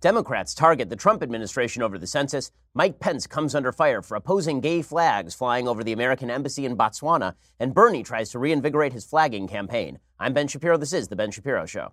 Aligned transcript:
Democrats 0.00 0.54
target 0.54 0.88
the 0.88 0.94
Trump 0.96 1.24
administration 1.24 1.82
over 1.82 1.98
the 1.98 2.06
census. 2.06 2.52
Mike 2.72 3.00
Pence 3.00 3.26
comes 3.26 3.52
under 3.52 3.72
fire 3.72 4.00
for 4.00 4.14
opposing 4.14 4.60
gay 4.60 4.80
flags 4.80 5.34
flying 5.34 5.66
over 5.66 5.82
the 5.82 5.92
American 5.92 6.30
embassy 6.30 6.64
in 6.64 6.76
Botswana. 6.76 7.34
And 7.58 7.74
Bernie 7.74 8.04
tries 8.04 8.30
to 8.30 8.38
reinvigorate 8.38 8.92
his 8.92 9.04
flagging 9.04 9.48
campaign. 9.48 9.98
I'm 10.20 10.34
Ben 10.34 10.46
Shapiro. 10.46 10.76
This 10.76 10.92
is 10.92 11.08
The 11.08 11.16
Ben 11.16 11.32
Shapiro 11.32 11.66
Show. 11.66 11.92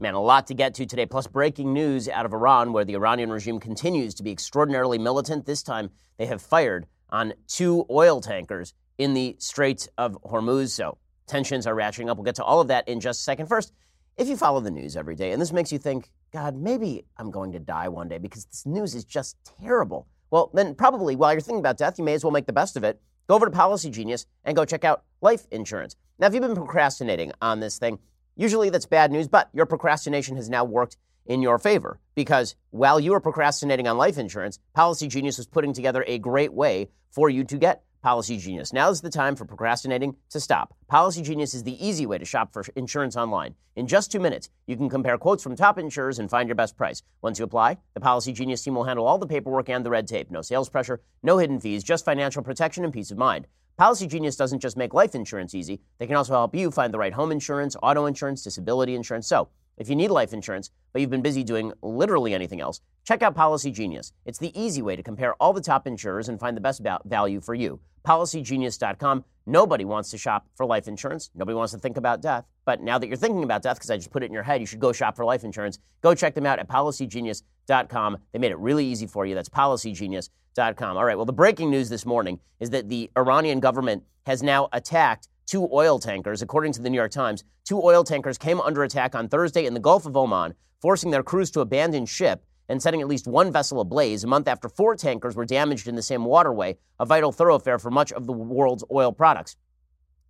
Man, 0.00 0.14
a 0.14 0.20
lot 0.20 0.46
to 0.46 0.54
get 0.54 0.72
to 0.74 0.86
today. 0.86 1.04
Plus, 1.04 1.26
breaking 1.26 1.74
news 1.74 2.08
out 2.08 2.24
of 2.24 2.32
Iran, 2.32 2.72
where 2.72 2.86
the 2.86 2.94
Iranian 2.94 3.30
regime 3.30 3.60
continues 3.60 4.14
to 4.14 4.22
be 4.22 4.30
extraordinarily 4.30 4.96
militant. 4.96 5.44
This 5.44 5.62
time, 5.62 5.90
they 6.16 6.26
have 6.26 6.40
fired 6.40 6.86
on 7.10 7.34
two 7.48 7.84
oil 7.90 8.22
tankers 8.22 8.72
in 8.96 9.12
the 9.12 9.36
Straits 9.38 9.88
of 9.98 10.16
Hormuz. 10.22 10.70
So, 10.70 10.96
Tensions 11.26 11.66
are 11.66 11.74
ratcheting 11.74 12.08
up. 12.08 12.16
We'll 12.16 12.24
get 12.24 12.34
to 12.36 12.44
all 12.44 12.60
of 12.60 12.68
that 12.68 12.88
in 12.88 13.00
just 13.00 13.20
a 13.20 13.22
second. 13.24 13.46
First, 13.46 13.72
if 14.16 14.28
you 14.28 14.36
follow 14.36 14.60
the 14.60 14.70
news 14.70 14.96
every 14.96 15.16
day 15.16 15.32
and 15.32 15.40
this 15.40 15.52
makes 15.52 15.72
you 15.72 15.78
think, 15.78 16.10
God, 16.32 16.56
maybe 16.56 17.04
I'm 17.16 17.30
going 17.30 17.52
to 17.52 17.58
die 17.58 17.88
one 17.88 18.08
day 18.08 18.18
because 18.18 18.44
this 18.44 18.66
news 18.66 18.94
is 18.94 19.04
just 19.04 19.36
terrible, 19.60 20.06
well, 20.30 20.50
then 20.54 20.74
probably 20.74 21.16
while 21.16 21.32
you're 21.32 21.40
thinking 21.40 21.60
about 21.60 21.78
death, 21.78 21.98
you 21.98 22.04
may 22.04 22.14
as 22.14 22.24
well 22.24 22.30
make 22.30 22.46
the 22.46 22.52
best 22.52 22.76
of 22.76 22.84
it. 22.84 23.00
Go 23.26 23.34
over 23.34 23.46
to 23.46 23.52
Policy 23.52 23.90
Genius 23.90 24.26
and 24.44 24.56
go 24.56 24.64
check 24.64 24.84
out 24.84 25.04
life 25.20 25.46
insurance. 25.50 25.96
Now, 26.18 26.26
if 26.26 26.34
you've 26.34 26.42
been 26.42 26.54
procrastinating 26.54 27.32
on 27.40 27.60
this 27.60 27.78
thing, 27.78 27.98
usually 28.36 28.70
that's 28.70 28.86
bad 28.86 29.10
news, 29.10 29.28
but 29.28 29.48
your 29.52 29.66
procrastination 29.66 30.36
has 30.36 30.50
now 30.50 30.64
worked 30.64 30.96
in 31.26 31.40
your 31.40 31.58
favor 31.58 31.98
because 32.14 32.54
while 32.70 33.00
you 33.00 33.12
were 33.12 33.20
procrastinating 33.20 33.88
on 33.88 33.96
life 33.96 34.18
insurance, 34.18 34.58
Policy 34.74 35.08
Genius 35.08 35.38
was 35.38 35.46
putting 35.46 35.72
together 35.72 36.04
a 36.06 36.18
great 36.18 36.52
way 36.52 36.88
for 37.10 37.30
you 37.30 37.44
to 37.44 37.56
get 37.56 37.82
Policy 38.04 38.36
Genius. 38.36 38.74
Now 38.74 38.90
is 38.90 39.00
the 39.00 39.08
time 39.08 39.34
for 39.34 39.46
procrastinating 39.46 40.14
to 40.28 40.38
stop. 40.38 40.74
Policy 40.88 41.22
Genius 41.22 41.54
is 41.54 41.62
the 41.62 41.82
easy 41.82 42.04
way 42.04 42.18
to 42.18 42.24
shop 42.26 42.52
for 42.52 42.62
insurance 42.76 43.16
online. 43.16 43.54
In 43.76 43.86
just 43.86 44.12
two 44.12 44.20
minutes, 44.20 44.50
you 44.66 44.76
can 44.76 44.90
compare 44.90 45.16
quotes 45.16 45.42
from 45.42 45.56
top 45.56 45.78
insurers 45.78 46.18
and 46.18 46.28
find 46.28 46.46
your 46.46 46.54
best 46.54 46.76
price. 46.76 47.02
Once 47.22 47.38
you 47.38 47.46
apply, 47.46 47.78
the 47.94 48.00
Policy 48.00 48.34
Genius 48.34 48.62
team 48.62 48.74
will 48.74 48.84
handle 48.84 49.06
all 49.06 49.16
the 49.16 49.26
paperwork 49.26 49.70
and 49.70 49.86
the 49.86 49.88
red 49.88 50.06
tape. 50.06 50.30
No 50.30 50.42
sales 50.42 50.68
pressure, 50.68 51.00
no 51.22 51.38
hidden 51.38 51.58
fees, 51.58 51.82
just 51.82 52.04
financial 52.04 52.42
protection 52.42 52.84
and 52.84 52.92
peace 52.92 53.10
of 53.10 53.16
mind. 53.16 53.46
Policy 53.78 54.06
Genius 54.06 54.36
doesn't 54.36 54.60
just 54.60 54.76
make 54.76 54.92
life 54.92 55.14
insurance 55.14 55.54
easy, 55.54 55.80
they 55.96 56.06
can 56.06 56.16
also 56.16 56.34
help 56.34 56.54
you 56.54 56.70
find 56.70 56.92
the 56.92 56.98
right 56.98 57.14
home 57.14 57.32
insurance, 57.32 57.74
auto 57.82 58.04
insurance, 58.04 58.42
disability 58.42 58.94
insurance. 58.94 59.26
So, 59.26 59.48
if 59.76 59.88
you 59.88 59.96
need 59.96 60.10
life 60.10 60.32
insurance, 60.32 60.70
but 60.92 61.00
you've 61.00 61.10
been 61.10 61.22
busy 61.22 61.42
doing 61.44 61.72
literally 61.82 62.34
anything 62.34 62.60
else, 62.60 62.80
check 63.04 63.22
out 63.22 63.34
Policy 63.34 63.70
Genius. 63.70 64.12
It's 64.24 64.38
the 64.38 64.58
easy 64.58 64.82
way 64.82 64.96
to 64.96 65.02
compare 65.02 65.34
all 65.34 65.52
the 65.52 65.60
top 65.60 65.86
insurers 65.86 66.28
and 66.28 66.38
find 66.38 66.56
the 66.56 66.60
best 66.60 66.82
value 67.04 67.40
for 67.40 67.54
you. 67.54 67.80
PolicyGenius.com. 68.06 69.24
Nobody 69.46 69.84
wants 69.84 70.10
to 70.10 70.18
shop 70.18 70.46
for 70.54 70.64
life 70.66 70.88
insurance. 70.88 71.30
Nobody 71.34 71.54
wants 71.54 71.72
to 71.72 71.78
think 71.78 71.96
about 71.96 72.22
death. 72.22 72.44
But 72.64 72.80
now 72.82 72.98
that 72.98 73.06
you're 73.06 73.16
thinking 73.16 73.44
about 73.44 73.62
death, 73.62 73.76
because 73.76 73.90
I 73.90 73.96
just 73.96 74.10
put 74.10 74.22
it 74.22 74.26
in 74.26 74.32
your 74.32 74.42
head, 74.42 74.60
you 74.60 74.66
should 74.66 74.80
go 74.80 74.92
shop 74.92 75.16
for 75.16 75.24
life 75.24 75.44
insurance. 75.44 75.78
Go 76.02 76.14
check 76.14 76.34
them 76.34 76.46
out 76.46 76.58
at 76.58 76.68
PolicyGenius.com. 76.68 78.18
They 78.32 78.38
made 78.38 78.52
it 78.52 78.58
really 78.58 78.86
easy 78.86 79.06
for 79.06 79.26
you. 79.26 79.34
That's 79.34 79.48
PolicyGenius.com. 79.48 80.96
All 80.96 81.04
right, 81.04 81.16
well, 81.16 81.26
the 81.26 81.32
breaking 81.32 81.70
news 81.70 81.88
this 81.88 82.06
morning 82.06 82.40
is 82.60 82.70
that 82.70 82.88
the 82.88 83.10
Iranian 83.16 83.60
government 83.60 84.04
has 84.26 84.42
now 84.42 84.68
attacked 84.72 85.28
two 85.46 85.68
oil 85.72 85.98
tankers. 85.98 86.42
According 86.42 86.72
to 86.72 86.82
the 86.82 86.90
New 86.90 86.96
York 86.96 87.12
Times, 87.12 87.44
two 87.64 87.82
oil 87.82 88.04
tankers 88.04 88.38
came 88.38 88.60
under 88.60 88.82
attack 88.82 89.14
on 89.14 89.28
Thursday 89.28 89.66
in 89.66 89.74
the 89.74 89.80
Gulf 89.80 90.06
of 90.06 90.16
Oman, 90.16 90.54
forcing 90.80 91.10
their 91.10 91.22
crews 91.22 91.50
to 91.52 91.60
abandon 91.60 92.06
ship 92.06 92.44
and 92.68 92.82
setting 92.82 93.00
at 93.00 93.08
least 93.08 93.26
one 93.26 93.52
vessel 93.52 93.80
ablaze 93.80 94.24
a 94.24 94.26
month 94.26 94.48
after 94.48 94.68
four 94.68 94.96
tankers 94.96 95.36
were 95.36 95.44
damaged 95.44 95.86
in 95.86 95.96
the 95.96 96.02
same 96.02 96.24
waterway, 96.24 96.76
a 96.98 97.06
vital 97.06 97.32
thoroughfare 97.32 97.78
for 97.78 97.90
much 97.90 98.12
of 98.12 98.26
the 98.26 98.32
world's 98.32 98.84
oil 98.90 99.12
products. 99.12 99.56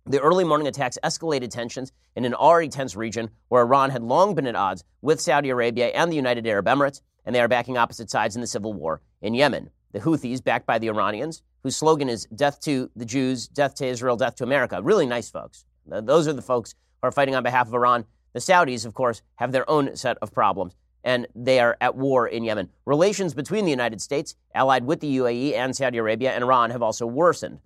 The 0.05 0.19
early 0.19 0.43
morning 0.43 0.67
attacks 0.67 0.99
escalated 1.03 1.49
tensions 1.49 1.91
in 2.15 2.25
an 2.25 2.33
already 2.33 2.69
tense 2.69 2.95
region 2.95 3.31
where 3.47 3.63
Iran 3.63 3.89
had 3.89 4.03
long 4.03 4.35
been 4.35 4.47
at 4.47 4.55
odds 4.55 4.83
with 5.01 5.21
Saudi 5.21 5.49
Arabia 5.49 5.87
and 5.87 6.11
the 6.11 6.15
United 6.15 6.45
Arab 6.45 6.67
Emirates, 6.67 7.01
and 7.25 7.33
they 7.33 7.41
are 7.41 7.47
backing 7.47 7.77
opposite 7.77 8.11
sides 8.11 8.35
in 8.35 8.41
the 8.41 8.47
civil 8.47 8.73
war 8.73 9.01
in 9.21 9.33
Yemen. 9.33 9.71
The 9.95 10.01
Houthis, 10.01 10.43
backed 10.43 10.65
by 10.65 10.77
the 10.77 10.89
Iranians, 10.89 11.41
whose 11.63 11.77
slogan 11.77 12.09
is 12.09 12.25
death 12.35 12.59
to 12.63 12.91
the 12.97 13.05
Jews, 13.05 13.47
death 13.47 13.75
to 13.75 13.85
Israel, 13.85 14.17
death 14.17 14.35
to 14.35 14.43
America. 14.43 14.83
Really 14.83 15.05
nice 15.05 15.29
folks. 15.29 15.63
Those 15.87 16.27
are 16.27 16.33
the 16.33 16.41
folks 16.41 16.75
who 17.01 17.07
are 17.07 17.13
fighting 17.13 17.33
on 17.33 17.43
behalf 17.43 17.69
of 17.69 17.73
Iran. 17.73 18.03
The 18.33 18.41
Saudis, 18.41 18.85
of 18.85 18.93
course, 18.93 19.21
have 19.35 19.53
their 19.53 19.67
own 19.69 19.95
set 19.95 20.17
of 20.21 20.33
problems, 20.33 20.75
and 21.05 21.27
they 21.33 21.61
are 21.61 21.77
at 21.79 21.95
war 21.95 22.27
in 22.27 22.43
Yemen. 22.43 22.71
Relations 22.83 23.33
between 23.33 23.63
the 23.63 23.71
United 23.71 24.01
States, 24.01 24.35
allied 24.53 24.83
with 24.83 24.99
the 24.99 25.15
UAE 25.15 25.53
and 25.53 25.73
Saudi 25.73 25.97
Arabia 25.97 26.33
and 26.33 26.43
Iran, 26.43 26.71
have 26.71 26.81
also 26.81 27.05
worsened. 27.05 27.59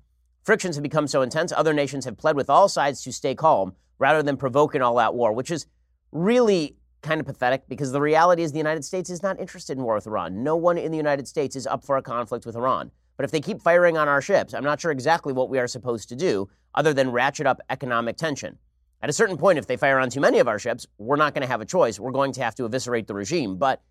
Frictions 0.44 0.76
have 0.76 0.84
become 0.84 1.08
so 1.08 1.24
intense, 1.24 1.52
other 1.52 1.74
nations 1.74 2.06
have 2.06 2.16
pled 2.16 2.36
with 2.36 2.48
all 2.48 2.70
sides 2.70 3.02
to 3.02 3.12
stay 3.12 3.34
calm 3.34 3.74
rather 3.98 4.22
than 4.22 4.38
provoke 4.38 4.76
an 4.76 4.84
all 4.84 5.00
out 5.00 5.16
war, 5.16 5.34
which 5.34 5.50
is 5.50 5.66
really 6.12 6.76
kind 7.02 7.20
of 7.20 7.28
pathetic 7.28 7.68
because 7.68 7.92
the 7.92 8.02
reality 8.02 8.44
is 8.44 8.52
the 8.52 8.58
United 8.58 8.84
States 8.84 9.10
is 9.10 9.24
not 9.24 9.40
interested 9.40 9.78
in 9.78 9.84
war 9.84 9.96
with 9.96 10.08
Iran. 10.08 10.44
No 10.44 10.56
one 10.56 10.78
in 10.78 10.92
the 10.92 10.98
United 10.98 11.28
States 11.28 11.56
is 11.56 11.66
up 11.66 11.84
for 11.84 11.98
a 11.98 12.02
conflict 12.02 12.46
with 12.46 12.56
Iran. 12.56 12.92
But 13.18 13.26
if 13.26 13.32
they 13.32 13.42
keep 13.42 13.62
firing 13.62 13.98
on 13.98 14.08
our 14.08 14.22
ships, 14.22 14.54
I'm 14.54 14.64
not 14.64 14.80
sure 14.80 14.92
exactly 14.92 15.34
what 15.34 15.50
we 15.50 15.60
are 15.60 15.68
supposed 15.68 16.10
to 16.10 16.16
do 16.16 16.50
other 16.76 16.94
than 16.94 17.12
ratchet 17.12 17.48
up 17.48 17.60
economic 17.70 18.18
tension. 18.18 18.58
At 19.02 19.10
a 19.10 19.14
certain 19.14 19.38
point, 19.38 19.60
if 19.60 19.68
they 19.68 19.78
fire 19.78 20.00
on 20.00 20.10
too 20.10 20.20
many 20.20 20.40
of 20.40 20.48
our 20.48 20.60
ships, 20.60 20.86
we're 20.98 21.16
not 21.16 21.34
going 21.34 21.42
to 21.42 21.48
have 21.48 21.62
a 21.62 21.66
choice. 21.66 22.00
We're 22.00 22.12
going 22.12 22.34
to 22.34 22.42
have 22.42 22.56
to 22.56 22.66
eviscerate 22.66 23.08
the 23.08 23.14
regime. 23.14 23.58
But 23.58 23.81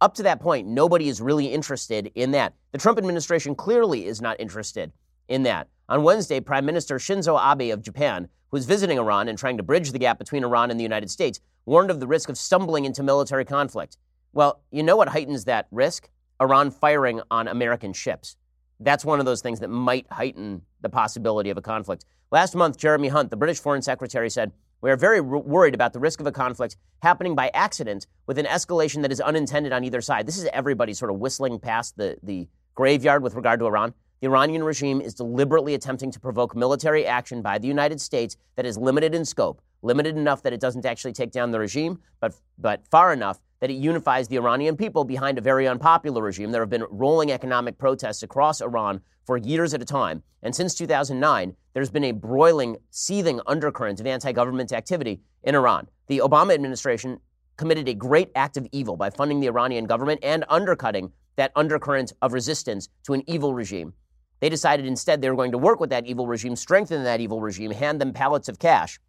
up 0.00 0.14
to 0.14 0.22
that 0.24 0.40
point, 0.40 0.66
nobody 0.66 1.08
is 1.08 1.20
really 1.20 1.46
interested 1.46 2.10
in 2.14 2.32
that. 2.32 2.54
The 2.72 2.78
Trump 2.78 2.98
administration 2.98 3.54
clearly 3.54 4.06
is 4.06 4.20
not 4.20 4.38
interested 4.40 4.92
in 5.28 5.42
that. 5.44 5.68
On 5.88 6.02
Wednesday, 6.02 6.40
Prime 6.40 6.66
Minister 6.66 6.96
Shinzo 6.96 7.38
Abe 7.38 7.72
of 7.72 7.82
Japan, 7.82 8.28
who 8.50 8.56
is 8.56 8.66
visiting 8.66 8.98
Iran 8.98 9.28
and 9.28 9.38
trying 9.38 9.56
to 9.56 9.62
bridge 9.62 9.92
the 9.92 9.98
gap 9.98 10.18
between 10.18 10.44
Iran 10.44 10.70
and 10.70 10.78
the 10.78 10.84
United 10.84 11.10
States, 11.10 11.40
warned 11.66 11.90
of 11.90 12.00
the 12.00 12.06
risk 12.06 12.28
of 12.28 12.38
stumbling 12.38 12.86
into 12.86 13.02
military 13.02 13.44
conflict. 13.44 13.98
Well, 14.32 14.62
you 14.70 14.82
know 14.82 14.96
what 14.96 15.10
heightens 15.10 15.44
that 15.44 15.66
risk? 15.70 16.08
Iran 16.40 16.70
firing 16.70 17.20
on 17.30 17.48
American 17.48 17.92
ships 17.92 18.36
that's 18.80 19.04
one 19.04 19.20
of 19.20 19.26
those 19.26 19.40
things 19.40 19.60
that 19.60 19.68
might 19.68 20.06
heighten 20.10 20.62
the 20.80 20.88
possibility 20.88 21.50
of 21.50 21.56
a 21.56 21.62
conflict. 21.62 22.04
Last 22.30 22.54
month, 22.54 22.76
Jeremy 22.76 23.08
Hunt, 23.08 23.30
the 23.30 23.36
British 23.36 23.60
Foreign 23.60 23.82
Secretary, 23.82 24.28
said, 24.28 24.52
We 24.80 24.90
are 24.90 24.96
very 24.96 25.18
r- 25.18 25.24
worried 25.24 25.74
about 25.74 25.92
the 25.92 26.00
risk 26.00 26.20
of 26.20 26.26
a 26.26 26.32
conflict 26.32 26.76
happening 27.02 27.34
by 27.34 27.50
accident 27.54 28.06
with 28.26 28.38
an 28.38 28.46
escalation 28.46 29.02
that 29.02 29.12
is 29.12 29.20
unintended 29.20 29.72
on 29.72 29.84
either 29.84 30.00
side. 30.00 30.26
This 30.26 30.38
is 30.38 30.48
everybody 30.52 30.92
sort 30.92 31.10
of 31.10 31.18
whistling 31.18 31.58
past 31.58 31.96
the, 31.96 32.16
the 32.22 32.48
graveyard 32.74 33.22
with 33.22 33.34
regard 33.34 33.60
to 33.60 33.66
Iran. 33.66 33.94
The 34.20 34.26
Iranian 34.28 34.64
regime 34.64 35.00
is 35.00 35.14
deliberately 35.14 35.74
attempting 35.74 36.10
to 36.10 36.20
provoke 36.20 36.56
military 36.56 37.06
action 37.06 37.42
by 37.42 37.58
the 37.58 37.68
United 37.68 38.00
States 38.00 38.36
that 38.56 38.66
is 38.66 38.76
limited 38.76 39.14
in 39.14 39.24
scope, 39.24 39.60
limited 39.82 40.16
enough 40.16 40.42
that 40.42 40.52
it 40.52 40.60
doesn't 40.60 40.86
actually 40.86 41.12
take 41.12 41.30
down 41.30 41.50
the 41.50 41.58
regime, 41.58 42.00
but, 42.20 42.34
but 42.58 42.86
far 42.88 43.12
enough 43.12 43.40
that 43.60 43.70
it 43.70 43.74
unifies 43.74 44.28
the 44.28 44.36
Iranian 44.36 44.76
people 44.76 45.04
behind 45.04 45.38
a 45.38 45.40
very 45.40 45.66
unpopular 45.66 46.22
regime. 46.22 46.52
There 46.52 46.62
have 46.62 46.70
been 46.70 46.84
rolling 46.90 47.32
economic 47.32 47.78
protests 47.78 48.22
across 48.22 48.60
Iran 48.60 49.00
for 49.24 49.36
years 49.36 49.74
at 49.74 49.82
a 49.82 49.84
time. 49.84 50.22
And 50.42 50.54
since 50.54 50.74
2009, 50.74 51.56
there's 51.72 51.90
been 51.90 52.04
a 52.04 52.12
broiling, 52.12 52.76
seething 52.90 53.40
undercurrent 53.46 54.00
of 54.00 54.06
anti 54.06 54.32
government 54.32 54.72
activity 54.72 55.20
in 55.42 55.54
Iran. 55.54 55.88
The 56.06 56.18
Obama 56.18 56.54
administration 56.54 57.18
committed 57.56 57.88
a 57.88 57.94
great 57.94 58.30
act 58.34 58.56
of 58.56 58.66
evil 58.70 58.96
by 58.96 59.10
funding 59.10 59.40
the 59.40 59.48
Iranian 59.48 59.86
government 59.86 60.20
and 60.22 60.44
undercutting 60.48 61.12
that 61.36 61.52
undercurrent 61.56 62.12
of 62.22 62.32
resistance 62.32 62.88
to 63.04 63.14
an 63.14 63.22
evil 63.26 63.54
regime. 63.54 63.94
They 64.40 64.48
decided 64.48 64.86
instead 64.86 65.20
they 65.20 65.30
were 65.30 65.36
going 65.36 65.52
to 65.52 65.58
work 65.58 65.80
with 65.80 65.90
that 65.90 66.06
evil 66.06 66.26
regime, 66.26 66.56
strengthen 66.56 67.04
that 67.04 67.20
evil 67.20 67.40
regime, 67.40 67.70
hand 67.70 68.00
them 68.00 68.12
pallets 68.12 68.48
of 68.48 68.58
cash, 68.58 69.00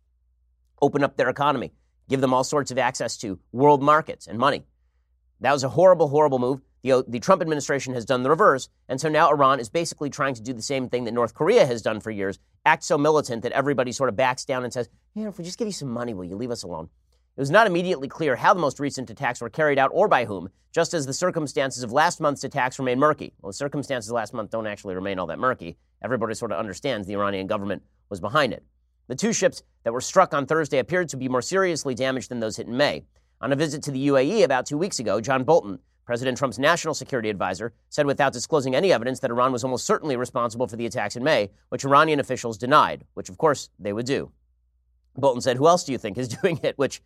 open 0.81 1.03
up 1.03 1.17
their 1.17 1.29
economy 1.29 1.71
give 2.09 2.21
them 2.21 2.33
all 2.33 2.43
sorts 2.43 2.71
of 2.71 2.77
access 2.77 3.17
to 3.17 3.39
world 3.51 3.81
markets 3.81 4.27
and 4.27 4.39
money. 4.39 4.63
That 5.41 5.53
was 5.53 5.63
a 5.63 5.69
horrible, 5.69 6.07
horrible 6.07 6.39
move. 6.39 6.61
The, 6.83 6.91
uh, 6.93 7.03
the 7.07 7.19
Trump 7.19 7.41
administration 7.41 7.93
has 7.93 8.05
done 8.05 8.23
the 8.23 8.29
reverse. 8.29 8.69
And 8.87 8.99
so 8.99 9.09
now 9.09 9.29
Iran 9.29 9.59
is 9.59 9.69
basically 9.69 10.09
trying 10.09 10.35
to 10.35 10.41
do 10.41 10.53
the 10.53 10.61
same 10.61 10.89
thing 10.89 11.03
that 11.03 11.13
North 11.13 11.33
Korea 11.33 11.65
has 11.65 11.81
done 11.81 11.99
for 11.99 12.11
years 12.11 12.39
act 12.65 12.83
so 12.83 12.97
militant 12.97 13.43
that 13.43 13.53
everybody 13.53 13.93
sort 13.93 14.09
of 14.09 14.15
backs 14.15 14.43
down 14.43 14.65
and 14.65 14.73
says, 14.73 14.89
"Yeah, 15.13 15.29
if 15.29 15.37
we 15.37 15.45
just 15.45 15.57
give 15.57 15.67
you 15.67 15.73
some 15.73 15.89
money, 15.89 16.13
will 16.13 16.25
you 16.25 16.35
leave 16.35 16.51
us 16.51 16.63
alone? 16.63 16.89
It 17.35 17.39
was 17.39 17.51
not 17.51 17.65
immediately 17.65 18.09
clear 18.09 18.35
how 18.35 18.53
the 18.53 18.59
most 18.59 18.79
recent 18.79 19.09
attacks 19.09 19.39
were 19.39 19.49
carried 19.49 19.79
out 19.79 19.91
or 19.93 20.09
by 20.09 20.25
whom, 20.25 20.49
just 20.73 20.93
as 20.93 21.05
the 21.05 21.13
circumstances 21.13 21.83
of 21.83 21.93
last 21.93 22.19
month's 22.19 22.43
attacks 22.43 22.77
remain 22.77 22.99
murky. 22.99 23.33
Well, 23.41 23.51
the 23.51 23.53
circumstances 23.53 24.11
last 24.11 24.33
month 24.33 24.51
don't 24.51 24.67
actually 24.67 24.95
remain 24.95 25.17
all 25.17 25.27
that 25.27 25.39
murky. 25.39 25.77
Everybody 26.03 26.33
sort 26.33 26.51
of 26.51 26.59
understands 26.59 27.07
the 27.07 27.13
Iranian 27.13 27.47
government 27.47 27.83
was 28.09 28.19
behind 28.19 28.53
it. 28.53 28.65
The 29.07 29.15
two 29.15 29.31
ships 29.31 29.63
that 29.83 29.93
were 29.93 30.01
struck 30.01 30.33
on 30.33 30.45
Thursday 30.45 30.79
appeared 30.79 31.07
to 31.09 31.17
be 31.17 31.29
more 31.29 31.41
seriously 31.41 31.95
damaged 31.95 32.29
than 32.29 32.41
those 32.41 32.57
hit 32.57 32.67
in 32.67 32.75
May. 32.75 33.05
On 33.39 33.53
a 33.53 33.55
visit 33.55 33.81
to 33.83 33.91
the 33.91 34.07
UAE 34.07 34.43
about 34.43 34.65
two 34.65 34.77
weeks 34.77 34.99
ago, 34.99 35.21
John 35.21 35.45
Bolton, 35.45 35.79
President 36.05 36.37
Trump's 36.37 36.59
national 36.59 36.93
security 36.93 37.29
advisor, 37.29 37.73
said 37.89 38.05
without 38.05 38.33
disclosing 38.33 38.75
any 38.75 38.91
evidence 38.91 39.19
that 39.21 39.31
Iran 39.31 39.51
was 39.51 39.63
almost 39.63 39.85
certainly 39.85 40.17
responsible 40.17 40.67
for 40.67 40.75
the 40.75 40.85
attacks 40.85 41.15
in 41.15 41.23
May, 41.23 41.51
which 41.69 41.85
Iranian 41.85 42.19
officials 42.19 42.57
denied, 42.57 43.05
which 43.13 43.29
of 43.29 43.37
course 43.37 43.69
they 43.79 43.93
would 43.93 44.05
do. 44.05 44.31
Bolton 45.15 45.41
said, 45.41 45.57
Who 45.57 45.67
else 45.67 45.83
do 45.85 45.93
you 45.93 45.97
think 45.97 46.17
is 46.17 46.27
doing 46.41 46.59
it? 46.63 46.77
Which 46.77 47.01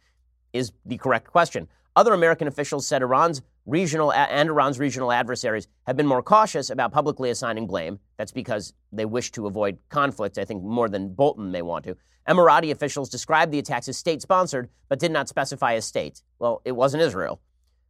is 0.53 0.71
the 0.85 0.97
correct 0.97 1.27
question. 1.27 1.67
Other 1.95 2.13
American 2.13 2.47
officials 2.47 2.87
said 2.87 3.01
Iran's 3.01 3.41
regional 3.65 4.11
and 4.13 4.49
Iran's 4.49 4.79
regional 4.79 5.11
adversaries 5.11 5.67
have 5.87 5.97
been 5.97 6.07
more 6.07 6.23
cautious 6.23 6.69
about 6.69 6.91
publicly 6.91 7.29
assigning 7.29 7.67
blame. 7.67 7.99
That's 8.17 8.31
because 8.31 8.73
they 8.91 9.05
wish 9.05 9.31
to 9.31 9.47
avoid 9.47 9.77
conflict, 9.89 10.37
I 10.37 10.45
think, 10.45 10.63
more 10.63 10.89
than 10.89 11.13
Bolton 11.13 11.51
may 11.51 11.61
want 11.61 11.85
to. 11.85 11.95
Emirati 12.27 12.71
officials 12.71 13.09
described 13.09 13.51
the 13.51 13.59
attacks 13.59 13.87
as 13.87 13.97
state 13.97 14.21
sponsored, 14.21 14.69
but 14.89 14.99
did 14.99 15.11
not 15.11 15.27
specify 15.27 15.73
a 15.73 15.81
state. 15.81 16.21
Well, 16.39 16.61
it 16.65 16.73
wasn't 16.73 17.03
Israel. 17.03 17.41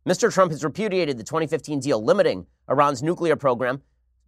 Mr. 0.07 0.33
Trump 0.33 0.51
has 0.51 0.63
repudiated 0.63 1.17
the 1.17 1.23
2015 1.23 1.79
deal 1.79 2.03
limiting 2.03 2.47
Iran's 2.69 3.03
nuclear 3.03 3.35
program. 3.35 3.81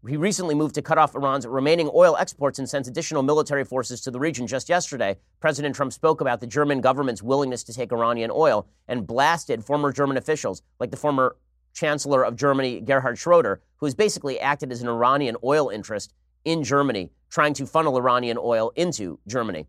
He 0.06 0.18
recently 0.18 0.54
moved 0.54 0.76
to 0.76 0.82
cut 0.82 0.98
off 0.98 1.16
Iran's 1.16 1.48
remaining 1.48 1.90
oil 1.94 2.18
exports 2.18 2.60
and 2.60 2.70
sent 2.70 2.88
additional 2.88 3.24
military 3.24 3.64
forces 3.64 4.02
to 4.02 4.12
the 4.12 4.20
region. 4.20 4.48
Just 4.48 4.68
yesterday, 4.68 5.16
President 5.40 5.74
Trump 5.74 5.94
spoke 5.94 6.20
about 6.20 6.42
the 6.42 6.48
German 6.48 6.82
government's 6.82 7.24
willingness 7.24 7.64
to 7.64 7.74
take 7.74 7.94
Iranian 7.94 8.30
oil 8.30 8.68
and 8.90 9.08
blasted 9.08 9.64
former 9.64 9.94
German 9.94 10.18
officials, 10.18 10.62
like 10.78 10.92
the 10.92 10.98
former 10.98 11.38
Chancellor 11.74 12.26
of 12.26 12.36
Germany, 12.36 12.82
Gerhard 12.82 13.18
Schroeder, 13.18 13.62
who 13.78 13.86
has 13.86 13.96
basically 13.96 14.42
acted 14.42 14.74
as 14.74 14.82
an 14.82 14.90
Iranian 14.90 15.38
oil 15.42 15.70
interest 15.70 16.14
in 16.44 16.66
Germany, 16.66 17.10
trying 17.30 17.54
to 17.54 17.66
funnel 17.66 17.96
Iranian 17.96 18.38
oil 18.38 18.74
into 18.76 19.20
Germany. 19.26 19.68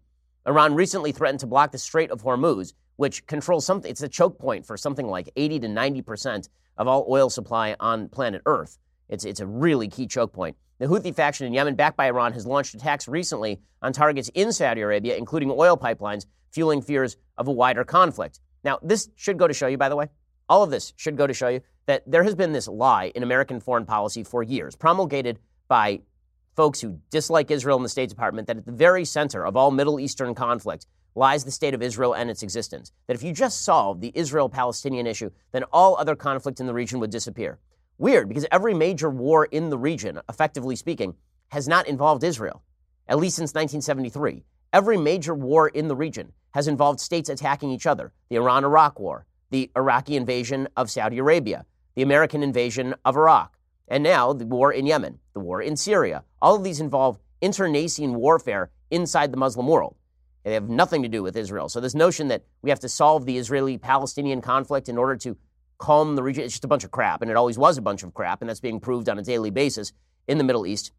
Iran 0.48 0.74
recently 0.74 1.12
threatened 1.12 1.40
to 1.40 1.46
block 1.46 1.70
the 1.70 1.78
Strait 1.78 2.10
of 2.10 2.24
Hormuz, 2.24 2.72
which 2.96 3.24
controls 3.28 3.64
something, 3.64 3.88
it's 3.88 4.02
a 4.02 4.08
choke 4.08 4.40
point 4.40 4.66
for 4.66 4.76
something 4.76 5.06
like 5.06 5.30
80 5.36 5.60
to 5.60 5.68
90% 5.68 6.48
of 6.76 6.88
all 6.88 7.06
oil 7.08 7.30
supply 7.30 7.76
on 7.78 8.08
planet 8.08 8.42
Earth. 8.46 8.78
It's, 9.08 9.24
it's 9.24 9.40
a 9.40 9.46
really 9.46 9.88
key 9.88 10.06
choke 10.06 10.32
point. 10.32 10.56
The 10.78 10.86
Houthi 10.86 11.14
faction 11.14 11.46
in 11.46 11.54
Yemen, 11.54 11.76
backed 11.76 11.96
by 11.96 12.06
Iran, 12.06 12.32
has 12.32 12.46
launched 12.46 12.74
attacks 12.74 13.06
recently 13.06 13.60
on 13.80 13.92
targets 13.92 14.30
in 14.34 14.52
Saudi 14.52 14.80
Arabia, 14.80 15.16
including 15.16 15.50
oil 15.50 15.76
pipelines, 15.76 16.26
fueling 16.50 16.82
fears 16.82 17.16
of 17.38 17.48
a 17.48 17.52
wider 17.52 17.84
conflict. 17.84 18.40
Now, 18.64 18.78
this 18.82 19.08
should 19.14 19.38
go 19.38 19.46
to 19.46 19.54
show 19.54 19.66
you, 19.66 19.78
by 19.78 19.88
the 19.88 19.96
way, 19.96 20.08
all 20.48 20.62
of 20.62 20.70
this 20.70 20.92
should 20.96 21.16
go 21.16 21.26
to 21.26 21.34
show 21.34 21.48
you 21.48 21.60
that 21.86 22.02
there 22.10 22.24
has 22.24 22.34
been 22.34 22.52
this 22.52 22.66
lie 22.66 23.12
in 23.14 23.22
American 23.22 23.60
foreign 23.60 23.86
policy 23.86 24.24
for 24.24 24.42
years, 24.42 24.74
promulgated 24.74 25.38
by 25.68 26.00
folks 26.56 26.80
who 26.80 26.98
dislike 27.10 27.50
Israel 27.50 27.76
in 27.76 27.82
the 27.82 27.88
State 27.88 28.08
Department, 28.08 28.46
that 28.46 28.56
at 28.56 28.66
the 28.66 28.72
very 28.72 29.04
center 29.04 29.44
of 29.44 29.56
all 29.56 29.70
Middle 29.70 30.00
Eastern 30.00 30.34
conflict 30.34 30.86
lies 31.14 31.44
the 31.44 31.50
state 31.50 31.74
of 31.74 31.82
Israel 31.82 32.14
and 32.14 32.30
its 32.30 32.42
existence. 32.42 32.92
That 33.06 33.14
if 33.14 33.22
you 33.22 33.32
just 33.32 33.62
solve 33.62 34.00
the 34.00 34.12
Israel 34.14 34.48
Palestinian 34.48 35.06
issue, 35.06 35.30
then 35.52 35.64
all 35.72 35.96
other 35.96 36.16
conflict 36.16 36.60
in 36.60 36.66
the 36.66 36.74
region 36.74 37.00
would 37.00 37.10
disappear. 37.10 37.58
Weird, 37.98 38.28
because 38.28 38.46
every 38.50 38.74
major 38.74 39.08
war 39.08 39.44
in 39.44 39.70
the 39.70 39.78
region, 39.78 40.20
effectively 40.28 40.74
speaking, 40.74 41.14
has 41.48 41.68
not 41.68 41.86
involved 41.86 42.24
Israel, 42.24 42.62
at 43.06 43.18
least 43.18 43.36
since 43.36 43.54
1973. 43.54 44.42
Every 44.72 44.96
major 44.96 45.34
war 45.34 45.68
in 45.68 45.86
the 45.86 45.94
region 45.94 46.32
has 46.50 46.66
involved 46.66 46.98
states 46.98 47.28
attacking 47.28 47.70
each 47.70 47.86
other 47.86 48.12
the 48.28 48.36
Iran 48.36 48.64
Iraq 48.64 48.98
War, 48.98 49.26
the 49.50 49.70
Iraqi 49.76 50.16
invasion 50.16 50.66
of 50.76 50.90
Saudi 50.90 51.18
Arabia, 51.18 51.66
the 51.94 52.02
American 52.02 52.42
invasion 52.42 52.94
of 53.04 53.16
Iraq, 53.16 53.56
and 53.86 54.02
now 54.02 54.32
the 54.32 54.46
war 54.46 54.72
in 54.72 54.86
Yemen, 54.86 55.20
the 55.32 55.40
war 55.40 55.62
in 55.62 55.76
Syria. 55.76 56.24
All 56.42 56.56
of 56.56 56.64
these 56.64 56.80
involve 56.80 57.20
internecine 57.40 58.14
warfare 58.14 58.70
inside 58.90 59.30
the 59.30 59.36
Muslim 59.36 59.68
world. 59.68 59.94
They 60.42 60.54
have 60.54 60.68
nothing 60.68 61.02
to 61.02 61.08
do 61.08 61.22
with 61.22 61.36
Israel. 61.36 61.68
So, 61.68 61.80
this 61.80 61.94
notion 61.94 62.28
that 62.28 62.44
we 62.62 62.70
have 62.70 62.80
to 62.80 62.88
solve 62.88 63.24
the 63.24 63.38
Israeli 63.38 63.78
Palestinian 63.78 64.40
conflict 64.40 64.88
in 64.88 64.98
order 64.98 65.16
to 65.18 65.36
calm 65.78 66.16
the 66.16 66.22
region, 66.22 66.44
it's 66.44 66.54
just 66.54 66.64
a 66.64 66.68
bunch 66.68 66.84
of 66.84 66.90
crap. 66.90 67.22
And 67.22 67.30
it 67.30 67.36
always 67.36 67.58
was 67.58 67.78
a 67.78 67.82
bunch 67.82 68.02
of 68.02 68.14
crap. 68.14 68.40
And 68.40 68.48
that's 68.48 68.60
being 68.60 68.80
proved 68.80 69.08
on 69.08 69.18
a 69.18 69.22
daily 69.22 69.50
basis 69.50 69.92
in 70.26 70.38
the 70.38 70.44
Middle 70.44 70.66
East. 70.66 70.92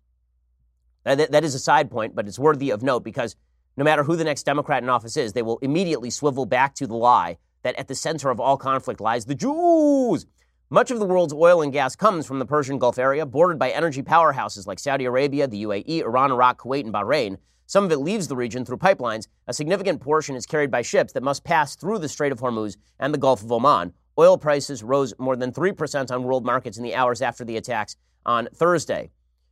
Uh, 1.06 1.16
that, 1.16 1.32
that 1.32 1.44
is 1.44 1.54
a 1.54 1.60
side 1.60 1.92
point, 1.92 2.16
but 2.16 2.28
it's 2.28 2.40
worthy 2.40 2.72
of 2.72 2.82
note 2.82 3.04
because 3.04 3.36
no 3.78 3.84
matter 3.84 4.04
who 4.04 4.16
the 4.16 4.24
next 4.24 4.44
Democrat 4.44 4.82
in 4.82 4.90
office 4.90 5.18
is, 5.18 5.34
they 5.34 5.42
will 5.42 5.60
immediately 5.60 6.10
swivel 6.10 6.46
back 6.46 6.74
to 6.76 6.88
the 6.88 6.96
lie 6.96 7.38
that 7.64 7.76
at 7.76 7.88
the 7.88 7.96
center 7.96 8.30
of 8.30 8.40
all 8.40 8.58
conflict 8.58 9.02
lies 9.02 9.26
the 9.26 9.36
Jews. 9.36 10.26
Much 10.70 10.90
of 10.90 11.00
the 11.00 11.06
world's 11.06 11.34
oil 11.34 11.62
and 11.62 11.72
gas 11.72 11.96
comes 11.96 12.26
from 12.26 12.40
the 12.40 12.46
Persian 12.46 12.80
Gulf 12.80 12.98
area, 12.98 13.26
bordered 13.26 13.60
by 13.60 13.70
energy 13.70 14.02
powerhouses 14.02 14.66
like 14.66 14.80
Saudi 14.80 15.06
Arabia, 15.06 15.48
the 15.48 15.64
UAE, 15.64 16.02
Iran, 16.02 16.32
Iraq, 16.32 16.62
Kuwait, 16.62 16.86
and 16.86 16.94
Bahrain. 16.94 17.38
Some 17.68 17.84
of 17.84 17.92
it 17.92 17.98
leaves 17.98 18.28
the 18.28 18.36
region 18.36 18.66
through 18.66 18.78
pipelines. 18.78 19.28
A 19.48 19.54
significant 19.54 20.02
portion 20.02 20.36
is 20.36 20.46
carried 20.46 20.72
by 20.72 20.82
ships 20.82 21.14
that 21.14 21.24
must 21.24 21.44
pass 21.44 21.76
through 21.76 22.00
the 22.00 22.10
Strait 22.10 22.32
of 22.32 22.40
Hormuz 22.40 22.78
and 23.00 23.14
the 23.14 23.18
Gulf 23.18 23.44
of 23.44 23.52
Oman. 23.52 23.94
Oil 24.18 24.38
prices 24.38 24.84
rose 24.84 25.14
more 25.18 25.36
than 25.36 25.52
3% 25.52 26.12
on 26.12 26.24
world 26.24 26.46
markets 26.46 26.78
in 26.78 26.84
the 26.84 26.96
hours 26.96 27.22
after 27.22 27.44
the 27.44 27.58
attacks 27.58 27.96
on 28.26 28.48
Thursday. 28.54 29.12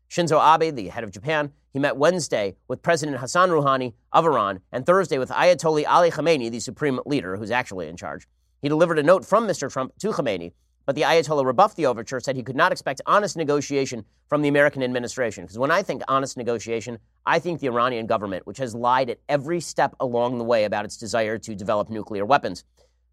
Shinzo 0.10 0.40
Abe, 0.40 0.76
the 0.76 0.88
head 0.88 1.04
of 1.04 1.12
Japan, 1.12 1.52
he 1.72 1.80
met 1.80 1.98
Wednesday 1.98 2.56
with 2.68 2.82
President 2.82 3.18
Hassan 3.18 3.50
Rouhani 3.50 3.94
of 4.12 4.26
Iran 4.26 4.60
and 4.72 4.86
Thursday 4.86 5.18
with 5.18 5.30
Ayatollah 5.30 5.86
Ali 5.88 6.12
Khamenei, 6.12 6.52
the 6.52 6.60
supreme 6.60 7.00
leader 7.06 7.36
who's 7.36 7.52
actually 7.52 7.88
in 7.88 7.98
charge. 7.98 8.28
He 8.62 8.70
delivered 8.70 9.00
a 9.00 9.04
note 9.04 9.26
from 9.26 9.48
Mr. 9.48 9.72
Trump 9.72 9.94
to 10.00 10.12
Khamenei 10.12 10.54
but 10.86 10.96
the 10.96 11.04
Ayatollah 11.04 11.46
rebuffed 11.46 11.78
the 11.78 11.86
overture, 11.86 12.20
said 12.20 12.36
he 12.36 12.44
could 12.44 12.56
not 12.56 12.72
expect 12.72 13.02
honest 13.06 13.38
negotiation 13.38 14.04
from 14.28 14.42
the 14.42 14.50
American 14.50 14.84
administration. 14.84 15.46
Because 15.46 15.58
when 15.58 15.72
I 15.72 15.82
think 15.82 16.02
honest 16.08 16.36
negotiation, 16.36 17.00
I 17.26 17.40
think 17.40 17.60
the 17.60 17.68
Iranian 17.68 18.06
government, 18.06 18.46
which 18.46 18.58
has 18.58 18.76
lied 18.76 19.10
at 19.10 19.20
every 19.30 19.62
step 19.62 19.96
along 20.00 20.38
the 20.38 20.44
way 20.44 20.66
about 20.66 20.86
its 20.86 20.98
desire 20.98 21.38
to 21.38 21.56
develop 21.56 21.90
nuclear 21.90 22.26
weapons. 22.26 22.66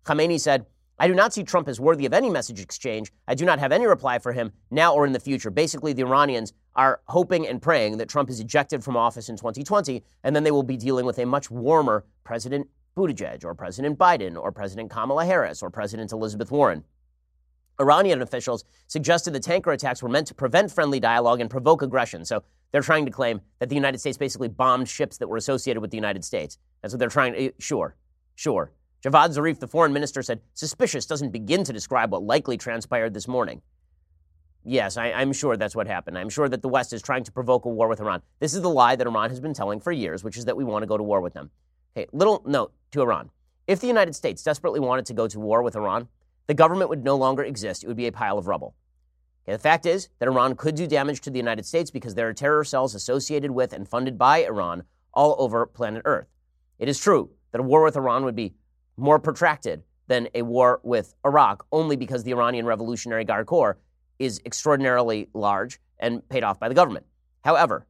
Khamenei 0.05 0.41
said, 0.41 0.67
I 1.01 1.09
do 1.09 1.15
not 1.15 1.33
see 1.33 1.43
Trump 1.43 1.67
as 1.67 1.81
worthy 1.81 2.05
of 2.05 2.13
any 2.13 2.29
message 2.29 2.61
exchange. 2.61 3.11
I 3.27 3.35
do 3.35 3.47
not 3.47 3.59
have 3.59 3.73
any 3.73 3.87
reply 3.87 4.19
for 4.19 4.35
him 4.35 4.53
now 4.71 4.95
or 4.95 5.07
in 5.07 5.13
the 5.13 5.19
future. 5.19 5.51
Basically, 5.51 5.95
the 5.95 6.03
Iranians 6.03 6.53
are 6.77 7.01
hoping 7.07 7.49
and 7.49 7.61
praying 7.61 7.97
that 7.97 8.11
Trump 8.11 8.29
is 8.29 8.39
ejected 8.39 8.85
from 8.85 8.99
office 8.99 9.31
in 9.31 9.37
2020, 9.39 10.05
and 10.25 10.37
then 10.37 10.45
they 10.45 10.51
will 10.51 10.63
be 10.63 10.77
dealing 10.77 11.07
with 11.07 11.19
a 11.19 11.25
much 11.25 11.51
warmer 11.51 12.05
President 12.23 12.69
Buttigieg 12.95 13.47
or 13.47 13.55
President 13.55 13.99
Biden 13.99 14.37
or 14.37 14.53
President 14.53 14.91
Kamala 14.91 15.25
Harris 15.25 15.63
or 15.63 15.71
President 15.71 16.13
Elizabeth 16.13 16.51
Warren. 16.51 16.85
Iranian 17.81 18.21
officials 18.21 18.65
suggested 18.87 19.33
the 19.33 19.41
tanker 19.41 19.73
attacks 19.73 20.03
were 20.03 20.09
meant 20.11 20.27
to 20.27 20.35
prevent 20.35 20.71
friendly 20.71 21.01
dialogue 21.01 21.41
and 21.41 21.49
provoke 21.49 21.81
aggression. 21.81 22.27
So 22.27 22.43
they're 22.73 22.83
trying 22.83 23.07
to 23.07 23.11
claim 23.11 23.41
that 23.59 23.71
the 23.71 23.75
United 23.75 24.01
States 24.01 24.19
basically 24.19 24.49
bombed 24.49 24.87
ships 24.87 25.17
that 25.17 25.29
were 25.29 25.39
associated 25.39 25.81
with 25.81 25.93
the 25.93 25.97
United 25.97 26.27
States. 26.27 26.59
That's 26.83 26.93
what 26.93 26.99
they're 26.99 27.09
trying 27.09 27.33
to. 27.33 27.47
Eh, 27.47 27.51
sure, 27.59 27.97
sure. 28.35 28.71
Javad 29.03 29.35
Zarif, 29.35 29.59
the 29.59 29.67
foreign 29.67 29.93
minister, 29.93 30.23
said 30.23 30.41
suspicious 30.55 31.07
doesn't 31.07 31.31
begin 31.31 31.65
to 31.65 31.73
describe 31.73 32.13
what 32.13 32.23
likely 32.23 32.59
transpired 32.59 33.15
this 33.15 33.27
morning. 33.27 33.63
Yes, 34.63 34.99
I, 34.99 35.09
am 35.09 35.33
sure 35.33 35.57
that's 35.57 35.75
what 35.75 35.87
happened. 35.87 36.19
I'm 36.19 36.29
sure 36.29 36.49
that 36.49 36.61
the 36.61 36.69
West 36.69 36.93
is 36.93 37.01
trying 37.01 37.25
to 37.25 37.33
provoke 37.33 37.65
a 37.65 37.71
war 37.71 37.89
with 37.89 38.01
Iran. 38.01 38.21
This 38.41 38.53
is 38.53 38.61
the 38.61 38.69
lie 38.69 38.97
that 38.97 39.07
Iran 39.07 39.31
has 39.31 39.41
been 39.41 39.55
telling 39.55 39.81
for 39.81 39.91
years, 39.91 40.23
which 40.23 40.37
is 40.37 40.45
that 40.45 40.57
we 40.57 40.65
want 40.65 40.83
to 40.83 40.87
go 40.87 40.99
to 40.99 41.03
war 41.03 41.23
with 41.23 41.33
them. 41.33 41.51
Okay, 41.97 42.07
little 42.13 42.43
note 42.47 42.75
to 42.91 43.01
Iran. 43.01 43.31
If 43.67 43.81
the 43.81 43.87
United 43.87 44.15
States 44.15 44.43
desperately 44.43 44.81
wanted 44.81 45.07
to 45.07 45.15
go 45.15 45.27
to 45.29 45.41
war 45.41 45.63
with 45.63 45.77
Iran, 45.77 46.09
the 46.47 46.55
government 46.55 46.91
would 46.91 47.05
no 47.05 47.17
longer 47.17 47.43
exist. 47.43 47.83
It 47.83 47.87
would 47.87 47.97
be 47.97 48.07
a 48.07 48.13
pile 48.13 48.37
of 48.37 48.49
rubble. 48.49 48.75
Okay, 49.45 49.53
the 49.53 49.59
fact 49.59 49.87
is 49.87 50.11
that 50.19 50.29
Iran 50.29 50.57
could 50.57 50.75
do 50.75 50.87
damage 50.87 51.23
to 51.23 51.31
the 51.31 51.39
United 51.39 51.65
States 51.65 51.91
because 51.91 52.15
there 52.15 52.29
are 52.29 52.35
terror 52.35 52.65
cells 52.65 52.95
associated 52.95 53.53
with 53.53 53.73
and 53.73 53.89
funded 53.89 54.19
by 54.19 54.45
Iran 54.45 54.83
all 55.15 55.37
over 55.39 55.65
planet 55.65 56.03
Earth. 56.05 56.27
It 56.79 56.89
is 56.89 56.99
true 56.99 57.31
that 57.53 57.61
a 57.61 57.65
war 57.65 57.83
with 57.83 57.97
Iran 57.97 58.25
would 58.25 58.37
be 58.37 58.55
more 59.01 59.19
protracted 59.19 59.83
than 60.07 60.29
a 60.35 60.43
war 60.43 60.81
with 60.83 61.15
Iraq 61.25 61.65
only 61.73 61.97
because 61.97 62.25
the 62.25 62.33
Iranian 62.33 62.67
Revolutionary 62.67 63.25
Guard 63.25 63.47
Corps 63.47 63.79
is 64.19 64.41
extraordinarily 64.45 65.29
large 65.35 65.81
and 65.99 66.27
paid 66.29 66.45
off 66.45 66.59
by 66.59 66.69
the 66.69 66.75
government. 66.75 67.07
However, 67.43 67.87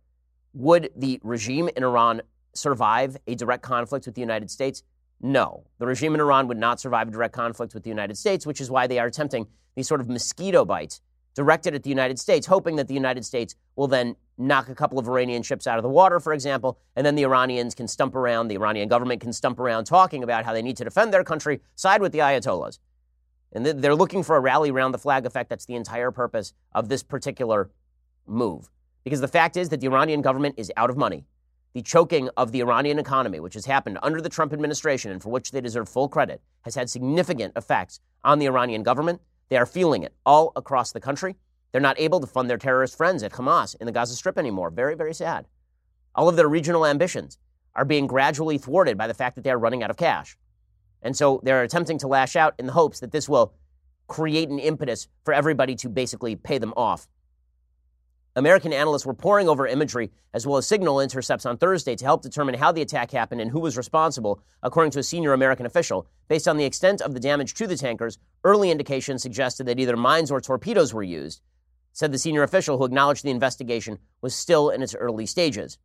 would 0.53 0.91
the 0.97 1.21
regime 1.23 1.69
in 1.77 1.83
Iran 1.83 2.23
survive 2.55 3.17
a 3.27 3.35
direct 3.35 3.63
conflict 3.63 4.07
with 4.07 4.15
the 4.15 4.21
United 4.21 4.51
States? 4.51 4.83
No, 5.21 5.65
the 5.79 5.87
regime 5.87 6.15
in 6.15 6.21
Iran 6.21 6.49
would 6.49 6.59
not 6.59 6.81
survive 6.81 7.09
a 7.09 7.11
direct 7.11 7.35
conflict 7.35 7.75
with 7.75 7.83
the 7.83 7.91
United 7.91 8.17
States, 8.17 8.47
which 8.47 8.61
is 8.61 8.71
why 8.71 8.87
they 8.87 8.99
are 8.99 9.07
attempting 9.07 9.47
these 9.75 9.87
sort 9.87 10.01
of 10.01 10.09
mosquito 10.09 10.65
bites 10.65 11.01
directed 11.35 11.75
at 11.75 11.83
the 11.83 11.91
United 11.91 12.19
States, 12.19 12.47
hoping 12.47 12.77
that 12.77 12.89
the 12.89 12.95
United 12.95 13.25
States 13.25 13.55
will 13.77 13.89
then 13.89 14.17
knock 14.41 14.69
a 14.69 14.75
couple 14.75 14.99
of 14.99 15.07
Iranian 15.07 15.43
ships 15.43 15.67
out 15.67 15.79
of 15.79 15.83
the 15.83 15.89
water, 15.89 16.19
for 16.19 16.33
example, 16.33 16.79
and 16.97 17.05
then 17.05 17.15
the 17.15 17.25
Iranians 17.25 17.75
can 17.75 17.87
stump 17.87 18.15
around, 18.15 18.49
the 18.49 18.57
Iranian 18.57 18.89
government 18.89 19.21
can 19.21 19.33
stump 19.33 19.59
around 19.61 19.85
talking 19.85 20.23
about 20.23 20.45
how 20.45 20.53
they 20.53 20.63
need 20.63 20.77
to 20.79 20.85
defend 20.85 21.13
their 21.13 21.25
country, 21.25 21.61
side 21.75 22.01
with 22.01 22.13
the 22.13 22.19
Ayatollahs. 22.19 22.79
And 23.53 23.67
they're 23.67 23.95
looking 23.95 24.23
for 24.23 24.37
a 24.37 24.41
rally 24.41 24.71
around 24.71 24.93
the 24.93 24.99
flag 24.99 25.27
effect. 25.27 25.51
That's 25.51 25.65
the 25.65 25.75
entire 25.75 26.11
purpose 26.13 26.55
of 26.73 26.89
this 26.89 27.03
particular 27.03 27.71
move. 28.27 28.71
Because 29.03 29.21
the 29.21 29.29
fact 29.29 29.57
is 29.57 29.71
that 29.71 29.81
the 29.81 29.89
Iranian 29.89 30.23
government 30.23 30.55
is 30.57 30.73
out 30.77 30.91
of 30.91 30.97
money 30.97 31.25
the 31.73 31.83
choking 31.83 32.29
of 32.37 32.53
the 32.53 32.61
Iranian 32.61 32.99
economy, 32.99 33.39
which 33.39 33.55
has 33.55 33.67
happened 33.67 33.99
under 34.03 34.21
the 34.21 34.29
Trump 34.29 34.53
administration 34.53 35.13
and 35.13 35.23
for 35.23 35.29
which 35.29 35.53
they 35.53 35.61
deserve 35.61 35.89
full 35.89 36.09
credit, 36.09 36.43
has 36.63 36.75
had 36.75 36.91
significant 36.91 37.53
effects 37.57 38.01
on 38.25 38.39
the 38.39 38.47
Iranian 38.47 38.83
government. 38.83 39.21
They 39.49 39.57
are 39.57 39.67
feeling 39.67 40.03
it 40.03 40.13
all 40.27 40.53
across 40.57 40.93
the 40.93 41.01
country. 41.01 41.37
They're 41.73 41.81
not 41.81 42.01
able 42.01 42.21
to 42.21 42.27
fund 42.27 42.51
their 42.51 42.59
terrorist 42.59 42.97
friends 42.97 43.23
at 43.23 43.33
Hamas 43.33 43.77
in 43.81 43.87
the 43.87 43.93
Gaza 43.93 44.15
Strip 44.17 44.39
anymore. 44.39 44.71
Very, 44.71 44.95
very 44.95 45.15
sad. 45.15 45.47
All 46.15 46.29
of 46.29 46.37
their 46.37 46.49
regional 46.49 46.87
ambitions 46.87 47.39
are 47.75 47.85
being 47.85 48.07
gradually 48.07 48.59
thwarted 48.59 48.99
by 48.99 49.07
the 49.07 49.15
fact 49.15 49.37
that 49.37 49.45
they 49.45 49.51
are 49.51 49.59
running 49.59 49.83
out 49.83 49.91
of 49.91 49.97
cash. 49.97 50.37
And 51.03 51.17
so 51.17 51.41
they're 51.45 51.63
attempting 51.63 51.99
to 51.99 52.09
lash 52.09 52.37
out 52.37 52.55
in 52.59 52.67
the 52.67 52.73
hopes 52.73 53.01
that 53.01 53.13
this 53.13 53.29
will 53.29 53.55
create 54.09 54.49
an 54.49 54.59
impetus 54.59 55.09
for 55.25 55.33
everybody 55.33 55.77
to 55.77 55.89
basically 55.89 56.35
pay 56.35 56.59
them 56.59 56.75
off. 56.77 57.07
American 58.37 58.73
analysts 58.73 59.07
were 59.07 59.15
poring 59.15 59.49
over 59.49 59.67
imagery 59.67 60.11
as 60.33 60.47
well 60.47 60.57
as 60.57 60.67
signal 60.67 61.01
intercepts 61.01 61.47
on 61.47 61.57
Thursday 61.57 61.97
to 61.97 62.05
help 62.05 62.23
determine 62.23 62.55
how 62.55 62.71
the 62.71 62.83
attack 62.83 63.11
happened 63.11 63.41
and 63.41 63.51
who 63.51 63.61
was 63.61 63.77
responsible, 63.77 64.41
according 64.63 64.91
to 64.93 65.01
a 65.01 65.03
senior 65.03 65.33
American 65.33 65.67
official. 65.67 66.07
Based 66.29 66.47
on 66.47 66.57
the 66.57 66.65
extent 66.65 67.01
of 67.01 67.13
the 67.13 67.21
damage 67.21 67.55
to 67.55 67.67
the 67.67 67.77
tankers, 67.77 68.19
early 68.45 68.71
indications 68.71 69.23
suggested 69.23 69.67
that 69.67 69.81
either 69.81 69.97
mines 69.97 70.31
or 70.31 70.41
torpedoes 70.41 70.95
were 70.95 71.03
used, 71.03 71.43
said 71.93 72.13
the 72.13 72.19
senior 72.19 72.43
official 72.43 72.79
who 72.79 72.85
acknowledged 72.85 73.25
the 73.25 73.31
investigation 73.31 73.99
was 74.21 74.35
still 74.35 74.71
in 74.71 74.83
its 74.83 74.95
early 74.95 75.27
stages. 75.27 75.79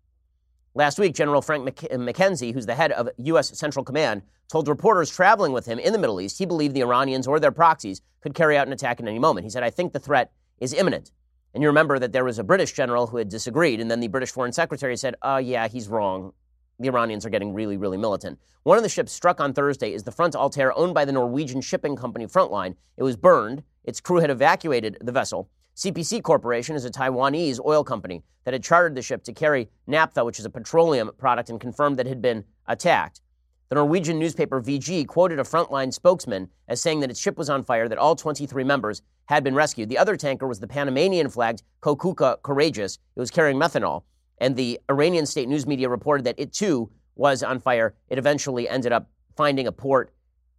Last 0.77 1.00
week, 1.00 1.15
General 1.15 1.41
Frank 1.41 1.65
McKenzie, 1.65 2.50
uh, 2.50 2.53
who's 2.53 2.65
the 2.65 2.75
head 2.75 2.91
of 2.91 3.09
U.S. 3.17 3.57
Central 3.57 3.85
Command, 3.85 4.24
told 4.50 4.67
reporters 4.67 5.09
traveling 5.09 5.53
with 5.53 5.65
him 5.65 5.79
in 5.79 5.93
the 5.93 6.00
Middle 6.00 6.19
East 6.19 6.38
he 6.38 6.45
believed 6.45 6.75
the 6.75 6.81
Iranians 6.81 7.27
or 7.27 7.39
their 7.39 7.51
proxies 7.51 8.01
could 8.19 8.33
carry 8.33 8.57
out 8.57 8.67
an 8.67 8.74
attack 8.74 9.00
at 9.00 9.07
any 9.07 9.19
moment. 9.19 9.45
He 9.45 9.50
said, 9.50 9.63
I 9.63 9.69
think 9.69 9.93
the 9.93 10.00
threat 10.00 10.33
is 10.59 10.74
imminent. 10.74 11.12
And 11.53 11.63
you 11.63 11.69
remember 11.69 11.97
that 12.00 12.12
there 12.12 12.25
was 12.25 12.39
a 12.39 12.43
British 12.43 12.74
general 12.74 13.07
who 13.07 13.15
had 13.15 13.29
disagreed, 13.29 13.79
and 13.79 13.89
then 13.89 14.01
the 14.01 14.09
British 14.09 14.31
Foreign 14.31 14.51
Secretary 14.51 14.97
said, 14.97 15.15
oh, 15.21 15.38
yeah, 15.38 15.69
he's 15.69 15.88
wrong. 15.88 16.33
The 16.79 16.89
Iranians 16.89 17.25
are 17.25 17.29
getting 17.29 17.53
really, 17.53 17.77
really 17.77 17.97
militant. 17.97 18.38
One 18.63 18.75
of 18.75 18.83
the 18.83 18.89
ships 18.89 19.13
struck 19.13 19.39
on 19.39 19.53
Thursday 19.53 19.93
is 19.93 20.03
the 20.03 20.12
Front 20.12 20.35
Altair, 20.35 20.77
owned 20.77 20.93
by 20.93 21.05
the 21.05 21.13
Norwegian 21.13 21.62
shipping 21.62 21.95
company 21.95 22.27
Frontline. 22.27 22.75
It 22.97 23.03
was 23.03 23.15
burned. 23.15 23.63
Its 23.85 24.01
crew 24.01 24.19
had 24.19 24.29
evacuated 24.29 24.97
the 25.00 25.13
vessel. 25.13 25.50
CPC 25.75 26.24
Corporation 26.24 26.74
is 26.77 26.86
a 26.86 26.89
Taiwanese 26.89 27.60
oil 27.65 27.84
company 27.84 28.24
that 28.46 28.53
had 28.53 28.63
chartered 28.63 28.96
the 28.96 29.01
ship 29.01 29.25
to 29.25 29.34
carry 29.34 29.70
naphtha, 29.88 30.24
which 30.24 30.39
is 30.39 30.46
a 30.46 30.50
petroleum 30.50 31.12
product, 31.17 31.50
and 31.50 31.60
confirmed 31.60 31.98
that 31.98 32.08
it 32.08 32.10
had 32.10 32.22
been 32.22 32.46
attacked. 32.65 33.20
The 33.67 33.75
Norwegian 33.75 34.17
newspaper 34.17 34.62
VG 34.62 35.05
quoted 35.05 35.38
a 35.38 35.44
frontline 35.44 35.91
spokesman 35.91 36.50
as 36.70 36.79
saying 36.79 37.01
that 37.01 37.10
its 37.10 37.20
ship 37.20 37.38
was 37.38 37.50
on 37.50 37.62
fire, 37.62 37.89
that 37.89 37.98
all 37.98 38.15
23 38.15 38.63
members 38.63 39.01
had 39.25 39.44
been 39.44 39.53
rescued. 39.53 39.89
The 39.89 39.98
other 39.98 40.15
tanker 40.15 40.48
was 40.48 40.62
the 40.62 40.67
Panamanian 40.67 41.27
flagged 41.27 41.63
Kokuka 41.82 42.41
Courageous. 42.41 42.98
It 43.17 43.20
was 43.20 43.29
carrying 43.29 43.60
methanol. 43.60 44.03
And 44.38 44.55
the 44.55 44.79
Iranian 44.89 45.25
state 45.25 45.50
news 45.50 45.67
media 45.67 45.89
reported 45.89 46.24
that 46.25 46.36
it 46.38 46.53
too 46.53 46.89
was 47.15 47.44
on 47.44 47.60
fire. 47.60 47.96
It 48.08 48.17
eventually 48.17 48.70
ended 48.70 48.94
up 48.94 49.10
finding 49.36 49.67
a 49.67 49.74
port 49.74 50.13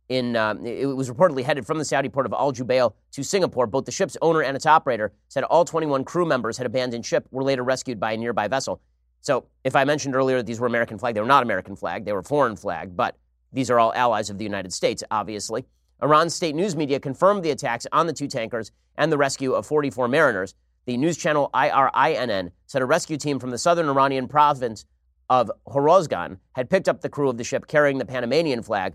in, 0.08 0.36
um, 0.36 0.64
it 0.64 0.86
was 0.86 1.10
reportedly 1.10 1.42
headed 1.42 1.66
from 1.66 1.78
the 1.78 1.84
Saudi 1.84 2.08
port 2.08 2.26
of 2.26 2.32
Al 2.32 2.52
Jubail 2.52 2.94
to 3.12 3.25
Singapore. 3.25 3.66
Both 3.66 3.84
the 3.84 3.92
ship's 3.92 4.16
owner 4.22 4.42
and 4.42 4.56
its 4.56 4.66
operator 4.66 5.12
said 5.28 5.44
all 5.44 5.64
21 5.64 6.04
crew 6.04 6.25
members 6.25 6.56
had 6.58 6.66
abandoned 6.66 7.04
ship, 7.04 7.26
were 7.30 7.42
later 7.42 7.64
rescued 7.64 7.98
by 7.98 8.12
a 8.12 8.16
nearby 8.16 8.48
vessel. 8.48 8.80
So 9.20 9.46
if 9.64 9.75
I 9.75 9.84
mentioned 9.84 10.14
earlier 10.14 10.36
that 10.36 10.46
these 10.46 10.60
were 10.60 10.68
American 10.68 10.98
flag, 10.98 11.14
they 11.14 11.20
were 11.20 11.26
not 11.26 11.42
American 11.42 11.75
flag, 11.75 12.04
they 12.04 12.12
were 12.12 12.22
foreign 12.22 12.54
flag, 12.54 12.96
but 12.96 13.16
these 13.52 13.70
are 13.70 13.80
all 13.80 13.92
allies 13.94 14.30
of 14.30 14.38
the 14.38 14.44
United 14.44 14.72
States, 14.72 15.02
obviously. 15.10 15.64
Iran's 16.02 16.34
state 16.34 16.54
news 16.54 16.76
media 16.76 17.00
confirmed 17.00 17.42
the 17.42 17.50
attacks 17.50 17.86
on 17.90 18.06
the 18.06 18.12
two 18.12 18.28
tankers 18.28 18.70
and 18.96 19.10
the 19.10 19.18
rescue 19.18 19.52
of 19.52 19.66
44 19.66 20.08
mariners. 20.08 20.54
The 20.84 20.96
news 20.96 21.16
channel 21.16 21.50
IRINN 21.54 22.52
said 22.66 22.82
a 22.82 22.86
rescue 22.86 23.16
team 23.16 23.40
from 23.40 23.50
the 23.50 23.58
southern 23.58 23.88
Iranian 23.88 24.28
province 24.28 24.84
of 25.28 25.50
Hormozgan 25.66 26.38
had 26.52 26.70
picked 26.70 26.88
up 26.88 27.00
the 27.00 27.08
crew 27.08 27.28
of 27.28 27.38
the 27.38 27.44
ship 27.44 27.66
carrying 27.66 27.98
the 27.98 28.04
Panamanian 28.04 28.62
flag. 28.62 28.94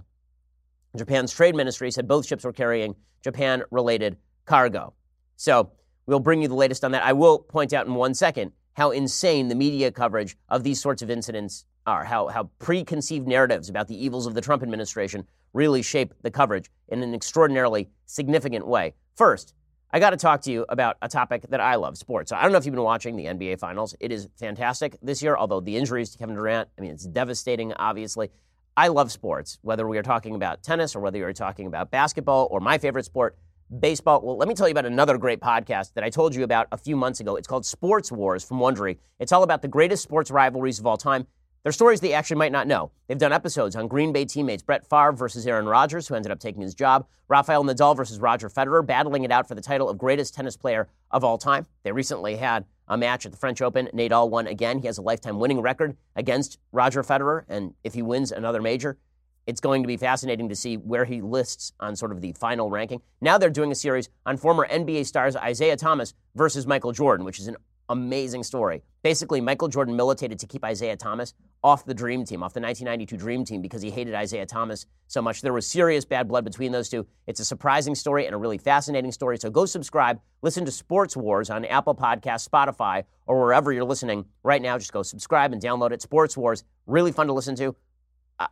Japan's 0.95 1.31
trade 1.31 1.55
ministry 1.55 1.91
said 1.91 2.07
both 2.07 2.25
ships 2.25 2.43
were 2.43 2.53
carrying 2.53 2.95
Japan 3.23 3.63
related 3.71 4.17
cargo. 4.45 4.93
So 5.37 5.71
we'll 6.05 6.19
bring 6.19 6.41
you 6.41 6.47
the 6.47 6.55
latest 6.55 6.83
on 6.83 6.91
that. 6.91 7.03
I 7.03 7.13
will 7.13 7.39
point 7.39 7.73
out 7.73 7.87
in 7.87 7.95
one 7.95 8.13
second 8.13 8.51
how 8.73 8.91
insane 8.91 9.47
the 9.47 9.55
media 9.55 9.91
coverage 9.91 10.37
of 10.49 10.63
these 10.63 10.81
sorts 10.81 11.01
of 11.01 11.09
incidents 11.09 11.65
are, 11.85 12.03
how, 12.03 12.27
how 12.27 12.49
preconceived 12.59 13.27
narratives 13.27 13.69
about 13.69 13.87
the 13.87 14.03
evils 14.03 14.27
of 14.27 14.33
the 14.33 14.41
Trump 14.41 14.63
administration 14.63 15.25
really 15.53 15.81
shape 15.81 16.13
the 16.21 16.31
coverage 16.31 16.69
in 16.89 17.03
an 17.03 17.13
extraordinarily 17.13 17.89
significant 18.05 18.65
way. 18.65 18.93
First, 19.15 19.53
I 19.93 19.99
got 19.99 20.11
to 20.11 20.17
talk 20.17 20.41
to 20.43 20.51
you 20.51 20.65
about 20.69 20.97
a 21.01 21.09
topic 21.09 21.45
that 21.49 21.59
I 21.59 21.75
love 21.75 21.97
sports. 21.97 22.29
So 22.29 22.37
I 22.37 22.43
don't 22.43 22.53
know 22.53 22.57
if 22.57 22.65
you've 22.65 22.73
been 22.73 22.83
watching 22.83 23.17
the 23.17 23.25
NBA 23.25 23.59
Finals. 23.59 23.93
It 23.99 24.11
is 24.11 24.29
fantastic 24.39 24.95
this 25.01 25.21
year, 25.21 25.35
although 25.35 25.59
the 25.59 25.75
injuries 25.75 26.11
to 26.11 26.17
Kevin 26.17 26.35
Durant, 26.35 26.69
I 26.77 26.81
mean, 26.81 26.91
it's 26.91 27.05
devastating, 27.05 27.73
obviously. 27.73 28.29
I 28.77 28.87
love 28.87 29.11
sports, 29.11 29.59
whether 29.63 29.85
we 29.85 29.97
are 29.97 30.03
talking 30.03 30.33
about 30.33 30.63
tennis 30.63 30.95
or 30.95 31.01
whether 31.01 31.17
you're 31.17 31.33
talking 31.33 31.67
about 31.67 31.91
basketball 31.91 32.47
or 32.51 32.61
my 32.61 32.77
favorite 32.77 33.03
sport, 33.03 33.37
baseball. 33.79 34.21
Well, 34.21 34.37
let 34.37 34.47
me 34.47 34.53
tell 34.53 34.67
you 34.67 34.71
about 34.71 34.85
another 34.85 35.17
great 35.17 35.41
podcast 35.41 35.93
that 35.95 36.05
I 36.05 36.09
told 36.09 36.33
you 36.33 36.43
about 36.43 36.67
a 36.71 36.77
few 36.77 36.95
months 36.95 37.19
ago. 37.19 37.35
It's 37.35 37.47
called 37.47 37.65
Sports 37.65 38.11
Wars 38.11 38.45
from 38.45 38.59
Wondery. 38.59 38.97
It's 39.19 39.33
all 39.33 39.43
about 39.43 39.61
the 39.61 39.67
greatest 39.67 40.03
sports 40.03 40.31
rivalries 40.31 40.79
of 40.79 40.85
all 40.85 40.97
time. 40.97 41.27
They're 41.63 41.71
stories 41.71 42.01
they 42.01 42.13
actually 42.13 42.37
might 42.37 42.51
not 42.51 42.65
know. 42.65 42.91
They've 43.07 43.17
done 43.19 43.31
episodes 43.31 43.75
on 43.75 43.87
Green 43.87 44.11
Bay 44.11 44.25
teammates 44.25 44.63
Brett 44.63 44.83
Favre 44.89 45.11
versus 45.11 45.45
Aaron 45.45 45.67
Rodgers, 45.67 46.07
who 46.07 46.15
ended 46.15 46.31
up 46.31 46.39
taking 46.39 46.63
his 46.63 46.73
job, 46.73 47.05
Rafael 47.27 47.63
Nadal 47.63 47.95
versus 47.95 48.19
Roger 48.19 48.49
Federer, 48.49 48.83
battling 48.83 49.23
it 49.23 49.31
out 49.31 49.47
for 49.47 49.53
the 49.53 49.61
title 49.61 49.87
of 49.87 49.99
greatest 49.99 50.33
tennis 50.33 50.57
player 50.57 50.87
of 51.11 51.23
all 51.23 51.37
time. 51.37 51.67
They 51.83 51.91
recently 51.91 52.37
had 52.37 52.65
a 52.87 52.97
match 52.97 53.27
at 53.27 53.31
the 53.31 53.37
French 53.37 53.61
Open. 53.61 53.89
Nadal 53.93 54.31
won 54.31 54.47
again. 54.47 54.79
He 54.79 54.87
has 54.87 54.97
a 54.97 55.03
lifetime 55.03 55.37
winning 55.37 55.61
record 55.61 55.95
against 56.15 56.57
Roger 56.71 57.03
Federer, 57.03 57.43
and 57.47 57.75
if 57.83 57.93
he 57.93 58.01
wins 58.01 58.31
another 58.31 58.61
major, 58.61 58.97
it's 59.45 59.61
going 59.61 59.83
to 59.83 59.87
be 59.87 59.97
fascinating 59.97 60.49
to 60.49 60.55
see 60.55 60.77
where 60.77 61.05
he 61.05 61.21
lists 61.21 61.73
on 61.79 61.95
sort 61.95 62.11
of 62.11 62.21
the 62.21 62.31
final 62.33 62.71
ranking. 62.71 63.01
Now 63.21 63.37
they're 63.37 63.51
doing 63.51 63.71
a 63.71 63.75
series 63.75 64.09
on 64.25 64.37
former 64.37 64.67
NBA 64.67 65.05
stars 65.05 65.35
Isaiah 65.35 65.77
Thomas 65.77 66.15
versus 66.33 66.65
Michael 66.65 66.91
Jordan, 66.91 67.23
which 67.23 67.39
is 67.39 67.47
an 67.47 67.57
amazing 67.87 68.43
story. 68.43 68.81
Basically, 69.03 69.41
Michael 69.41 69.67
Jordan 69.67 69.95
militated 69.95 70.37
to 70.39 70.47
keep 70.47 70.63
Isaiah 70.63 70.95
Thomas 70.95 71.33
off 71.63 71.85
the 71.85 71.93
Dream 71.93 72.23
Team, 72.23 72.43
off 72.43 72.53
the 72.53 72.61
1992 72.61 73.17
Dream 73.17 73.43
Team, 73.43 73.61
because 73.61 73.81
he 73.81 73.89
hated 73.89 74.13
Isaiah 74.13 74.45
Thomas 74.45 74.85
so 75.07 75.21
much. 75.21 75.41
There 75.41 75.53
was 75.53 75.65
serious 75.65 76.05
bad 76.05 76.27
blood 76.27 76.43
between 76.43 76.71
those 76.71 76.87
two. 76.87 77.07
It's 77.25 77.39
a 77.39 77.45
surprising 77.45 77.95
story 77.95 78.27
and 78.27 78.35
a 78.35 78.37
really 78.37 78.59
fascinating 78.59 79.11
story. 79.11 79.37
So 79.37 79.49
go 79.49 79.65
subscribe, 79.65 80.19
listen 80.43 80.65
to 80.65 80.71
Sports 80.71 81.17
Wars 81.17 81.49
on 81.49 81.65
Apple 81.65 81.95
Podcasts, 81.95 82.47
Spotify, 82.47 83.03
or 83.25 83.39
wherever 83.39 83.71
you're 83.71 83.85
listening 83.85 84.25
right 84.43 84.61
now. 84.61 84.77
Just 84.77 84.93
go 84.93 85.01
subscribe 85.01 85.51
and 85.51 85.61
download 85.61 85.91
it. 85.91 86.01
Sports 86.01 86.37
Wars, 86.37 86.63
really 86.85 87.11
fun 87.11 87.27
to 87.27 87.33
listen 87.33 87.55
to. 87.55 87.75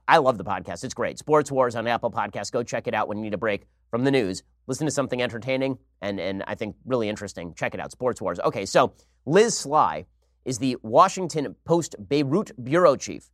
I 0.08 0.18
love 0.18 0.38
the 0.38 0.44
podcast. 0.44 0.84
It's 0.84 0.94
great. 0.94 1.18
Sports 1.18 1.52
Wars 1.52 1.76
on 1.76 1.88
Apple 1.88 2.12
Podcasts. 2.12 2.52
Go 2.52 2.64
check 2.64 2.88
it 2.88 2.94
out 2.94 3.08
when 3.08 3.18
you 3.18 3.24
need 3.24 3.34
a 3.34 3.40
break 3.40 3.66
from 3.90 4.04
the 4.04 4.12
news. 4.12 4.44
Listen 4.68 4.86
to 4.86 4.92
something 4.92 5.22
entertaining 5.22 5.80
and, 6.02 6.20
and 6.20 6.44
I 6.48 6.56
think 6.56 6.76
really 6.86 7.10
interesting. 7.10 7.54
Check 7.56 7.74
it 7.74 7.80
out. 7.80 7.92
Sports 7.92 8.22
Wars. 8.22 8.40
Okay, 8.40 8.66
so 8.66 8.94
Liz 9.26 9.58
Sly 9.58 10.06
is 10.46 10.60
the 10.60 10.78
Washington 10.82 11.56
Post 11.66 11.96
Beirut 12.08 12.52
bureau 12.64 12.96
chief. 12.96 13.30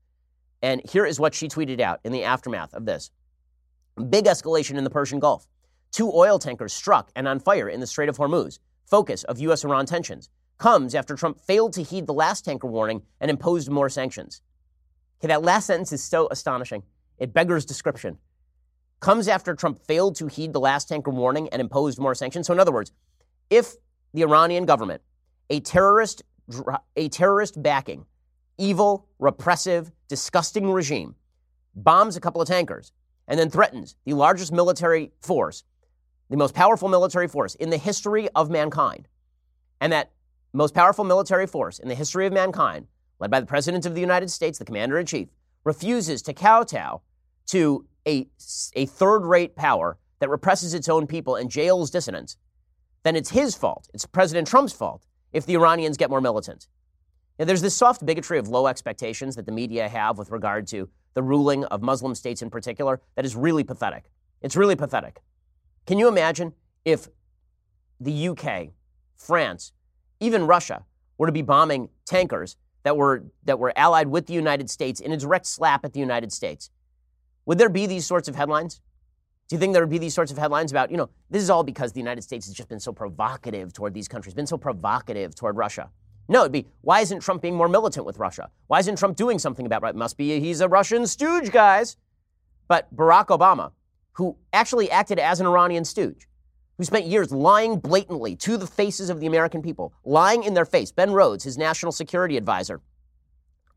And 0.62 0.82
here 0.90 1.06
is 1.06 1.20
what 1.20 1.34
she 1.34 1.48
tweeted 1.48 1.80
out 1.80 2.00
in 2.04 2.12
the 2.12 2.24
aftermath 2.24 2.74
of 2.74 2.86
this 2.86 3.12
big 4.10 4.26
escalation 4.26 4.78
in 4.78 4.84
the 4.84 4.90
Persian 4.90 5.20
Gulf. 5.20 5.48
Two 5.92 6.12
oil 6.14 6.40
tankers 6.40 6.74
struck 6.74 7.12
and 7.16 7.28
on 7.28 7.40
fire 7.40 7.70
in 7.70 7.80
the 7.80 7.88
Strait 7.88 8.10
of 8.10 8.18
Hormuz, 8.18 8.60
focus 8.86 9.24
of 9.24 9.40
U.S. 9.40 9.64
Iran 9.64 9.86
tensions, 9.86 10.30
comes 10.58 10.96
after 10.96 11.16
Trump 11.16 11.40
failed 11.40 11.74
to 11.74 11.84
heed 11.84 12.08
the 12.08 12.14
last 12.14 12.46
tanker 12.46 12.68
warning 12.68 13.04
and 13.22 13.30
imposed 13.30 13.70
more 13.70 13.90
sanctions. 13.90 14.42
Okay, 15.20 15.28
that 15.28 15.44
last 15.44 15.68
sentence 15.68 15.94
is 15.94 16.04
so 16.04 16.28
astonishing. 16.32 16.84
It 17.18 17.34
beggars 17.34 17.66
description. 17.66 18.18
Comes 19.00 19.28
after 19.28 19.54
Trump 19.54 19.80
failed 19.80 20.16
to 20.18 20.28
heed 20.28 20.54
the 20.54 20.60
last 20.60 20.90
tanker 20.90 21.12
warning 21.12 21.50
and 21.50 21.62
imposed 21.62 22.00
more 22.00 22.16
sanctions. 22.16 22.48
So, 22.48 22.54
in 22.54 22.60
other 22.60 22.72
words, 22.72 22.92
if 23.50 23.76
the 24.14 24.24
Iranian 24.24 24.66
government, 24.66 25.02
a 25.50 25.60
terrorist, 25.60 26.24
a 26.96 27.10
terrorist 27.10 27.62
backing, 27.62 28.06
evil, 28.58 29.08
repressive, 29.20 29.92
disgusting 30.08 30.72
regime, 30.72 31.16
bombs 31.76 32.16
a 32.16 32.22
couple 32.22 32.42
of 32.42 32.48
tankers 32.48 32.92
and 33.28 33.40
then 33.40 33.50
threatens 33.50 33.96
the 34.06 34.14
largest 34.14 34.52
military 34.52 35.12
force, 35.22 35.64
the 36.30 36.38
most 36.38 36.54
powerful 36.54 36.88
military 36.90 37.28
force 37.28 37.56
in 37.56 37.70
the 37.70 37.78
history 37.78 38.30
of 38.36 38.50
mankind, 38.50 39.08
and 39.82 39.92
that 39.92 40.12
most 40.54 40.74
powerful 40.74 41.04
military 41.04 41.48
force 41.48 41.80
in 41.80 41.90
the 41.90 41.96
history 41.96 42.26
of 42.26 42.34
mankind 42.34 42.88
led 43.20 43.32
by 43.32 43.40
the 43.40 43.46
President 43.46 43.86
of 43.86 43.96
the 43.96 44.02
United 44.02 44.30
States, 44.30 44.60
the 44.60 44.66
Commander 44.66 45.00
in 45.00 45.06
Chief, 45.06 45.30
refuses 45.64 46.22
to 46.22 46.34
kowtow 46.34 47.02
to 47.48 47.86
a, 48.08 48.28
a 48.76 48.86
third 48.86 49.26
rate 49.26 49.56
power 49.56 49.98
that 50.20 50.30
represses 50.30 50.74
its 50.74 50.90
own 50.90 51.08
people 51.08 51.36
and 51.36 51.50
jails 51.50 51.90
dissidents, 51.90 52.38
then 53.04 53.16
it's 53.16 53.32
his 53.32 53.56
fault. 53.56 53.90
It's 53.94 54.06
President 54.06 54.48
Trump's 54.48 54.74
fault 54.74 55.06
if 55.36 55.46
the 55.46 55.54
Iranians 55.54 55.98
get 55.98 56.10
more 56.10 56.22
militant. 56.22 56.68
Now, 57.38 57.44
there's 57.44 57.62
this 57.62 57.76
soft 57.76 58.06
bigotry 58.06 58.40
of 58.40 58.48
low 58.48 58.68
expectations 58.68 59.36
that 59.36 59.46
the 59.46 59.52
media 59.52 59.90
have 59.90 60.18
with 60.18 60.32
regard 60.32 60.66
to 60.68 60.88
the 61.14 61.22
ruling 61.22 61.66
of 61.66 61.82
Muslim 61.82 62.16
states 62.16 62.42
in 62.42 62.50
particular 62.50 63.02
that 63.16 63.26
is 63.26 63.36
really 63.36 63.66
pathetic. 63.66 64.06
It's 64.42 64.56
really 64.56 64.78
pathetic. 64.78 65.20
Can 65.86 66.00
you 66.00 66.08
imagine 66.08 66.54
if 66.86 67.10
the 68.00 68.30
UK, 68.30 68.70
France, 69.18 69.74
even 70.22 70.48
Russia 70.48 70.86
were 71.18 71.28
to 71.28 71.34
be 71.34 71.42
bombing 71.42 71.90
tankers 72.06 72.56
that 72.84 72.96
were, 72.96 73.26
that 73.44 73.60
were 73.60 73.74
allied 73.76 74.08
with 74.08 74.28
the 74.28 74.34
United 74.34 74.70
States 74.70 75.02
in 75.02 75.12
a 75.12 75.18
direct 75.18 75.48
slap 75.48 75.84
at 75.84 75.92
the 75.92 76.00
United 76.00 76.32
States. 76.32 76.70
Would 77.46 77.58
there 77.58 77.70
be 77.70 77.88
these 77.88 78.06
sorts 78.06 78.30
of 78.30 78.36
headlines? 78.36 78.80
Do 79.48 79.56
you 79.56 79.60
think 79.60 79.74
there 79.74 79.84
would 79.84 79.92
be 79.92 80.00
these 80.00 80.16
sorts 80.16 80.32
of 80.32 80.38
headlines 80.40 80.72
about, 80.72 80.90
you 80.90 80.98
know, 80.98 81.10
this 81.30 81.44
is 81.44 81.52
all 81.52 81.64
because 81.64 81.94
the 81.94 82.00
United 82.00 82.24
States 82.24 82.48
has 82.48 82.56
just 82.56 82.68
been 82.68 82.80
so 82.80 82.92
provocative 82.92 83.74
toward 83.74 83.94
these 83.94 84.08
countries, 84.08 84.34
been 84.34 84.48
so 84.48 84.58
provocative 84.58 85.36
toward 85.36 85.56
Russia? 85.56 85.92
No, 86.28 86.42
it'd 86.42 86.52
be, 86.52 86.66
why 86.82 87.02
isn't 87.02 87.20
Trump 87.20 87.44
being 87.44 87.56
more 87.56 87.70
militant 87.70 88.08
with 88.08 88.18
Russia? 88.18 88.50
Why 88.68 88.80
isn't 88.80 88.98
Trump 88.98 89.16
doing 89.16 89.38
something 89.38 89.68
about 89.68 89.84
it? 89.84 89.96
Must 89.96 90.18
be 90.18 90.40
he's 90.40 90.62
a 90.62 90.68
Russian 90.68 91.06
stooge, 91.06 91.52
guys. 91.52 91.98
But 92.68 92.94
Barack 92.96 93.28
Obama, 93.28 93.72
who 94.14 94.36
actually 94.52 94.90
acted 94.90 95.20
as 95.20 95.40
an 95.40 95.46
Iranian 95.46 95.86
stooge, 95.86 96.28
who 96.78 96.84
spent 96.84 97.06
years 97.06 97.32
lying 97.32 97.78
blatantly 97.78 98.36
to 98.38 98.58
the 98.58 98.66
faces 98.66 99.12
of 99.12 99.20
the 99.20 99.28
American 99.28 99.62
people, 99.62 99.94
lying 100.04 100.44
in 100.44 100.56
their 100.56 100.66
face, 100.66 100.92
Ben 100.92 101.12
Rhodes, 101.12 101.44
his 101.44 101.58
national 101.58 101.92
security 101.92 102.36
advisor, 102.36 102.82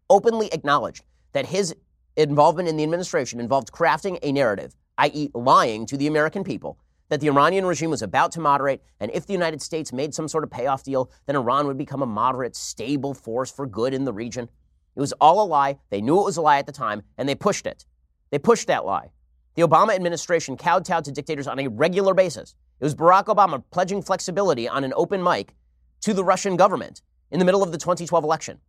openly 0.09 0.51
acknowledged 0.53 1.05
that 1.33 1.47
his 1.47 1.75
involvement 2.17 2.69
in 2.69 2.79
the 2.79 2.83
administration 2.83 3.39
involved 3.39 3.71
crafting 3.71 4.19
a 4.23 4.33
narrative, 4.33 4.75
i.e., 4.99 5.31
lying 5.35 5.87
to 5.87 5.97
the 5.97 6.07
American 6.07 6.45
people, 6.45 6.79
that 7.09 7.21
the 7.21 7.29
Iranian 7.29 7.65
regime 7.65 7.91
was 7.91 8.03
about 8.03 8.33
to 8.33 8.41
moderate, 8.41 8.83
and 9.01 9.11
if 9.13 9.27
the 9.27 9.33
United 9.33 9.63
States 9.63 9.93
made 9.93 10.15
some 10.15 10.29
sort 10.29 10.45
of 10.45 10.51
payoff 10.51 10.83
deal, 10.83 11.11
then 11.27 11.37
Iran 11.37 11.67
would 11.67 11.79
become 11.79 12.03
a 12.03 12.07
moderate, 12.07 12.55
stable 12.55 13.15
force 13.15 13.51
for 13.51 13.67
good 13.67 13.95
in 13.95 14.05
the 14.05 14.13
region. 14.13 14.49
It 14.95 15.01
was 15.01 15.15
all 15.21 15.43
a 15.43 15.47
lie. 15.47 15.79
They 15.91 16.01
knew 16.01 16.21
it 16.21 16.25
was 16.25 16.37
a 16.37 16.43
lie 16.43 16.59
at 16.59 16.67
the 16.67 16.73
time, 16.73 17.03
and 17.17 17.29
they 17.29 17.35
pushed 17.35 17.67
it. 17.67 17.87
They 18.31 18.39
pushed 18.39 18.67
that 18.67 18.85
lie. 18.85 19.11
The 19.55 19.63
Obama 19.63 19.95
administration 19.95 20.57
kowtowed 20.57 21.05
to 21.05 21.13
dictators 21.13 21.47
on 21.47 21.59
a 21.59 21.69
regular 21.69 22.15
basis. 22.15 22.55
It 22.81 22.85
was 22.85 22.95
Barack 22.95 23.25
Obama 23.25 23.63
pledging 23.71 24.03
flexibility 24.03 24.69
on 24.69 24.85
an 24.85 24.93
open 24.95 25.23
mic 25.23 25.55
to 26.03 26.15
the 26.15 26.23
Russian 26.25 26.57
government 26.57 27.03
in 27.31 27.39
the 27.39 27.45
middle 27.45 27.63
of 27.63 27.73
the 27.73 27.79
2012 27.79 28.23
election. 28.23 28.61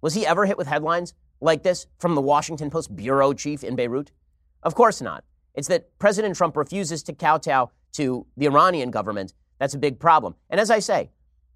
Was 0.00 0.14
he 0.14 0.26
ever 0.26 0.46
hit 0.46 0.58
with 0.58 0.66
headlines 0.66 1.14
like 1.40 1.62
this 1.62 1.86
from 1.98 2.14
the 2.14 2.20
Washington 2.20 2.70
Post 2.70 2.94
bureau 2.94 3.32
chief 3.32 3.64
in 3.64 3.76
Beirut? 3.76 4.12
Of 4.62 4.74
course 4.74 5.02
not. 5.02 5.24
It's 5.54 5.68
that 5.68 5.98
President 5.98 6.36
Trump 6.36 6.56
refuses 6.56 7.02
to 7.04 7.12
kowtow 7.12 7.70
to 7.92 8.26
the 8.36 8.46
Iranian 8.46 8.90
government. 8.90 9.34
That's 9.58 9.74
a 9.74 9.78
big 9.78 9.98
problem. 9.98 10.34
And 10.50 10.60
as 10.60 10.70
I 10.70 10.80
say, 10.80 11.10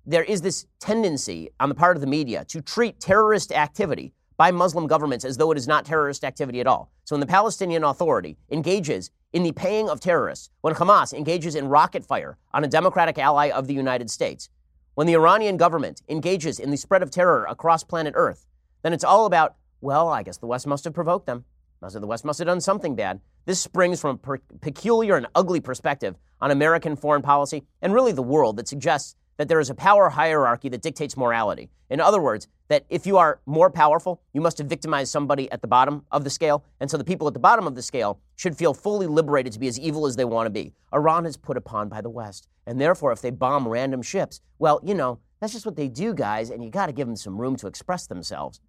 there 0.07 0.23
is 0.23 0.41
this 0.41 0.67
tendency 0.81 1.51
on 1.61 1.69
the 1.69 1.75
part 1.75 1.97
of 1.97 2.01
the 2.01 2.07
media 2.07 2.45
to 2.47 2.63
treat 2.63 3.01
terrorist 3.01 3.53
activity 3.53 4.15
by 4.37 4.53
Muslim 4.53 4.87
governments 4.87 5.25
as 5.25 5.37
though 5.37 5.51
it 5.51 5.59
is 5.59 5.67
not 5.67 5.85
terrorist 5.85 6.25
activity 6.25 6.61
at 6.61 6.67
all. 6.67 6.93
So 7.05 7.17
when 7.17 7.21
the 7.21 7.27
Palestinian 7.27 7.83
Authority 7.83 8.39
engages 8.51 9.11
in 9.33 9.43
the 9.43 9.53
paying 9.53 9.91
of 9.91 10.01
terrorists, 10.01 10.49
when 10.61 10.75
Hamas 10.75 11.13
engages 11.13 11.57
in 11.57 11.69
rocket 11.69 12.05
fire 12.05 12.39
on 12.55 12.65
a 12.65 12.69
democratic 12.69 13.19
ally 13.19 13.51
of 13.51 13.67
the 13.67 13.75
United 13.75 14.11
States, 14.11 14.49
when 14.95 15.07
the 15.07 15.15
Iranian 15.15 15.57
government 15.57 16.03
engages 16.09 16.59
in 16.61 16.71
the 16.71 16.77
spread 16.77 17.03
of 17.03 17.11
terror 17.11 17.45
across 17.49 17.85
planet 17.85 18.15
Earth, 18.17 18.47
then 18.83 18.93
it's 18.93 19.05
all 19.05 19.27
about, 19.27 19.57
well, 19.81 20.09
I 20.09 20.23
guess 20.23 20.39
the 20.39 20.47
West 20.47 20.67
must 20.67 20.85
have 20.85 20.95
provoked 20.95 21.27
them. 21.27 21.45
The 21.81 22.07
West 22.07 22.25
must 22.25 22.39
have 22.39 22.47
done 22.47 22.61
something 22.61 22.95
bad. 22.95 23.21
This 23.47 23.61
springs 23.61 24.01
from 24.01 24.17
a 24.17 24.19
per- 24.19 24.41
peculiar 24.61 25.17
and 25.17 25.27
ugly 25.35 25.61
perspective 25.61 26.17
on 26.41 26.51
American 26.51 26.97
foreign 26.97 27.23
policy 27.23 27.65
and 27.81 27.95
really 27.95 28.13
the 28.13 28.23
world 28.23 28.57
that 28.57 28.69
suggests 28.69 29.17
that 29.39 29.49
there 29.49 29.61
is 29.61 29.71
a 29.71 29.75
power 29.75 30.11
hierarchy 30.11 30.69
that 30.69 30.83
dictates 30.83 31.17
morality. 31.17 31.71
In 31.91 32.01
other 32.01 32.21
words, 32.21 32.49
that 32.67 32.85
if 32.91 33.07
you 33.07 33.17
are 33.17 33.41
more 33.47 33.71
powerful, 33.71 34.21
you 34.33 34.41
must 34.41 34.59
have 34.59 34.67
victimized 34.67 35.11
somebody 35.11 35.51
at 35.53 35.63
the 35.63 35.69
bottom 35.69 36.05
of 36.11 36.25
the 36.25 36.31
scale. 36.31 36.65
And 36.81 36.91
so 36.91 36.99
the 36.99 37.05
people 37.05 37.27
at 37.29 37.35
the 37.35 37.41
bottom 37.41 37.67
of 37.67 37.75
the 37.75 37.83
scale 37.83 38.21
should 38.37 38.57
feel 38.57 38.75
fully 38.75 39.07
liberated 39.07 39.53
to 39.55 39.59
be 39.59 39.69
as 39.69 39.79
evil 39.79 40.07
as 40.07 40.17
they 40.17 40.25
want 40.25 40.47
to 40.47 40.51
be. 40.51 40.73
Iran 40.93 41.25
is 41.25 41.37
put 41.37 41.57
upon 41.57 41.89
by 41.89 42.01
the 42.01 42.11
West. 42.11 42.49
And 42.67 42.81
therefore, 42.81 43.13
if 43.13 43.23
they 43.23 43.31
bomb 43.31 43.67
random 43.67 44.03
ships, 44.03 44.41
well, 44.59 44.81
you 44.83 44.95
know, 44.95 45.21
that's 45.41 45.53
just 45.53 45.65
what 45.65 45.77
they 45.77 45.89
do, 45.89 46.13
guys, 46.13 46.51
and 46.51 46.63
you 46.63 46.69
got 46.69 46.87
to 46.87 46.93
give 46.93 47.07
them 47.07 47.17
some 47.17 47.41
room 47.41 47.57
to 47.57 47.69
express 47.69 48.07
themselves. 48.07 48.61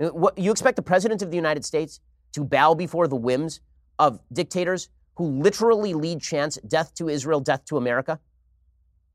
Uh, 0.00 0.08
what, 0.08 0.38
you 0.38 0.50
expect 0.50 0.76
the 0.76 0.82
President 0.82 1.22
of 1.22 1.30
the 1.30 1.36
United 1.36 1.64
States 1.64 2.00
to 2.32 2.44
bow 2.44 2.74
before 2.74 3.08
the 3.08 3.16
whims 3.16 3.60
of 3.98 4.20
dictators 4.32 4.88
who 5.16 5.26
literally 5.42 5.94
lead 5.94 6.20
chants 6.20 6.58
death 6.66 6.94
to 6.94 7.08
Israel, 7.08 7.40
death 7.40 7.64
to 7.66 7.76
America? 7.76 8.20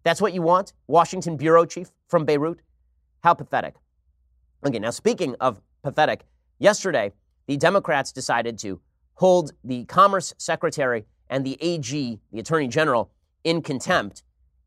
That's 0.04 0.22
what 0.22 0.34
you 0.34 0.42
want? 0.42 0.74
Washington 0.88 1.38
bureau 1.38 1.66
chief 1.66 1.92
from 2.08 2.26
Beirut? 2.26 2.60
How 3.24 3.34
pathetic. 3.34 3.76
Okay, 4.66 4.80
now 4.80 4.90
speaking 4.90 5.36
of 5.40 5.62
pathetic, 5.82 6.26
yesterday 6.60 7.14
the 7.48 7.58
Democrats 7.58 8.12
decided 8.12 8.58
to 8.60 8.80
hold 9.16 9.54
the 9.64 9.86
Commerce 9.86 10.34
Secretary 10.38 11.06
and 11.30 11.46
the 11.46 11.58
AG, 11.62 12.20
the 12.32 12.40
Attorney 12.40 12.68
General, 12.68 13.12
in 13.44 13.62
contempt, 13.62 14.24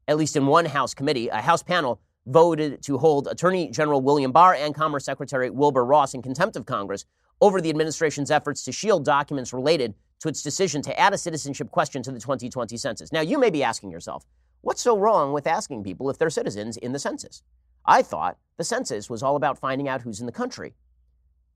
at 0.08 0.16
least 0.16 0.36
in 0.36 0.46
one 0.46 0.64
House 0.64 0.94
committee. 0.94 1.28
A 1.28 1.40
House 1.40 1.62
panel 1.62 2.00
voted 2.26 2.82
to 2.82 2.98
hold 2.98 3.28
Attorney 3.28 3.70
General 3.70 4.00
William 4.00 4.32
Barr 4.32 4.54
and 4.54 4.74
Commerce 4.74 5.04
Secretary 5.04 5.50
Wilbur 5.50 5.84
Ross 5.84 6.14
in 6.14 6.22
contempt 6.22 6.56
of 6.56 6.66
Congress 6.66 7.04
over 7.40 7.60
the 7.60 7.70
administration's 7.70 8.30
efforts 8.30 8.64
to 8.64 8.72
shield 8.72 9.04
documents 9.04 9.52
related 9.52 9.94
to 10.20 10.28
its 10.28 10.42
decision 10.42 10.82
to 10.82 10.98
add 10.98 11.12
a 11.12 11.18
citizenship 11.18 11.70
question 11.70 12.02
to 12.02 12.10
the 12.10 12.20
2020 12.20 12.76
census. 12.76 13.12
Now, 13.12 13.20
you 13.20 13.38
may 13.38 13.50
be 13.50 13.62
asking 13.62 13.90
yourself, 13.90 14.24
What's 14.66 14.82
so 14.82 14.98
wrong 14.98 15.32
with 15.32 15.46
asking 15.46 15.84
people 15.84 16.10
if 16.10 16.18
they're 16.18 16.28
citizens 16.28 16.76
in 16.76 16.90
the 16.90 16.98
census? 16.98 17.44
I 17.84 18.02
thought 18.02 18.36
the 18.56 18.64
census 18.64 19.08
was 19.08 19.22
all 19.22 19.36
about 19.36 19.60
finding 19.60 19.86
out 19.86 20.02
who's 20.02 20.18
in 20.18 20.26
the 20.26 20.32
country. 20.32 20.74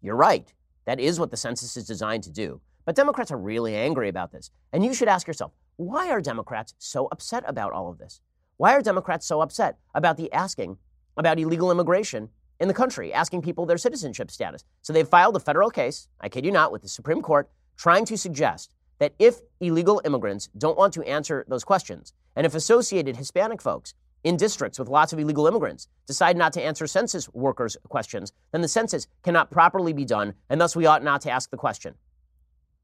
You're 0.00 0.14
right. 0.14 0.54
That 0.84 1.00
is 1.00 1.18
what 1.18 1.32
the 1.32 1.36
census 1.36 1.76
is 1.76 1.88
designed 1.88 2.22
to 2.22 2.30
do. 2.30 2.60
But 2.84 2.94
Democrats 2.94 3.32
are 3.32 3.36
really 3.36 3.74
angry 3.74 4.08
about 4.08 4.30
this. 4.30 4.52
And 4.72 4.84
you 4.84 4.94
should 4.94 5.08
ask 5.08 5.26
yourself, 5.26 5.50
why 5.74 6.08
are 6.10 6.20
Democrats 6.20 6.74
so 6.78 7.08
upset 7.10 7.42
about 7.48 7.72
all 7.72 7.90
of 7.90 7.98
this? 7.98 8.20
Why 8.58 8.74
are 8.74 8.80
Democrats 8.80 9.26
so 9.26 9.40
upset 9.40 9.78
about 9.92 10.16
the 10.16 10.32
asking 10.32 10.78
about 11.16 11.40
illegal 11.40 11.72
immigration 11.72 12.28
in 12.60 12.68
the 12.68 12.74
country, 12.74 13.12
asking 13.12 13.42
people 13.42 13.66
their 13.66 13.78
citizenship 13.78 14.30
status? 14.30 14.64
So 14.82 14.92
they've 14.92 15.08
filed 15.08 15.36
a 15.36 15.40
federal 15.40 15.70
case, 15.70 16.08
I 16.20 16.28
kid 16.28 16.44
you 16.44 16.52
not, 16.52 16.70
with 16.70 16.82
the 16.82 16.88
Supreme 16.88 17.22
Court, 17.22 17.50
trying 17.76 18.04
to 18.04 18.16
suggest 18.16 18.74
that 18.98 19.14
if 19.18 19.40
illegal 19.60 20.00
immigrants 20.04 20.48
don't 20.56 20.76
want 20.76 20.92
to 20.94 21.02
answer 21.02 21.44
those 21.48 21.64
questions, 21.64 22.12
and 22.36 22.46
if 22.46 22.54
associated 22.54 23.16
Hispanic 23.16 23.60
folks 23.62 23.94
in 24.22 24.36
districts 24.36 24.78
with 24.78 24.88
lots 24.88 25.12
of 25.12 25.18
illegal 25.18 25.46
immigrants 25.46 25.88
decide 26.06 26.36
not 26.36 26.52
to 26.52 26.62
answer 26.62 26.86
census 26.86 27.28
workers' 27.30 27.76
questions, 27.88 28.32
then 28.52 28.60
the 28.60 28.68
census 28.68 29.06
cannot 29.22 29.50
properly 29.50 29.94
be 29.94 30.04
done, 30.04 30.34
and 30.50 30.60
thus 30.60 30.76
we 30.76 30.86
ought 30.86 31.02
not 31.02 31.22
to 31.22 31.30
ask 31.30 31.50
the 31.50 31.56
question, 31.56 31.94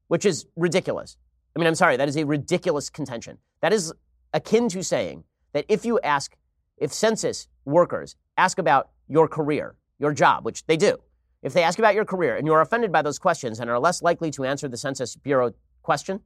which 0.07 0.25
is 0.25 0.47
ridiculous. 0.55 1.15
I 1.55 1.59
mean, 1.59 1.67
I'm 1.67 1.75
sorry, 1.75 1.97
that 1.97 2.09
is 2.09 2.17
a 2.17 2.25
ridiculous 2.25 2.89
contention. 2.89 3.37
That 3.61 3.73
is 3.73 3.93
akin 4.33 4.69
to 4.69 4.83
saying 4.83 5.23
that 5.53 5.65
if 5.69 5.85
you 5.85 5.99
ask, 5.99 6.35
if 6.77 6.91
census 6.91 7.47
workers 7.65 8.15
ask 8.37 8.57
about 8.57 8.89
your 9.07 9.27
career, 9.27 9.75
your 9.99 10.13
job, 10.13 10.45
which 10.45 10.65
they 10.65 10.77
do, 10.77 10.97
if 11.43 11.53
they 11.53 11.63
ask 11.63 11.79
about 11.79 11.95
your 11.95 12.05
career 12.05 12.35
and 12.35 12.47
you're 12.47 12.61
offended 12.61 12.91
by 12.91 13.01
those 13.01 13.19
questions 13.19 13.59
and 13.59 13.69
are 13.69 13.79
less 13.79 14.01
likely 14.01 14.31
to 14.31 14.43
answer 14.43 14.67
the 14.67 14.77
Census 14.77 15.15
Bureau 15.15 15.53
question, 15.81 16.19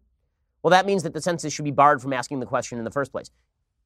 well, 0.64 0.72
that 0.72 0.86
means 0.86 1.04
that 1.04 1.14
the 1.14 1.22
census 1.22 1.54
should 1.54 1.66
be 1.66 1.72
barred 1.72 2.02
from 2.02 2.14
asking 2.14 2.40
the 2.40 2.46
question 2.46 2.78
in 2.78 2.84
the 2.84 2.92
first 2.92 3.12
place. 3.12 3.30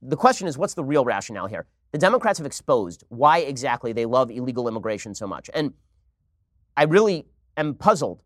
The 0.01 0.17
question 0.17 0.47
is, 0.47 0.58
what's 0.58 0.73
the 0.73 0.84
real 0.84 1.05
rationale 1.05 1.47
here? 1.47 1.65
The 1.91 1.97
Democrats 1.97 2.38
have 2.38 2.45
exposed 2.45 3.03
why 3.10 3.39
exactly 3.39 3.93
they 3.93 4.05
love 4.05 4.29
illegal 4.29 4.67
immigration 4.67 5.15
so 5.15 5.25
much. 5.25 5.49
And 5.53 5.73
I 6.75 6.84
really 6.84 7.25
am 7.55 7.75
puzzled 7.75 8.21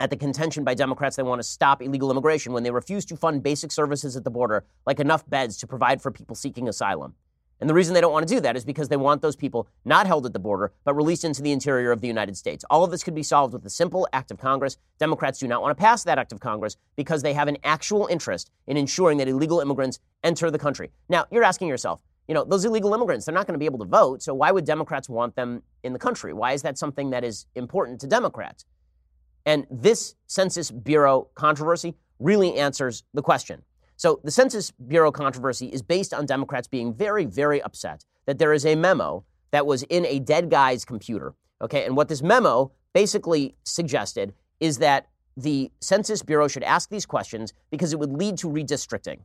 at 0.00 0.10
the 0.10 0.16
contention 0.16 0.62
by 0.62 0.74
Democrats 0.74 1.16
they 1.16 1.24
want 1.24 1.40
to 1.40 1.46
stop 1.46 1.82
illegal 1.82 2.10
immigration 2.10 2.52
when 2.52 2.62
they 2.62 2.70
refuse 2.70 3.04
to 3.06 3.16
fund 3.16 3.42
basic 3.42 3.72
services 3.72 4.16
at 4.16 4.22
the 4.22 4.30
border, 4.30 4.64
like 4.86 5.00
enough 5.00 5.28
beds 5.28 5.58
to 5.58 5.66
provide 5.66 6.00
for 6.00 6.12
people 6.12 6.36
seeking 6.36 6.68
asylum. 6.68 7.14
And 7.60 7.68
the 7.68 7.74
reason 7.74 7.94
they 7.94 8.00
don't 8.00 8.12
want 8.12 8.26
to 8.28 8.34
do 8.34 8.40
that 8.40 8.56
is 8.56 8.64
because 8.64 8.88
they 8.88 8.96
want 8.96 9.20
those 9.20 9.36
people 9.36 9.68
not 9.84 10.06
held 10.06 10.26
at 10.26 10.32
the 10.32 10.38
border, 10.38 10.72
but 10.84 10.94
released 10.94 11.24
into 11.24 11.42
the 11.42 11.52
interior 11.52 11.90
of 11.90 12.00
the 12.00 12.06
United 12.06 12.36
States. 12.36 12.64
All 12.70 12.84
of 12.84 12.90
this 12.90 13.02
could 13.02 13.14
be 13.14 13.22
solved 13.22 13.52
with 13.52 13.64
a 13.66 13.70
simple 13.70 14.06
act 14.12 14.30
of 14.30 14.38
Congress. 14.38 14.76
Democrats 14.98 15.38
do 15.38 15.48
not 15.48 15.60
want 15.60 15.76
to 15.76 15.80
pass 15.80 16.04
that 16.04 16.18
act 16.18 16.32
of 16.32 16.40
Congress 16.40 16.76
because 16.96 17.22
they 17.22 17.32
have 17.32 17.48
an 17.48 17.58
actual 17.64 18.06
interest 18.06 18.50
in 18.66 18.76
ensuring 18.76 19.18
that 19.18 19.28
illegal 19.28 19.60
immigrants 19.60 19.98
enter 20.22 20.50
the 20.50 20.58
country. 20.58 20.90
Now, 21.08 21.26
you're 21.30 21.44
asking 21.44 21.68
yourself, 21.68 22.00
you 22.28 22.34
know, 22.34 22.44
those 22.44 22.64
illegal 22.64 22.92
immigrants, 22.94 23.24
they're 23.24 23.34
not 23.34 23.46
going 23.46 23.54
to 23.54 23.58
be 23.58 23.64
able 23.64 23.78
to 23.78 23.86
vote, 23.86 24.22
so 24.22 24.34
why 24.34 24.52
would 24.52 24.64
Democrats 24.64 25.08
want 25.08 25.34
them 25.34 25.62
in 25.82 25.92
the 25.94 25.98
country? 25.98 26.32
Why 26.32 26.52
is 26.52 26.62
that 26.62 26.76
something 26.76 27.10
that 27.10 27.24
is 27.24 27.46
important 27.54 28.00
to 28.02 28.06
Democrats? 28.06 28.66
And 29.46 29.66
this 29.70 30.14
Census 30.26 30.70
Bureau 30.70 31.28
controversy 31.34 31.94
really 32.18 32.56
answers 32.56 33.02
the 33.14 33.22
question. 33.22 33.62
So 33.98 34.20
the 34.22 34.30
Census 34.30 34.70
Bureau 34.70 35.10
controversy 35.10 35.66
is 35.66 35.82
based 35.82 36.14
on 36.14 36.24
Democrats 36.24 36.68
being 36.68 36.94
very, 36.94 37.24
very 37.24 37.60
upset 37.60 38.04
that 38.26 38.38
there 38.38 38.52
is 38.52 38.64
a 38.64 38.76
memo 38.76 39.24
that 39.50 39.66
was 39.66 39.82
in 39.82 40.06
a 40.06 40.20
dead 40.20 40.50
guy's 40.50 40.84
computer. 40.84 41.34
Okay, 41.60 41.84
and 41.84 41.96
what 41.96 42.06
this 42.06 42.22
memo 42.22 42.70
basically 42.94 43.56
suggested 43.64 44.34
is 44.60 44.78
that 44.78 45.08
the 45.36 45.72
Census 45.80 46.22
Bureau 46.22 46.46
should 46.46 46.62
ask 46.62 46.88
these 46.90 47.06
questions 47.06 47.52
because 47.72 47.92
it 47.92 47.98
would 47.98 48.12
lead 48.12 48.38
to 48.38 48.46
redistricting. 48.46 49.18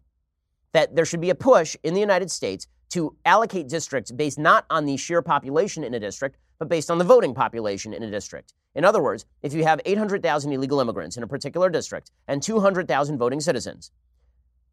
That 0.71 0.95
there 0.95 1.05
should 1.05 1.21
be 1.21 1.29
a 1.29 1.35
push 1.35 1.75
in 1.83 1.93
the 1.93 1.99
United 1.99 2.31
States 2.31 2.65
to 2.89 3.15
allocate 3.25 3.67
districts 3.67 4.11
based 4.11 4.39
not 4.39 4.65
on 4.71 4.85
the 4.85 4.97
sheer 4.97 5.21
population 5.21 5.83
in 5.83 5.93
a 5.93 5.99
district, 5.99 6.37
but 6.57 6.67
based 6.67 6.89
on 6.89 6.97
the 6.97 7.03
voting 7.03 7.35
population 7.35 7.93
in 7.93 8.01
a 8.01 8.09
district. 8.09 8.55
In 8.73 8.85
other 8.85 9.03
words, 9.03 9.25
if 9.43 9.53
you 9.53 9.65
have 9.65 9.79
800,000 9.85 10.51
illegal 10.51 10.79
immigrants 10.79 11.15
in 11.15 11.21
a 11.21 11.27
particular 11.27 11.69
district 11.69 12.09
and 12.27 12.41
200,000 12.41 13.19
voting 13.19 13.39
citizens, 13.39 13.91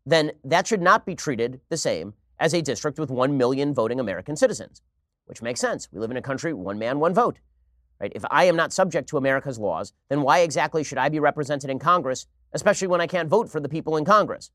then 0.07 0.33
that 0.45 0.67
should 0.67 0.83
not 0.83 1.07
be 1.07 1.15
treated 1.15 1.61
the 1.69 1.77
same 1.77 2.15
as 2.39 2.55
a 2.55 2.63
district 2.63 2.99
with 2.99 3.11
1 3.11 3.37
million 3.37 3.75
voting 3.75 4.01
American 4.01 4.37
citizens, 4.37 4.83
which 5.27 5.43
makes 5.43 5.61
sense. 5.61 5.89
We 5.93 6.01
live 6.01 6.11
in 6.11 6.17
a 6.17 6.23
country, 6.23 6.53
one 6.53 6.79
man, 6.79 6.99
one 6.99 7.15
vote. 7.15 7.39
Right? 8.01 8.13
If 8.15 8.25
I 8.31 8.45
am 8.45 8.57
not 8.57 8.73
subject 8.73 9.09
to 9.11 9.19
America's 9.19 9.59
laws, 9.59 9.93
then 10.09 10.23
why 10.23 10.39
exactly 10.39 10.83
should 10.83 10.97
I 10.97 11.11
be 11.11 11.21
represented 11.21 11.69
in 11.69 11.79
Congress, 11.79 12.27
especially 12.55 12.89
when 12.89 13.03
I 13.03 13.07
can't 13.07 13.29
vote 13.29 13.51
for 13.51 13.61
the 13.61 13.69
people 13.69 13.97
in 13.99 14.07
Congress? 14.07 14.51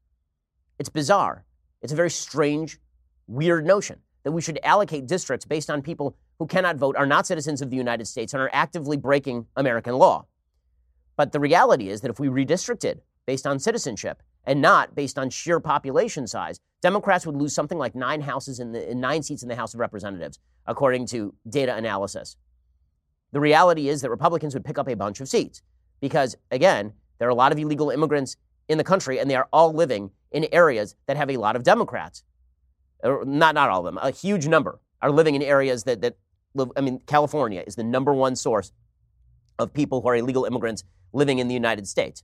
It's 0.80 0.90
bizarre. 0.90 1.46
It's 1.82 1.94
a 1.94 1.96
very 1.96 2.10
strange, 2.10 2.80
weird 3.28 3.66
notion 3.66 4.00
that 4.24 4.32
we 4.32 4.42
should 4.42 4.60
allocate 4.64 5.06
districts 5.06 5.46
based 5.46 5.70
on 5.70 5.84
people 5.84 6.18
who 6.40 6.48
cannot 6.48 6.78
vote, 6.78 6.96
are 6.96 7.06
not 7.06 7.28
citizens 7.28 7.62
of 7.62 7.70
the 7.70 7.78
United 7.78 8.08
States, 8.08 8.34
and 8.34 8.42
are 8.42 8.50
actively 8.52 8.98
breaking 8.98 9.46
American 9.56 9.94
law. 9.94 10.26
But 11.16 11.32
the 11.32 11.40
reality 11.40 11.90
is 11.90 12.02
that 12.02 12.10
if 12.10 12.20
we 12.20 12.28
redistricted 12.28 13.02
based 13.28 13.46
on 13.46 13.60
citizenship, 13.60 14.22
and 14.46 14.62
not 14.62 14.96
based 14.96 15.18
on 15.18 15.30
sheer 15.30 15.60
population 15.60 16.28
size, 16.28 16.60
Democrats 16.82 17.26
would 17.26 17.36
lose 17.36 17.54
something 17.54 17.78
like 17.78 17.96
nine 17.96 18.22
houses 18.22 18.60
in 18.60 18.72
the 18.72 18.90
in 18.90 19.00
nine 19.00 19.24
seats 19.24 19.44
in 19.44 19.50
the 19.50 19.56
House 19.56 19.74
of 19.74 19.80
Representatives, 19.80 20.40
according 20.68 21.08
to 21.08 21.34
data 21.50 21.76
analysis. 21.76 22.38
The 23.32 23.40
reality 23.40 23.90
is 23.90 24.02
that 24.02 24.10
Republicans 24.10 24.54
would 24.54 24.64
pick 24.64 24.78
up 24.78 24.88
a 24.88 24.96
bunch 24.96 25.20
of 25.20 25.28
seats 25.28 25.62
because, 26.00 26.36
again, 26.52 26.94
there 27.18 27.28
are 27.28 27.32
a 27.32 27.36
lot 27.36 27.52
of 27.52 27.58
illegal 27.58 27.90
immigrants 27.90 28.38
in 28.70 28.78
the 28.78 28.84
country, 28.84 29.20
and 29.20 29.30
they 29.30 29.36
are 29.36 29.48
all 29.52 29.74
living 29.74 30.12
in 30.32 30.48
areas 30.52 30.96
that 31.08 31.18
have 31.18 31.30
a 31.30 31.38
lot 31.38 31.56
of 31.56 31.64
Democrats. 31.64 32.24
Uh, 33.04 33.18
not 33.26 33.56
not 33.56 33.70
all 33.70 33.80
of 33.80 33.86
them, 33.86 34.00
a 34.02 34.12
huge 34.12 34.48
number 34.48 34.80
are 35.02 35.12
living 35.12 35.36
in 35.36 35.42
areas 35.42 35.84
that 35.84 36.02
that 36.02 36.18
live. 36.54 36.72
I 36.78 36.82
mean, 36.82 37.00
California 37.08 37.64
is 37.66 37.76
the 37.76 37.84
number 37.84 38.14
one 38.14 38.36
source 38.36 38.72
of 39.60 39.74
people 39.74 40.02
who 40.02 40.08
are 40.08 40.16
illegal 40.16 40.46
immigrants 40.46 40.84
living 41.14 41.40
in 41.40 41.48
the 41.48 41.54
United 41.54 41.88
States. 41.88 42.24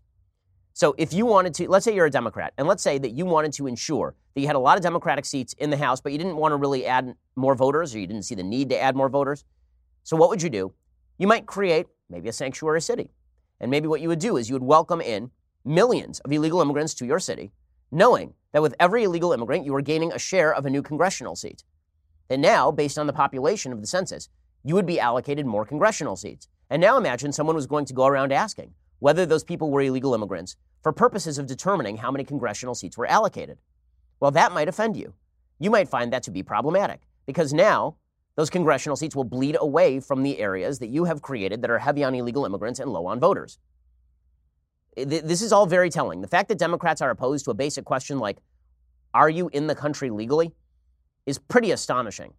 So 0.73 0.95
if 0.97 1.13
you 1.13 1.25
wanted 1.25 1.53
to, 1.55 1.69
let's 1.69 1.83
say 1.83 1.93
you're 1.93 2.05
a 2.05 2.11
Democrat, 2.11 2.53
and 2.57 2.67
let's 2.67 2.81
say 2.81 2.97
that 2.97 3.11
you 3.11 3.25
wanted 3.25 3.53
to 3.53 3.67
ensure 3.67 4.15
that 4.33 4.41
you 4.41 4.47
had 4.47 4.55
a 4.55 4.59
lot 4.59 4.77
of 4.77 4.83
Democratic 4.83 5.25
seats 5.25 5.53
in 5.53 5.69
the 5.69 5.77
House, 5.77 5.99
but 6.01 6.11
you 6.11 6.17
didn't 6.17 6.37
want 6.37 6.53
to 6.53 6.55
really 6.55 6.85
add 6.85 7.13
more 7.35 7.55
voters, 7.55 7.93
or 7.93 7.99
you 7.99 8.07
didn't 8.07 8.23
see 8.23 8.35
the 8.35 8.43
need 8.43 8.69
to 8.69 8.81
add 8.81 8.95
more 8.95 9.09
voters. 9.09 9.43
So 10.03 10.15
what 10.15 10.29
would 10.29 10.41
you 10.41 10.49
do? 10.49 10.73
You 11.17 11.27
might 11.27 11.45
create 11.45 11.87
maybe 12.09 12.29
a 12.29 12.33
sanctuary 12.33 12.81
city. 12.81 13.11
And 13.59 13.69
maybe 13.69 13.87
what 13.87 14.01
you 14.01 14.07
would 14.07 14.19
do 14.19 14.37
is 14.37 14.49
you 14.49 14.55
would 14.55 14.63
welcome 14.63 15.01
in 15.01 15.29
millions 15.63 16.19
of 16.21 16.31
illegal 16.31 16.61
immigrants 16.61 16.93
to 16.95 17.05
your 17.05 17.19
city, 17.19 17.51
knowing 17.91 18.33
that 18.53 18.61
with 18.61 18.73
every 18.79 19.03
illegal 19.03 19.33
immigrant, 19.33 19.65
you 19.65 19.75
are 19.75 19.81
gaining 19.81 20.11
a 20.11 20.19
share 20.19 20.53
of 20.53 20.65
a 20.65 20.69
new 20.69 20.81
congressional 20.81 21.35
seat. 21.35 21.63
And 22.29 22.41
now, 22.41 22.71
based 22.71 22.97
on 22.97 23.07
the 23.07 23.13
population 23.13 23.71
of 23.71 23.81
the 23.81 23.87
census, 23.87 24.29
you 24.63 24.73
would 24.75 24.85
be 24.85 24.99
allocated 24.99 25.45
more 25.45 25.65
congressional 25.65 26.15
seats. 26.15 26.47
And 26.69 26.81
now 26.81 26.97
imagine 26.97 27.33
someone 27.33 27.55
was 27.55 27.67
going 27.67 27.85
to 27.85 27.93
go 27.93 28.05
around 28.05 28.31
asking 28.31 28.73
whether 29.01 29.25
those 29.25 29.43
people 29.43 29.71
were 29.71 29.81
illegal 29.81 30.13
immigrants 30.13 30.55
for 30.83 30.93
purposes 30.93 31.39
of 31.39 31.47
determining 31.47 31.97
how 31.97 32.11
many 32.11 32.23
congressional 32.23 32.75
seats 32.75 32.97
were 32.97 33.07
allocated. 33.07 33.57
Well, 34.19 34.29
that 34.31 34.51
might 34.51 34.69
offend 34.69 34.95
you. 34.95 35.15
You 35.59 35.71
might 35.71 35.89
find 35.89 36.13
that 36.13 36.21
to 36.23 36.31
be 36.31 36.43
problematic 36.43 37.01
because 37.25 37.51
now 37.51 37.97
those 38.35 38.51
congressional 38.51 38.95
seats 38.95 39.15
will 39.15 39.23
bleed 39.23 39.57
away 39.59 39.99
from 39.99 40.21
the 40.21 40.37
areas 40.37 40.77
that 40.79 40.89
you 40.89 41.05
have 41.05 41.23
created 41.23 41.63
that 41.63 41.71
are 41.71 41.79
heavy 41.79 42.03
on 42.03 42.13
illegal 42.13 42.45
immigrants 42.45 42.79
and 42.79 42.91
low 42.93 43.07
on 43.07 43.19
voters. 43.19 43.57
This 44.95 45.41
is 45.41 45.51
all 45.51 45.65
very 45.65 45.89
telling. 45.89 46.21
The 46.21 46.27
fact 46.27 46.49
that 46.49 46.59
Democrats 46.59 47.01
are 47.01 47.09
opposed 47.09 47.45
to 47.45 47.51
a 47.51 47.55
basic 47.55 47.85
question 47.85 48.19
like, 48.19 48.37
are 49.15 49.29
you 49.29 49.49
in 49.51 49.65
the 49.65 49.75
country 49.75 50.11
legally, 50.11 50.53
is 51.25 51.39
pretty 51.39 51.71
astonishing. 51.71 52.33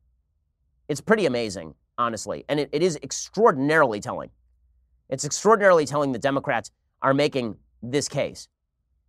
It's 0.88 1.00
pretty 1.00 1.26
amazing, 1.26 1.74
honestly. 1.98 2.44
And 2.48 2.60
it, 2.60 2.68
it 2.72 2.82
is 2.82 2.98
extraordinarily 3.02 3.98
telling. 3.98 4.30
It's 5.12 5.26
extraordinarily 5.26 5.84
telling 5.84 6.12
that 6.12 6.22
Democrats 6.22 6.70
are 7.02 7.12
making 7.12 7.56
this 7.82 8.08
case. 8.08 8.48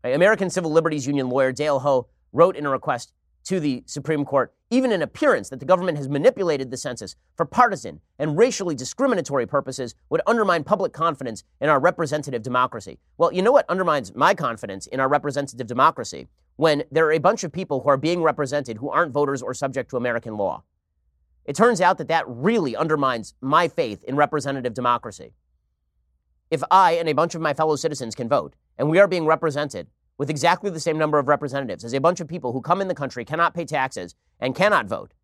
American 0.04 0.50
Civil 0.50 0.70
Liberties 0.70 1.08
Union 1.08 1.30
lawyer 1.30 1.54
Dale 1.54 1.80
Ho 1.80 2.08
wrote 2.34 2.58
in 2.58 2.66
a 2.66 2.70
request 2.70 3.14
to 3.46 3.62
the 3.62 3.84
Supreme 3.86 4.26
Court, 4.26 4.54
even 4.70 4.92
an 4.92 5.02
appearance 5.02 5.48
that 5.48 5.62
the 5.62 5.66
government 5.66 5.98
has 5.98 6.10
manipulated 6.10 6.72
the 6.72 6.76
census 6.76 7.16
for 7.38 7.46
partisan 7.46 8.02
and 8.20 8.38
racially 8.38 8.76
discriminatory 8.76 9.48
purposes 9.48 9.96
would 10.10 10.20
undermine 10.28 10.66
public 10.66 10.92
confidence 10.92 11.46
in 11.62 11.70
our 11.70 11.80
representative 11.80 12.42
democracy. 12.42 13.00
Well, 13.18 13.32
you 13.32 13.42
know 13.42 13.54
what 13.54 13.70
undermines 13.70 14.14
my 14.14 14.34
confidence 14.34 14.88
in 14.88 15.00
our 15.00 15.08
representative 15.08 15.68
democracy? 15.68 16.28
When 16.58 16.84
there 16.92 17.06
are 17.06 17.14
a 17.14 17.18
bunch 17.18 17.46
of 17.46 17.54
people 17.54 17.80
who 17.80 17.88
are 17.88 17.96
being 17.96 18.22
represented 18.22 18.76
who 18.76 18.90
aren't 18.90 19.14
voters 19.14 19.42
or 19.42 19.54
subject 19.54 19.90
to 19.92 19.98
American 19.98 20.36
law. 20.36 20.64
It 21.46 21.56
turns 21.56 21.80
out 21.80 21.98
that 22.00 22.10
that 22.10 22.26
really 22.28 22.76
undermines 22.76 23.36
my 23.40 23.70
faith 23.70 24.04
in 24.04 24.18
representative 24.18 24.74
democracy. 24.74 25.32
If 26.54 26.62
I 26.70 26.92
and 26.92 27.10
a 27.10 27.14
bunch 27.14 27.34
of 27.34 27.42
my 27.42 27.56
fellow 27.56 27.76
citizens 27.76 28.14
can 28.14 28.30
vote, 28.30 28.54
and 28.78 28.88
we 28.88 29.00
are 29.00 29.08
being 29.08 29.26
represented 29.26 29.88
with 30.20 30.30
exactly 30.30 30.70
the 30.70 30.80
same 30.80 31.00
number 31.00 31.18
of 31.18 31.28
representatives 31.28 31.84
as 31.84 31.96
a 31.96 32.00
bunch 32.00 32.20
of 32.20 32.28
people 32.28 32.54
who 32.54 32.62
come 32.62 32.80
in 32.80 32.88
the 32.88 32.94
country, 32.94 33.26
cannot 33.26 33.56
pay 33.56 33.66
taxes, 33.66 34.14
and 34.40 34.54
cannot 34.54 34.86
vote. 34.86 35.16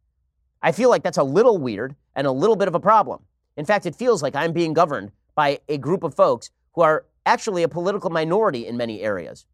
I 0.64 0.72
feel 0.72 0.90
like 0.90 1.04
that's 1.04 1.20
a 1.20 1.24
little 1.24 1.60
weird 1.60 1.96
and 2.16 2.26
a 2.26 2.32
little 2.32 2.56
bit 2.56 2.68
of 2.68 2.74
a 2.74 2.80
problem. 2.80 3.26
In 3.58 3.64
fact, 3.64 3.86
it 3.86 3.94
feels 3.94 4.24
like 4.24 4.36
I'm 4.36 4.54
being 4.54 4.74
governed 4.74 5.12
by 5.36 5.60
a 5.70 5.78
group 5.78 6.02
of 6.02 6.16
folks 6.16 6.50
who 6.74 6.82
are 6.82 7.06
actually 7.28 7.62
a 7.62 7.70
political 7.70 8.10
minority 8.10 8.66
in 8.66 8.76
many 8.76 9.02
areas. 9.02 9.46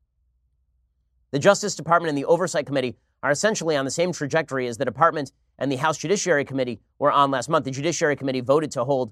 The 1.31 1.39
Justice 1.39 1.75
Department 1.75 2.07
and 2.07 2.17
the 2.17 2.23
Oversight 2.23 2.67
Committee 2.67 2.95
are 3.21 3.31
essentially 3.31 3.75
on 3.75 3.83
the 3.83 3.91
same 3.91 4.13
trajectory 4.13 4.67
as 4.67 4.77
the 4.77 4.85
Department 4.85 5.33
and 5.59 5.69
the 5.69 5.75
House 5.75 5.97
Judiciary 5.97 6.45
Committee 6.45 6.79
were 6.99 7.11
on 7.11 7.31
last 7.31 7.49
month. 7.49 7.65
The 7.65 7.71
Judiciary 7.71 8.15
Committee 8.15 8.39
voted 8.39 8.71
to 8.71 8.85
hold 8.85 9.11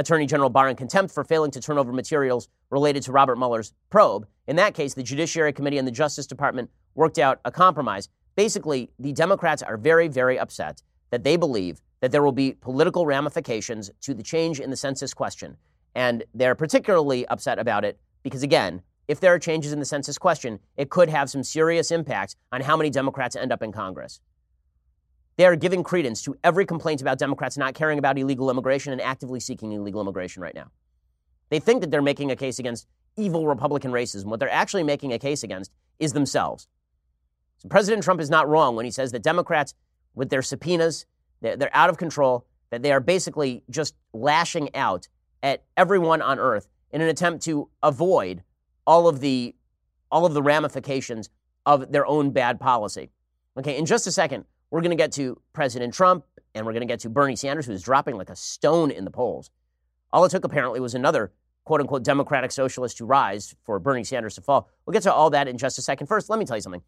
Attorney 0.00 0.24
General 0.24 0.48
Barr 0.48 0.70
in 0.70 0.76
contempt 0.76 1.12
for 1.12 1.22
failing 1.24 1.50
to 1.50 1.60
turn 1.60 1.76
over 1.76 1.92
materials 1.92 2.48
related 2.70 3.02
to 3.02 3.12
Robert 3.12 3.36
Mueller's 3.36 3.74
probe. 3.90 4.26
In 4.48 4.56
that 4.56 4.72
case, 4.72 4.94
the 4.94 5.02
Judiciary 5.02 5.52
Committee 5.52 5.76
and 5.76 5.86
the 5.86 5.92
Justice 5.92 6.26
Department 6.26 6.70
worked 6.94 7.18
out 7.18 7.38
a 7.44 7.52
compromise. 7.52 8.08
Basically, 8.34 8.90
the 8.98 9.12
Democrats 9.12 9.62
are 9.62 9.76
very, 9.76 10.08
very 10.08 10.38
upset 10.38 10.82
that 11.10 11.22
they 11.22 11.36
believe 11.36 11.82
that 12.00 12.12
there 12.12 12.22
will 12.22 12.32
be 12.32 12.52
political 12.52 13.04
ramifications 13.04 13.90
to 14.00 14.14
the 14.14 14.22
change 14.22 14.58
in 14.58 14.70
the 14.70 14.76
census 14.76 15.12
question. 15.12 15.58
And 15.94 16.24
they're 16.34 16.54
particularly 16.54 17.26
upset 17.28 17.58
about 17.58 17.84
it 17.84 18.00
because, 18.22 18.42
again, 18.42 18.80
if 19.06 19.20
there 19.20 19.34
are 19.34 19.38
changes 19.38 19.72
in 19.74 19.80
the 19.80 19.84
census 19.84 20.16
question, 20.16 20.60
it 20.78 20.88
could 20.88 21.10
have 21.10 21.28
some 21.28 21.44
serious 21.44 21.90
impact 21.90 22.36
on 22.52 22.62
how 22.62 22.74
many 22.74 22.88
Democrats 22.88 23.36
end 23.36 23.52
up 23.52 23.62
in 23.62 23.70
Congress. 23.70 24.20
They 25.40 25.46
are 25.46 25.56
giving 25.56 25.82
credence 25.82 26.22
to 26.24 26.36
every 26.44 26.66
complaint 26.66 27.00
about 27.00 27.18
Democrats 27.18 27.56
not 27.56 27.72
caring 27.72 27.98
about 27.98 28.18
illegal 28.18 28.50
immigration 28.50 28.92
and 28.92 29.00
actively 29.00 29.40
seeking 29.40 29.72
illegal 29.72 30.02
immigration 30.02 30.42
right 30.42 30.54
now. 30.54 30.70
They 31.48 31.58
think 31.58 31.80
that 31.80 31.90
they're 31.90 32.02
making 32.02 32.30
a 32.30 32.36
case 32.36 32.58
against 32.58 32.86
evil 33.16 33.46
Republican 33.46 33.90
racism. 33.90 34.26
What 34.26 34.38
they're 34.38 34.50
actually 34.50 34.82
making 34.82 35.14
a 35.14 35.18
case 35.18 35.42
against 35.42 35.72
is 35.98 36.12
themselves. 36.12 36.68
So 37.56 37.70
President 37.70 38.04
Trump 38.04 38.20
is 38.20 38.28
not 38.28 38.50
wrong 38.50 38.76
when 38.76 38.84
he 38.84 38.90
says 38.90 39.12
that 39.12 39.22
Democrats, 39.22 39.72
with 40.14 40.28
their 40.28 40.42
subpoenas, 40.42 41.06
they're, 41.40 41.56
they're 41.56 41.74
out 41.74 41.88
of 41.88 41.96
control, 41.96 42.46
that 42.68 42.82
they 42.82 42.92
are 42.92 43.00
basically 43.00 43.64
just 43.70 43.94
lashing 44.12 44.68
out 44.74 45.08
at 45.42 45.64
everyone 45.74 46.20
on 46.20 46.38
earth 46.38 46.68
in 46.90 47.00
an 47.00 47.08
attempt 47.08 47.42
to 47.44 47.70
avoid 47.82 48.42
all 48.86 49.08
of 49.08 49.20
the 49.20 49.54
all 50.12 50.26
of 50.26 50.34
the 50.34 50.42
ramifications 50.42 51.30
of 51.64 51.92
their 51.92 52.04
own 52.04 52.30
bad 52.30 52.60
policy. 52.60 53.08
Okay, 53.56 53.78
in 53.78 53.86
just 53.86 54.06
a 54.06 54.12
second, 54.12 54.44
we're 54.70 54.80
going 54.80 54.90
to 54.90 54.96
get 54.96 55.12
to 55.12 55.40
President 55.52 55.94
Trump 55.94 56.24
and 56.54 56.66
we're 56.66 56.72
going 56.72 56.82
to 56.82 56.86
get 56.86 57.00
to 57.00 57.10
Bernie 57.10 57.36
Sanders, 57.36 57.66
who's 57.66 57.82
dropping 57.82 58.16
like 58.16 58.30
a 58.30 58.36
stone 58.36 58.90
in 58.90 59.04
the 59.04 59.10
polls. 59.10 59.50
All 60.12 60.24
it 60.24 60.30
took 60.30 60.44
apparently 60.44 60.80
was 60.80 60.94
another 60.94 61.32
quote 61.64 61.80
unquote 61.80 62.02
Democratic 62.02 62.52
socialist 62.52 62.96
to 62.98 63.04
rise 63.04 63.54
for 63.62 63.78
Bernie 63.78 64.04
Sanders 64.04 64.34
to 64.36 64.40
fall. 64.40 64.68
We'll 64.84 64.92
get 64.92 65.02
to 65.04 65.12
all 65.12 65.30
that 65.30 65.48
in 65.48 65.58
just 65.58 65.78
a 65.78 65.82
second. 65.82 66.06
First, 66.06 66.30
let 66.30 66.38
me 66.38 66.44
tell 66.44 66.56
you 66.56 66.62
something. 66.62 66.82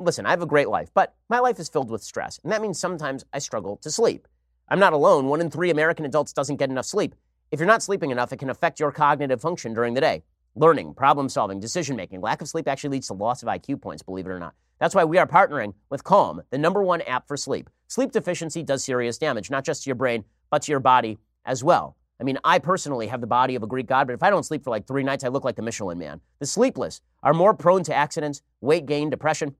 Listen, 0.00 0.26
I 0.26 0.30
have 0.30 0.42
a 0.42 0.46
great 0.46 0.68
life, 0.68 0.90
but 0.92 1.14
my 1.28 1.38
life 1.38 1.60
is 1.60 1.68
filled 1.68 1.90
with 1.90 2.02
stress. 2.02 2.40
And 2.42 2.52
that 2.52 2.62
means 2.62 2.80
sometimes 2.80 3.24
I 3.32 3.38
struggle 3.38 3.76
to 3.78 3.90
sleep. 3.90 4.26
I'm 4.68 4.80
not 4.80 4.92
alone. 4.92 5.26
One 5.26 5.40
in 5.40 5.50
three 5.50 5.70
American 5.70 6.04
adults 6.04 6.32
doesn't 6.32 6.56
get 6.56 6.70
enough 6.70 6.86
sleep. 6.86 7.14
If 7.50 7.60
you're 7.60 7.66
not 7.66 7.82
sleeping 7.82 8.10
enough, 8.10 8.32
it 8.32 8.38
can 8.38 8.50
affect 8.50 8.80
your 8.80 8.90
cognitive 8.90 9.40
function 9.40 9.74
during 9.74 9.94
the 9.94 10.00
day. 10.00 10.22
Learning, 10.54 10.94
problem 10.94 11.28
solving, 11.28 11.60
decision 11.60 11.96
making. 11.96 12.20
Lack 12.20 12.40
of 12.42 12.48
sleep 12.48 12.66
actually 12.66 12.90
leads 12.90 13.06
to 13.08 13.14
loss 13.14 13.42
of 13.42 13.48
IQ 13.48 13.80
points, 13.80 14.02
believe 14.02 14.26
it 14.26 14.30
or 14.30 14.38
not. 14.38 14.54
That's 14.82 14.96
why 14.96 15.04
we 15.04 15.18
are 15.18 15.28
partnering 15.28 15.74
with 15.90 16.02
Calm, 16.02 16.42
the 16.50 16.58
number 16.58 16.82
one 16.82 17.02
app 17.02 17.28
for 17.28 17.36
sleep. 17.36 17.70
Sleep 17.86 18.10
deficiency 18.10 18.64
does 18.64 18.82
serious 18.82 19.16
damage, 19.16 19.48
not 19.48 19.64
just 19.64 19.84
to 19.84 19.88
your 19.88 19.94
brain, 19.94 20.24
but 20.50 20.62
to 20.62 20.72
your 20.72 20.80
body 20.80 21.20
as 21.44 21.62
well. 21.62 21.96
I 22.20 22.24
mean, 22.24 22.36
I 22.42 22.58
personally 22.58 23.06
have 23.06 23.20
the 23.20 23.28
body 23.28 23.54
of 23.54 23.62
a 23.62 23.68
Greek 23.68 23.86
god, 23.86 24.08
but 24.08 24.14
if 24.14 24.24
I 24.24 24.30
don't 24.30 24.42
sleep 24.42 24.64
for 24.64 24.70
like 24.70 24.88
three 24.88 25.04
nights, 25.04 25.22
I 25.22 25.28
look 25.28 25.44
like 25.44 25.54
the 25.54 25.62
Michelin 25.62 26.00
man. 26.00 26.20
The 26.40 26.46
sleepless 26.46 27.00
are 27.22 27.32
more 27.32 27.54
prone 27.54 27.84
to 27.84 27.94
accidents, 27.94 28.42
weight 28.60 28.86
gain, 28.86 29.08
depression. 29.08 29.54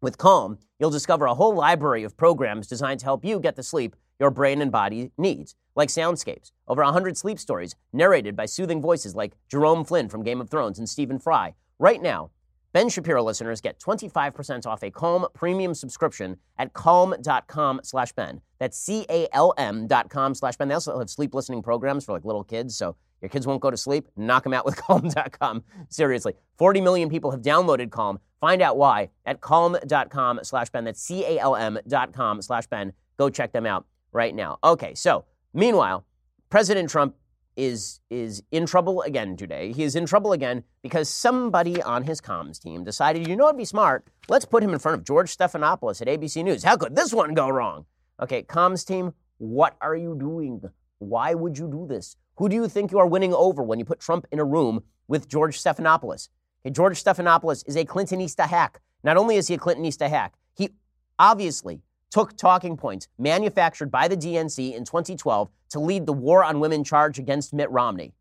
With 0.00 0.18
Calm, 0.18 0.58
you'll 0.80 0.90
discover 0.90 1.26
a 1.26 1.34
whole 1.34 1.54
library 1.54 2.02
of 2.02 2.16
programs 2.16 2.66
designed 2.66 2.98
to 2.98 3.06
help 3.06 3.24
you 3.24 3.38
get 3.38 3.54
the 3.54 3.62
sleep 3.62 3.94
your 4.18 4.32
brain 4.32 4.60
and 4.60 4.72
body 4.72 5.12
needs, 5.16 5.54
like 5.76 5.88
soundscapes, 5.88 6.50
over 6.66 6.82
100 6.82 7.16
sleep 7.16 7.38
stories 7.38 7.76
narrated 7.92 8.34
by 8.34 8.46
soothing 8.46 8.82
voices 8.82 9.14
like 9.14 9.36
Jerome 9.48 9.84
Flynn 9.84 10.08
from 10.08 10.24
Game 10.24 10.40
of 10.40 10.50
Thrones 10.50 10.80
and 10.80 10.88
Stephen 10.88 11.20
Fry. 11.20 11.54
Right 11.78 12.02
now, 12.02 12.32
Ben 12.72 12.88
Shapiro 12.90 13.22
listeners 13.22 13.60
get 13.60 13.78
25% 13.78 14.66
off 14.66 14.82
a 14.82 14.90
Calm 14.90 15.26
premium 15.34 15.74
subscription 15.74 16.36
at 16.58 16.74
calm.com 16.74 17.80
slash 17.82 18.12
Ben. 18.12 18.40
That's 18.58 18.78
C-A-L-M 18.78 19.86
dot 19.86 20.10
com 20.10 20.34
slash 20.34 20.56
Ben. 20.56 20.68
They 20.68 20.74
also 20.74 20.98
have 20.98 21.08
sleep 21.08 21.34
listening 21.34 21.62
programs 21.62 22.04
for 22.04 22.12
like 22.12 22.24
little 22.24 22.44
kids, 22.44 22.76
so 22.76 22.96
your 23.22 23.30
kids 23.30 23.46
won't 23.46 23.62
go 23.62 23.70
to 23.70 23.76
sleep. 23.76 24.06
Knock 24.16 24.44
them 24.44 24.52
out 24.52 24.66
with 24.66 24.76
calm.com. 24.86 25.64
Seriously. 25.88 26.34
40 26.58 26.80
million 26.82 27.08
people 27.08 27.30
have 27.30 27.40
downloaded 27.42 27.90
Calm. 27.90 28.18
Find 28.40 28.60
out 28.60 28.76
why 28.76 29.10
at 29.24 29.40
calm.com 29.40 30.40
slash 30.42 30.70
Ben. 30.70 30.84
That's 30.84 31.00
C-A-L-M 31.02 31.78
dot 31.88 32.12
com 32.12 32.42
slash 32.42 32.66
Ben. 32.66 32.92
Go 33.16 33.30
check 33.30 33.52
them 33.52 33.66
out 33.66 33.86
right 34.12 34.34
now. 34.34 34.58
Okay, 34.62 34.94
so 34.94 35.24
meanwhile, 35.54 36.04
President 36.50 36.90
Trump 36.90 37.14
is 37.58 37.98
is 38.08 38.42
in 38.52 38.64
trouble 38.64 39.02
again 39.02 39.36
today. 39.36 39.72
He 39.72 39.82
is 39.82 39.96
in 39.96 40.06
trouble 40.06 40.32
again 40.32 40.62
because 40.80 41.08
somebody 41.08 41.82
on 41.82 42.04
his 42.04 42.20
comms 42.20 42.60
team 42.60 42.84
decided, 42.84 43.26
you 43.26 43.36
know, 43.36 43.48
it'd 43.48 43.58
be 43.58 43.64
smart. 43.64 44.06
Let's 44.28 44.44
put 44.44 44.62
him 44.62 44.72
in 44.72 44.78
front 44.78 44.96
of 44.96 45.04
George 45.04 45.36
Stephanopoulos 45.36 46.00
at 46.00 46.06
ABC 46.06 46.44
News. 46.44 46.62
How 46.62 46.76
could 46.76 46.94
this 46.94 47.12
one 47.12 47.34
go 47.34 47.48
wrong? 47.48 47.84
Okay, 48.22 48.44
comms 48.44 48.86
team, 48.86 49.12
what 49.38 49.76
are 49.80 49.96
you 49.96 50.16
doing? 50.18 50.62
Why 51.00 51.34
would 51.34 51.58
you 51.58 51.68
do 51.68 51.86
this? 51.88 52.16
Who 52.36 52.48
do 52.48 52.54
you 52.54 52.68
think 52.68 52.92
you 52.92 53.00
are 53.00 53.06
winning 53.06 53.34
over 53.34 53.62
when 53.62 53.80
you 53.80 53.84
put 53.84 53.98
Trump 53.98 54.26
in 54.30 54.38
a 54.38 54.44
room 54.44 54.84
with 55.08 55.28
George 55.28 55.60
Stephanopoulos? 55.60 56.28
Okay, 56.64 56.72
George 56.72 57.02
Stephanopoulos 57.02 57.64
is 57.66 57.76
a 57.76 57.84
Clintonista 57.84 58.46
hack. 58.46 58.80
Not 59.02 59.16
only 59.16 59.34
is 59.34 59.48
he 59.48 59.54
a 59.54 59.58
Clintonista 59.58 60.08
hack, 60.08 60.34
he 60.54 60.70
obviously 61.18 61.82
took 62.10 62.36
talking 62.36 62.76
points 62.76 63.08
manufactured 63.18 63.90
by 63.90 64.08
the 64.08 64.16
DNC 64.16 64.74
in 64.74 64.84
2012 64.84 65.48
to 65.70 65.80
lead 65.80 66.06
the 66.06 66.12
war 66.12 66.42
on 66.42 66.60
women 66.60 66.84
charge 66.84 67.18
against 67.18 67.52
Mitt 67.52 67.70
Romney. 67.70 68.12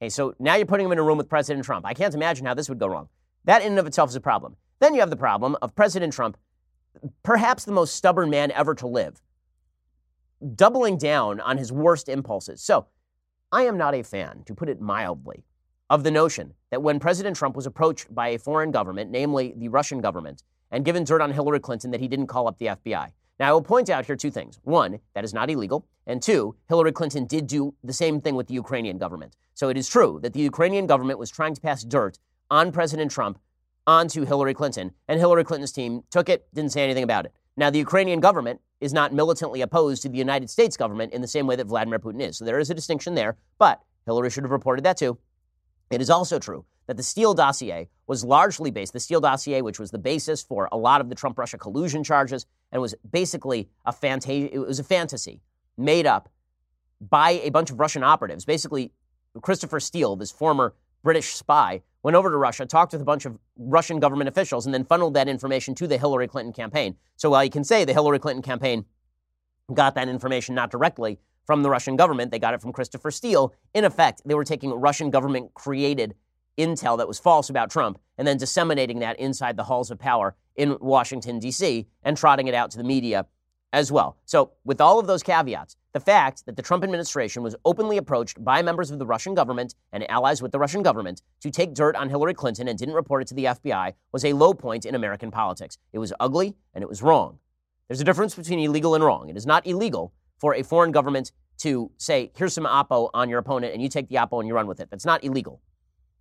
Okay, 0.00 0.08
so 0.08 0.34
now 0.38 0.54
you're 0.54 0.66
putting 0.66 0.86
him 0.86 0.92
in 0.92 0.98
a 0.98 1.02
room 1.02 1.18
with 1.18 1.28
President 1.28 1.64
Trump. 1.64 1.86
I 1.86 1.94
can't 1.94 2.14
imagine 2.14 2.46
how 2.46 2.54
this 2.54 2.68
would 2.68 2.78
go 2.78 2.86
wrong. 2.86 3.08
That 3.44 3.62
in 3.62 3.68
and 3.68 3.78
of 3.78 3.86
itself 3.86 4.10
is 4.10 4.16
a 4.16 4.20
problem. 4.20 4.56
Then 4.78 4.94
you 4.94 5.00
have 5.00 5.10
the 5.10 5.16
problem 5.16 5.56
of 5.60 5.74
President 5.74 6.12
Trump, 6.12 6.38
perhaps 7.22 7.64
the 7.64 7.72
most 7.72 7.94
stubborn 7.94 8.30
man 8.30 8.50
ever 8.52 8.74
to 8.76 8.86
live, 8.86 9.20
doubling 10.54 10.96
down 10.96 11.40
on 11.40 11.58
his 11.58 11.70
worst 11.70 12.08
impulses. 12.08 12.62
So 12.62 12.86
I 13.52 13.62
am 13.64 13.76
not 13.76 13.94
a 13.94 14.02
fan, 14.02 14.42
to 14.46 14.54
put 14.54 14.68
it 14.68 14.80
mildly, 14.80 15.44
of 15.90 16.02
the 16.02 16.10
notion 16.10 16.54
that 16.70 16.82
when 16.82 17.00
President 17.00 17.36
Trump 17.36 17.56
was 17.56 17.66
approached 17.66 18.14
by 18.14 18.28
a 18.28 18.38
foreign 18.38 18.70
government, 18.70 19.10
namely 19.10 19.54
the 19.56 19.68
Russian 19.68 20.00
government, 20.00 20.44
and 20.70 20.84
given 20.84 21.04
dirt 21.04 21.20
on 21.20 21.32
Hillary 21.32 21.60
Clinton 21.60 21.90
that 21.90 22.00
he 22.00 22.08
didn't 22.08 22.26
call 22.26 22.48
up 22.48 22.58
the 22.58 22.66
FBI. 22.66 23.10
Now, 23.38 23.48
I 23.48 23.52
will 23.52 23.62
point 23.62 23.88
out 23.88 24.04
here 24.04 24.16
two 24.16 24.30
things. 24.30 24.60
One, 24.64 25.00
that 25.14 25.24
is 25.24 25.32
not 25.32 25.48
illegal. 25.48 25.86
And 26.06 26.22
two, 26.22 26.56
Hillary 26.68 26.92
Clinton 26.92 27.24
did 27.24 27.46
do 27.46 27.74
the 27.82 27.92
same 27.92 28.20
thing 28.20 28.34
with 28.34 28.48
the 28.48 28.54
Ukrainian 28.54 28.98
government. 28.98 29.36
So 29.54 29.68
it 29.70 29.78
is 29.78 29.88
true 29.88 30.20
that 30.22 30.34
the 30.34 30.40
Ukrainian 30.40 30.86
government 30.86 31.18
was 31.18 31.30
trying 31.30 31.54
to 31.54 31.60
pass 31.60 31.82
dirt 31.82 32.18
on 32.50 32.70
President 32.70 33.10
Trump 33.10 33.38
onto 33.86 34.24
Hillary 34.24 34.54
Clinton, 34.54 34.92
and 35.08 35.18
Hillary 35.18 35.44
Clinton's 35.44 35.72
team 35.72 36.02
took 36.10 36.28
it, 36.28 36.46
didn't 36.54 36.72
say 36.72 36.84
anything 36.84 37.02
about 37.02 37.24
it. 37.24 37.32
Now, 37.56 37.70
the 37.70 37.78
Ukrainian 37.78 38.20
government 38.20 38.60
is 38.80 38.92
not 38.92 39.12
militantly 39.12 39.62
opposed 39.62 40.02
to 40.02 40.08
the 40.08 40.18
United 40.18 40.50
States 40.50 40.76
government 40.76 41.12
in 41.12 41.20
the 41.20 41.28
same 41.28 41.46
way 41.46 41.56
that 41.56 41.66
Vladimir 41.66 41.98
Putin 41.98 42.20
is. 42.20 42.38
So 42.38 42.44
there 42.44 42.58
is 42.58 42.70
a 42.70 42.74
distinction 42.74 43.14
there, 43.14 43.36
but 43.58 43.80
Hillary 44.06 44.30
should 44.30 44.44
have 44.44 44.50
reported 44.50 44.84
that 44.84 44.96
too. 44.96 45.18
It 45.90 46.00
is 46.00 46.10
also 46.10 46.38
true 46.38 46.64
that 46.90 46.96
the 46.96 47.04
Steele 47.04 47.34
dossier 47.34 47.88
was 48.08 48.24
largely 48.24 48.72
based, 48.72 48.92
the 48.92 48.98
Steele 48.98 49.20
dossier, 49.20 49.62
which 49.62 49.78
was 49.78 49.92
the 49.92 49.98
basis 49.98 50.42
for 50.42 50.68
a 50.72 50.76
lot 50.76 51.00
of 51.00 51.08
the 51.08 51.14
Trump 51.14 51.38
Russia 51.38 51.56
collusion 51.56 52.02
charges, 52.02 52.46
and 52.72 52.82
was 52.82 52.96
basically 53.12 53.68
a 53.86 53.92
fanta- 53.92 54.50
it 54.52 54.58
was 54.58 54.80
a 54.80 54.82
fantasy 54.82 55.40
made 55.78 56.04
up 56.04 56.28
by 57.00 57.30
a 57.44 57.50
bunch 57.50 57.70
of 57.70 57.78
Russian 57.78 58.02
operatives. 58.02 58.44
Basically, 58.44 58.90
Christopher 59.40 59.78
Steele, 59.78 60.16
this 60.16 60.32
former 60.32 60.74
British 61.04 61.36
spy, 61.36 61.82
went 62.02 62.16
over 62.16 62.28
to 62.28 62.36
Russia, 62.36 62.66
talked 62.66 62.90
with 62.90 63.02
a 63.02 63.04
bunch 63.04 63.24
of 63.24 63.38
Russian 63.56 64.00
government 64.00 64.26
officials, 64.26 64.66
and 64.66 64.74
then 64.74 64.82
funneled 64.82 65.14
that 65.14 65.28
information 65.28 65.76
to 65.76 65.86
the 65.86 65.96
Hillary 65.96 66.26
Clinton 66.26 66.52
campaign. 66.52 66.96
So 67.14 67.30
while 67.30 67.44
you 67.44 67.50
can 67.50 67.62
say 67.62 67.84
the 67.84 67.92
Hillary 67.92 68.18
Clinton 68.18 68.42
campaign 68.42 68.84
got 69.72 69.94
that 69.94 70.08
information 70.08 70.56
not 70.56 70.72
directly 70.72 71.20
from 71.46 71.62
the 71.62 71.70
Russian 71.70 71.94
government. 71.94 72.32
They 72.32 72.38
got 72.40 72.54
it 72.54 72.60
from 72.60 72.72
Christopher 72.72 73.12
Steele. 73.12 73.54
In 73.74 73.84
effect, 73.84 74.22
they 74.24 74.34
were 74.34 74.44
taking 74.44 74.70
Russian 74.70 75.10
government 75.10 75.54
created 75.54 76.16
intel 76.60 76.96
that 76.98 77.08
was 77.08 77.18
false 77.18 77.50
about 77.50 77.70
Trump 77.70 77.98
and 78.16 78.26
then 78.26 78.36
disseminating 78.36 79.00
that 79.00 79.18
inside 79.18 79.56
the 79.56 79.64
halls 79.64 79.90
of 79.90 79.98
power 79.98 80.36
in 80.56 80.76
Washington, 80.80 81.38
D.C., 81.38 81.86
and 82.02 82.16
trotting 82.16 82.46
it 82.46 82.54
out 82.54 82.70
to 82.70 82.78
the 82.78 82.84
media 82.84 83.26
as 83.72 83.92
well. 83.92 84.16
So, 84.24 84.52
with 84.64 84.80
all 84.80 84.98
of 84.98 85.06
those 85.06 85.22
caveats, 85.22 85.76
the 85.92 86.00
fact 86.00 86.46
that 86.46 86.56
the 86.56 86.62
Trump 86.62 86.84
administration 86.84 87.42
was 87.42 87.56
openly 87.64 87.96
approached 87.96 88.42
by 88.44 88.62
members 88.62 88.90
of 88.90 88.98
the 88.98 89.06
Russian 89.06 89.34
government 89.34 89.74
and 89.92 90.08
allies 90.10 90.42
with 90.42 90.52
the 90.52 90.58
Russian 90.58 90.82
government 90.82 91.22
to 91.40 91.50
take 91.50 91.74
dirt 91.74 91.96
on 91.96 92.08
Hillary 92.08 92.34
Clinton 92.34 92.68
and 92.68 92.78
didn't 92.78 92.94
report 92.94 93.22
it 93.22 93.28
to 93.28 93.34
the 93.34 93.44
FBI 93.44 93.94
was 94.12 94.24
a 94.24 94.32
low 94.32 94.54
point 94.54 94.86
in 94.86 94.94
American 94.94 95.30
politics. 95.30 95.78
It 95.92 95.98
was 95.98 96.12
ugly 96.20 96.56
and 96.74 96.82
it 96.82 96.88
was 96.88 97.02
wrong. 97.02 97.38
There's 97.88 98.00
a 98.00 98.04
difference 98.04 98.34
between 98.34 98.60
illegal 98.60 98.94
and 98.94 99.02
wrong. 99.02 99.28
It 99.28 99.36
is 99.36 99.46
not 99.46 99.66
illegal 99.66 100.12
for 100.38 100.54
a 100.54 100.62
foreign 100.62 100.92
government 100.92 101.32
to 101.58 101.90
say, 101.98 102.30
here's 102.34 102.54
some 102.54 102.64
oppo 102.64 103.10
on 103.12 103.28
your 103.28 103.38
opponent, 103.38 103.74
and 103.74 103.82
you 103.82 103.88
take 103.88 104.08
the 104.08 104.14
oppo 104.14 104.38
and 104.38 104.48
you 104.48 104.54
run 104.54 104.66
with 104.66 104.80
it. 104.80 104.88
That's 104.90 105.04
not 105.04 105.22
illegal. 105.22 105.60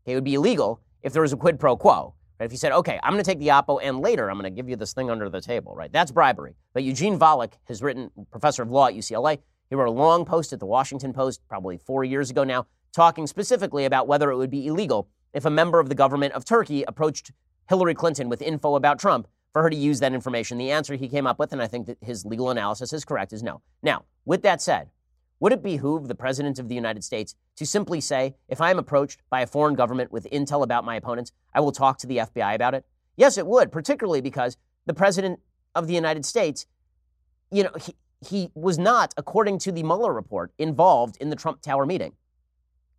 It 0.10 0.16
would 0.16 0.24
be 0.24 0.36
illegal 0.36 0.82
if 1.04 1.14
there 1.14 1.22
was 1.22 1.34
a 1.34 1.38
quid 1.38 1.60
pro 1.60 1.78
quo. 1.78 2.16
Right? 2.40 2.46
If 2.46 2.52
you 2.52 2.58
said, 2.58 2.72
okay, 2.72 3.00
I'm 3.04 3.14
going 3.14 3.24
to 3.24 3.30
take 3.30 3.40
the 3.40 3.50
oppo, 3.50 3.80
and 3.82 4.00
later 4.00 4.30
I'm 4.30 4.40
going 4.40 4.52
to 4.52 4.56
give 4.56 4.70
you 4.70 4.76
this 4.76 4.94
thing 4.94 5.10
under 5.10 5.30
the 5.30 5.42
table, 5.42 5.76
right? 5.76 5.92
That's 5.92 6.12
bribery. 6.12 6.56
But 6.74 6.84
Eugene 6.84 7.20
Volokh 7.20 7.54
has 7.66 7.84
written, 7.84 8.10
professor 8.32 8.64
of 8.64 8.72
law 8.72 8.88
at 8.88 8.96
UCLA, 8.96 9.40
he 9.70 9.76
wrote 9.76 9.88
a 9.88 9.92
long 9.92 10.26
post 10.26 10.52
at 10.52 10.60
the 10.60 10.66
Washington 10.66 11.14
Post 11.14 11.42
probably 11.48 11.78
four 11.78 12.04
years 12.04 12.32
ago 12.32 12.44
now, 12.44 12.66
talking 12.92 13.28
specifically 13.28 13.86
about 13.86 14.08
whether 14.08 14.32
it 14.32 14.38
would 14.38 14.50
be 14.50 14.66
illegal 14.66 15.10
if 15.34 15.46
a 15.46 15.50
member 15.50 15.80
of 15.80 15.90
the 15.90 15.96
government 15.96 16.34
of 16.34 16.44
Turkey 16.44 16.84
approached 16.88 17.32
Hillary 17.68 17.94
Clinton 17.94 18.30
with 18.30 18.42
info 18.42 18.76
about 18.76 18.98
Trump 18.98 19.28
for 19.54 19.62
her 19.62 19.70
to 19.70 19.76
use 19.76 20.00
that 20.00 20.14
information. 20.14 20.58
The 20.58 20.72
answer 20.72 20.96
he 20.96 21.08
came 21.08 21.28
up 21.28 21.38
with, 21.38 21.54
and 21.54 21.62
I 21.62 21.68
think 21.68 21.86
that 21.86 21.98
his 22.02 22.26
legal 22.26 22.50
analysis 22.50 22.94
is 22.94 23.06
correct, 23.06 23.32
is 23.32 23.44
no. 23.44 23.62
Now, 23.84 24.06
with 24.26 24.42
that 24.42 24.62
said, 24.62 24.90
would 25.40 25.54
it 25.54 25.64
behoove 25.64 26.08
the 26.08 26.16
President 26.16 26.60
of 26.60 26.68
the 26.68 26.76
United 26.76 27.04
States 27.04 27.36
to 27.56 27.66
simply 27.66 28.02
say, 28.02 28.36
if 28.48 28.62
I 28.62 28.72
am 28.72 28.80
approached 28.80 29.22
by 29.30 29.42
a 29.42 29.48
foreign 29.48 29.76
government 29.76 30.12
with 30.12 30.28
intel 30.32 30.64
about 30.64 30.86
my 30.86 30.96
opponents, 30.96 31.32
I 31.54 31.62
will 31.62 31.72
talk 31.72 31.98
to 32.00 32.08
the 32.08 32.18
FBI 32.18 32.56
about 32.56 32.74
it? 32.74 32.86
Yes, 33.16 33.38
it 33.38 33.48
would, 33.48 33.72
particularly 33.72 34.22
because 34.22 34.58
the 34.86 34.94
President 34.94 35.40
of 35.76 35.88
the 35.88 35.94
United 35.94 36.26
States, 36.26 36.66
you 37.52 37.64
know, 37.64 37.72
he, 37.82 37.96
he 38.28 38.50
was 38.54 38.78
not, 38.78 39.14
according 39.18 39.60
to 39.60 39.72
the 39.72 39.84
Mueller 39.84 40.14
report, 40.14 40.52
involved 40.58 41.18
in 41.22 41.30
the 41.30 41.36
Trump 41.36 41.62
Tower 41.62 41.86
meeting. 41.86 42.14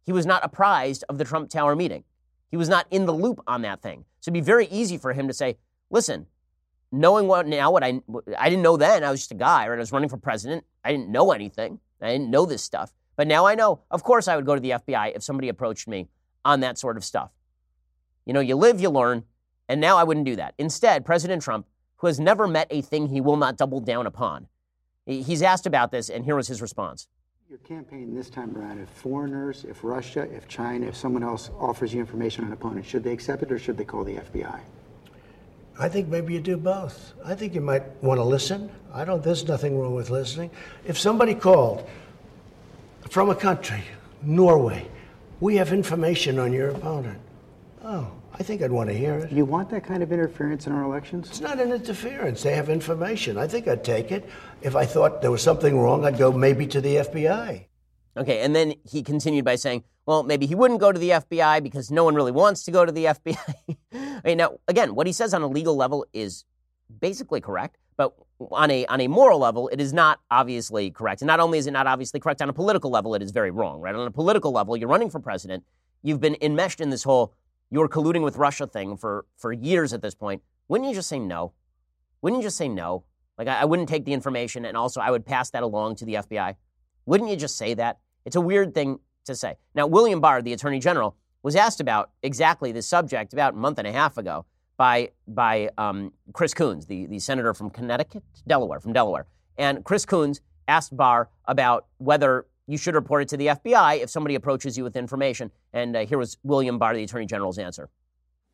He 0.07 0.13
was 0.13 0.27
not 0.27 0.45
apprised 0.45 1.05
of 1.09 1.19
the 1.19 1.25
Trump 1.25 1.51
Tower 1.51 1.77
meeting. 1.77 2.05
He 2.51 2.57
was 2.57 2.69
not 2.69 2.87
in 2.91 3.07
the 3.07 3.13
loop 3.13 3.41
on 3.47 3.63
that 3.63 3.83
thing. 3.83 4.05
So 4.21 4.31
it'd 4.31 4.35
be 4.35 4.41
very 4.41 4.67
easy 4.67 4.97
for 4.99 5.13
him 5.13 5.29
to 5.29 5.35
say, 5.35 5.59
listen, 5.91 6.27
knowing 6.91 7.27
what 7.27 7.47
now, 7.47 7.71
what 7.71 7.85
I, 7.85 8.01
I 8.39 8.49
didn't 8.49 8.63
know 8.63 8.77
then, 8.77 9.05
I 9.05 9.11
was 9.11 9.21
just 9.21 9.33
a 9.33 9.37
guy, 9.37 9.69
right? 9.69 9.77
I 9.77 9.79
was 9.79 9.93
running 9.93 10.09
for 10.09 10.17
president. 10.17 10.65
I 10.85 10.91
didn't 10.91 11.11
know 11.11 11.33
anything. 11.33 11.81
I 12.03 12.13
didn't 12.13 12.31
know 12.31 12.47
this 12.47 12.63
stuff. 12.63 12.93
But 13.17 13.27
now 13.27 13.47
I 13.47 13.55
know. 13.55 13.81
Of 13.91 14.03
course, 14.03 14.29
I 14.29 14.37
would 14.37 14.47
go 14.47 14.55
to 14.55 14.61
the 14.61 14.71
FBI 14.71 15.15
if 15.15 15.23
somebody 15.23 15.49
approached 15.49 15.87
me 15.87 16.09
on 16.45 16.61
that 16.61 16.79
sort 16.79 16.97
of 16.97 17.05
stuff. 17.05 17.31
You 18.25 18.33
know, 18.33 18.41
you 18.41 18.57
live, 18.57 18.81
you 18.81 18.89
learn. 18.91 19.25
And 19.69 19.81
now 19.81 19.97
I 19.97 20.05
wouldn't 20.05 20.27
do 20.27 20.37
that. 20.37 20.55
Instead, 20.59 21.05
President 21.05 21.43
Trump, 21.43 21.67
who 21.97 22.07
has 22.07 22.19
never 22.19 22.49
met 22.49 22.67
a 22.71 22.81
thing 22.81 23.09
he 23.09 23.21
will 23.21 23.37
not 23.37 23.57
double 23.57 23.81
down 23.81 24.07
upon, 24.07 24.49
he's 25.07 25.43
asked 25.43 25.67
about 25.67 25.93
this, 25.93 26.09
and 26.09 26.25
here 26.25 26.35
was 26.35 26.49
his 26.49 26.63
response. 26.63 27.09
Your 27.49 27.59
campaign 27.59 28.15
this 28.15 28.31
time 28.31 28.57
around, 28.57 28.79
if 28.79 28.89
foreigners, 28.89 29.65
if 29.65 29.83
Russia, 29.83 30.23
if 30.33 30.49
China, 30.49 30.87
if 30.87 30.97
someone 30.97 31.23
else 31.23 31.51
offers 31.59 31.93
you 31.93 32.01
information 32.01 32.45
on 32.45 32.49
an 32.49 32.55
opponent, 32.55 32.87
should 32.87 33.05
they 33.05 33.13
accept 33.13 33.43
it 33.43 33.53
or 33.53 33.59
should 33.59 33.77
they 33.77 33.85
call 33.85 34.05
the 34.05 34.15
FBI? 34.15 34.61
I 35.79 35.89
think 35.89 36.09
maybe 36.09 36.35
you 36.35 36.41
do 36.41 36.57
both. 36.57 37.15
I 37.25 37.35
think 37.35 37.55
you 37.55 37.61
might 37.61 37.85
want 38.03 38.19
to 38.19 38.25
listen. 38.25 38.71
I 38.93 39.05
don't, 39.05 39.23
there's 39.23 39.47
nothing 39.47 39.79
wrong 39.79 39.95
with 39.95 40.11
listening. 40.11 40.51
If 40.85 40.99
somebody 40.99 41.35
called 41.35 41.89
from 43.09 43.31
a 43.31 43.35
country, 43.35 43.83
Norway, 44.23 44.87
we 45.41 45.57
have 45.57 45.73
information 45.73 46.39
on 46.39 46.53
your 46.53 46.71
opponent. 46.71 47.19
Oh, 47.83 48.11
I 48.35 48.43
think 48.43 48.63
I'd 48.63 48.71
want 48.71 48.91
to 48.91 48.95
hear 48.95 49.15
it. 49.15 49.33
You 49.33 49.45
want 49.45 49.71
that 49.71 49.85
kind 49.85 50.03
of 50.03 50.13
interference 50.13 50.67
in 50.67 50.73
our 50.73 50.83
elections? 50.83 51.29
It's 51.29 51.41
not 51.41 51.61
an 51.61 51.73
interference. 51.73 52.43
They 52.43 52.55
have 52.55 52.69
information. 52.69 53.39
I 53.39 53.47
think 53.47 53.67
I'd 53.67 53.85
take 53.85 54.13
it. 54.13 54.29
If 54.63 54.77
I 54.77 54.85
thought 54.85 55.23
there 55.23 55.31
was 55.31 55.43
something 55.43 55.79
wrong, 55.79 56.05
I'd 56.05 56.19
go 56.19 56.31
maybe 56.31 56.67
to 56.69 56.81
the 56.81 56.97
FBI. 56.97 57.65
Okay, 58.17 58.41
and 58.41 58.55
then 58.55 58.75
he 58.89 59.03
continued 59.03 59.45
by 59.45 59.55
saying, 59.55 59.85
well, 60.07 60.23
maybe 60.23 60.47
he 60.47 60.55
wouldn't 60.55 60.81
go 60.81 60.91
to 60.91 60.99
the 60.99 61.11
FBI 61.11 61.63
because 61.63 61.91
no 61.91 62.05
one 62.05 62.15
really 62.15 62.33
wants 62.33 62.65
to 62.65 62.71
go 62.71 62.85
to 62.85 62.91
the 62.91 63.05
FBI. 63.17 63.77
I 63.93 64.21
mean, 64.25 64.39
now, 64.39 64.59
again, 64.67 64.95
what 64.95 65.07
he 65.07 65.13
says 65.13 65.33
on 65.33 65.43
a 65.43 65.47
legal 65.47 65.77
level 65.77 66.05
is 66.13 66.45
basically 67.01 67.41
correct, 67.41 67.79
but 67.97 68.13
on 68.51 68.71
a 68.71 68.87
on 68.87 69.01
a 69.01 69.09
moral 69.09 69.39
level, 69.39 69.69
it 69.69 69.81
is 69.81 69.93
not 69.93 70.19
obviously 70.31 70.91
correct. 70.91 71.23
And 71.23 71.27
not 71.27 71.41
only 71.41 71.59
is 71.59 71.67
it 71.67 71.73
not 71.73 71.87
obviously 71.87 72.19
correct 72.19 72.43
on 72.43 72.49
a 72.49 72.53
political 72.53 72.91
level, 72.91 73.15
it 73.15 73.23
is 73.23 73.31
very 73.31 73.51
wrong, 73.51 73.81
right? 73.81 73.95
On 73.95 74.07
a 74.07 74.11
political 74.11 74.51
level, 74.51 74.77
you're 74.77 74.89
running 74.89 75.11
for 75.11 75.21
president. 75.21 75.65
You've 76.03 76.21
been 76.21 76.37
enmeshed 76.41 76.81
in 76.81 76.91
this 76.91 77.05
whole 77.05 77.35
you're 77.71 77.89
colluding 77.89 78.23
with 78.23 78.37
Russia 78.37 78.67
thing 78.67 78.97
for 78.97 79.25
for 79.37 79.53
years 79.53 79.93
at 79.93 80.03
this 80.03 80.15
point. 80.15 80.43
Wouldn't 80.69 80.89
you 80.89 80.95
just 80.95 81.09
say 81.09 81.19
no? 81.19 81.53
Wouldn't 82.23 82.43
you 82.43 82.47
just 82.47 82.57
say 82.57 82.69
no? 82.69 83.05
Like 83.39 83.49
I, 83.49 83.61
I 83.61 83.65
wouldn't 83.65 83.89
take 83.89 84.05
the 84.05 84.13
information, 84.13 84.65
and 84.65 84.77
also 84.77 85.01
I 85.01 85.11
would 85.11 85.25
pass 85.25 85.51
that 85.51 85.63
along 85.63 85.97
to 85.97 86.05
the 86.05 86.15
FBI. 86.15 86.57
Wouldn't 87.07 87.31
you 87.31 87.37
just 87.37 87.57
say 87.57 87.75
that? 87.75 87.99
It's 88.25 88.37
a 88.37 88.41
weird 88.41 88.75
thing 88.75 89.01
to 89.25 89.35
say. 89.35 89.57
Now, 89.75 89.87
William 89.87 90.21
Barr, 90.21 90.43
the 90.43 90.53
Attorney 90.53 90.79
General, 90.79 91.17
was 91.43 91.57
asked 91.57 91.81
about 91.81 92.11
exactly 92.23 92.73
this 92.73 92.87
subject 92.87 93.33
about 93.33 93.55
a 93.55 93.57
month 93.57 93.79
and 93.79 93.87
a 93.87 93.93
half 93.93 94.19
ago 94.19 94.45
by, 94.77 95.11
by 95.27 95.71
um, 95.79 96.13
Chris 96.33 96.55
Coons, 96.55 96.87
the, 96.87 97.07
the 97.07 97.19
senator 97.19 97.55
from 97.55 97.71
Connecticut, 97.71 98.23
Delaware, 98.47 98.81
from 98.81 98.93
Delaware. 98.93 99.27
And 99.57 99.85
Chris 99.85 100.05
Coons 100.05 100.41
asked 100.69 100.97
Barr 100.97 101.29
about 101.47 101.87
whether 101.99 102.47
you 102.67 102.79
should 102.79 102.95
report 102.95 103.23
it 103.23 103.29
to 103.31 103.37
the 103.37 103.49
FBI 103.49 104.01
if 104.01 104.11
somebody 104.11 104.37
approaches 104.37 104.79
you 104.79 104.85
with 104.85 104.97
information. 104.97 105.51
And 105.73 105.97
uh, 105.97 106.07
here 106.07 106.19
was 106.19 106.39
William 106.43 106.79
Barr, 106.79 106.95
the 106.95 107.03
Attorney 107.03 107.27
General's 107.27 107.59
answer. 107.59 107.89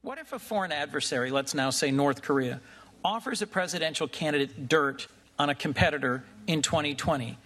What 0.02 0.18
if 0.18 0.32
a 0.32 0.38
foreign 0.38 0.72
adversary, 0.72 1.30
let's 1.30 1.54
now 1.54 1.70
say 1.70 1.90
North 1.90 2.22
Korea, 2.22 2.60
offers 3.04 3.42
a 3.42 3.46
presidential 3.46 4.08
candidate 4.08 4.68
dirt 4.68 5.06
on 5.38 5.50
a 5.50 5.54
competitor 5.54 6.24
in 6.46 6.62
2020? 6.62 7.36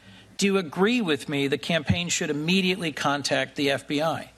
Do 0.41 0.47
you 0.47 0.57
agree 0.57 1.03
with 1.03 1.29
me 1.29 1.49
the 1.49 1.59
campaign 1.59 2.09
should 2.09 2.31
immediately 2.31 2.93
contact 2.93 3.57
the 3.57 3.73
FBI? 3.73 4.31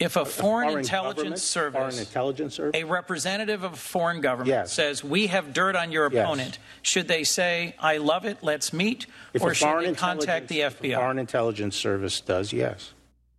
If 0.00 0.16
a 0.16 0.24
foreign, 0.24 0.70
foreign 0.70 0.78
intelligence 0.80 1.44
service, 1.44 1.78
foreign 1.78 1.98
intelligence 2.00 2.54
service, 2.56 2.72
a 2.74 2.82
representative 2.82 3.62
of 3.62 3.74
a 3.74 3.76
foreign 3.76 4.20
government 4.20 4.48
Yes. 4.48 4.72
says 4.72 5.04
we 5.04 5.28
have 5.28 5.52
dirt 5.52 5.76
on 5.76 5.92
your 5.92 6.10
Yes. 6.12 6.24
opponent, 6.24 6.58
should 6.82 7.06
they 7.06 7.22
say, 7.22 7.76
"I 7.78 7.98
love 7.98 8.24
it, 8.24 8.38
let's 8.42 8.72
meet," 8.72 9.06
if 9.32 9.40
or 9.40 9.54
should 9.54 9.66
they 9.66 9.94
contact 9.94 10.48
the 10.48 10.62
intelligence- 10.62 10.74
if 10.80 10.80
a 10.80 10.86
FBI? 10.88 10.96
foreign 10.96 11.18
intelligence 11.20 11.76
service 11.76 12.20
does, 12.20 12.52
yes. 12.52 12.94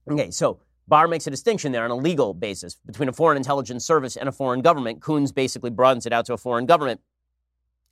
Okay, 0.10 0.32
so 0.32 0.60
Barr 0.88 1.10
makes 1.10 1.28
a 1.28 1.32
distinction 1.32 1.74
there 1.74 1.84
on 1.84 1.92
a 1.92 1.98
legal 1.98 2.34
basis 2.34 2.76
between 2.86 3.10
a 3.10 3.14
foreign 3.14 3.36
intelligence 3.36 3.86
service 3.86 4.16
and 4.16 4.30
a 4.30 4.32
foreign 4.32 4.62
government. 4.62 5.02
Coons 5.02 5.34
basically 5.34 5.70
broadens 5.70 6.06
it 6.06 6.14
out 6.14 6.26
to 6.28 6.34
a 6.34 6.38
foreign 6.38 6.66
government. 6.66 7.02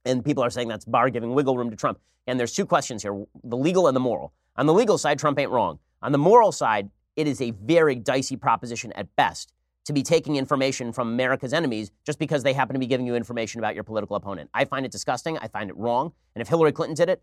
And 0.05 0.23
people 0.23 0.43
are 0.43 0.49
saying 0.49 0.67
that's 0.67 0.85
Barr 0.85 1.09
giving 1.09 1.33
wiggle 1.33 1.57
room 1.57 1.69
to 1.69 1.75
Trump. 1.75 1.99
And 2.27 2.39
there's 2.39 2.53
two 2.53 2.65
questions 2.65 3.03
here 3.03 3.25
the 3.43 3.57
legal 3.57 3.87
and 3.87 3.95
the 3.95 3.99
moral. 3.99 4.33
On 4.55 4.65
the 4.65 4.73
legal 4.73 4.97
side, 4.97 5.19
Trump 5.19 5.39
ain't 5.39 5.51
wrong. 5.51 5.79
On 6.01 6.11
the 6.11 6.17
moral 6.17 6.51
side, 6.51 6.89
it 7.15 7.27
is 7.27 7.41
a 7.41 7.51
very 7.51 7.95
dicey 7.95 8.35
proposition 8.35 8.91
at 8.93 9.13
best 9.15 9.53
to 9.85 9.93
be 9.93 10.03
taking 10.03 10.37
information 10.37 10.93
from 10.93 11.09
America's 11.09 11.53
enemies 11.53 11.91
just 12.05 12.19
because 12.19 12.43
they 12.43 12.53
happen 12.53 12.73
to 12.73 12.79
be 12.79 12.87
giving 12.87 13.05
you 13.05 13.15
information 13.15 13.59
about 13.59 13.75
your 13.75 13.83
political 13.83 14.15
opponent. 14.15 14.49
I 14.53 14.65
find 14.65 14.85
it 14.85 14.91
disgusting. 14.91 15.37
I 15.39 15.47
find 15.47 15.69
it 15.69 15.77
wrong. 15.77 16.13
And 16.35 16.41
if 16.41 16.47
Hillary 16.47 16.71
Clinton 16.71 16.95
did 16.95 17.09
it, 17.09 17.21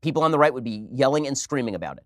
people 0.00 0.22
on 0.22 0.32
the 0.32 0.38
right 0.38 0.52
would 0.52 0.64
be 0.64 0.88
yelling 0.92 1.26
and 1.26 1.38
screaming 1.38 1.74
about 1.74 1.98
it. 1.98 2.04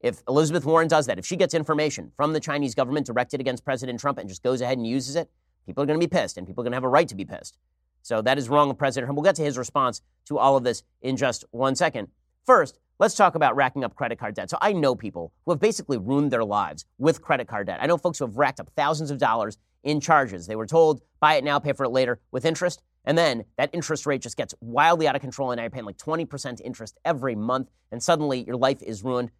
If 0.00 0.22
Elizabeth 0.28 0.64
Warren 0.64 0.88
does 0.88 1.06
that, 1.06 1.18
if 1.18 1.26
she 1.26 1.36
gets 1.36 1.54
information 1.54 2.10
from 2.16 2.32
the 2.32 2.40
Chinese 2.40 2.74
government 2.74 3.06
directed 3.06 3.40
against 3.40 3.64
President 3.64 4.00
Trump 4.00 4.18
and 4.18 4.28
just 4.28 4.42
goes 4.42 4.60
ahead 4.60 4.76
and 4.76 4.86
uses 4.86 5.14
it, 5.14 5.30
people 5.64 5.82
are 5.82 5.86
going 5.86 5.98
to 6.00 6.04
be 6.04 6.10
pissed 6.10 6.36
and 6.36 6.46
people 6.46 6.62
are 6.62 6.64
going 6.64 6.72
to 6.72 6.76
have 6.76 6.84
a 6.84 6.88
right 6.88 7.06
to 7.06 7.14
be 7.14 7.24
pissed. 7.24 7.56
So 8.02 8.20
that 8.22 8.38
is 8.38 8.48
wrong 8.48 8.70
of 8.70 8.78
President 8.78 9.06
Trump. 9.06 9.16
We'll 9.16 9.24
get 9.24 9.36
to 9.36 9.44
his 9.44 9.56
response 9.56 10.02
to 10.26 10.38
all 10.38 10.56
of 10.56 10.64
this 10.64 10.82
in 11.00 11.16
just 11.16 11.44
one 11.50 11.74
second. 11.74 12.08
First, 12.44 12.78
let's 12.98 13.14
talk 13.14 13.34
about 13.34 13.56
racking 13.56 13.84
up 13.84 13.94
credit 13.94 14.18
card 14.18 14.34
debt. 14.34 14.50
So 14.50 14.58
I 14.60 14.72
know 14.72 14.94
people 14.94 15.32
who 15.44 15.52
have 15.52 15.60
basically 15.60 15.98
ruined 15.98 16.30
their 16.30 16.44
lives 16.44 16.84
with 16.98 17.22
credit 17.22 17.48
card 17.48 17.66
debt. 17.68 17.78
I 17.80 17.86
know 17.86 17.96
folks 17.96 18.18
who 18.18 18.26
have 18.26 18.36
racked 18.36 18.60
up 18.60 18.70
thousands 18.76 19.10
of 19.10 19.18
dollars 19.18 19.58
in 19.82 20.00
charges. 20.00 20.46
They 20.46 20.56
were 20.56 20.66
told, 20.66 21.00
buy 21.20 21.34
it 21.34 21.44
now, 21.44 21.58
pay 21.58 21.72
for 21.72 21.84
it 21.84 21.90
later 21.90 22.20
with 22.30 22.44
interest. 22.44 22.82
And 23.04 23.18
then 23.18 23.44
that 23.58 23.70
interest 23.72 24.06
rate 24.06 24.22
just 24.22 24.36
gets 24.36 24.54
wildly 24.60 25.08
out 25.08 25.16
of 25.16 25.20
control, 25.20 25.50
and 25.50 25.56
now 25.58 25.64
you're 25.64 25.70
paying 25.70 25.84
like 25.84 25.98
20% 25.98 26.60
interest 26.60 26.98
every 27.04 27.34
month, 27.34 27.68
and 27.90 28.00
suddenly 28.00 28.44
your 28.44 28.56
life 28.56 28.80
is 28.82 29.02
ruined. 29.02 29.30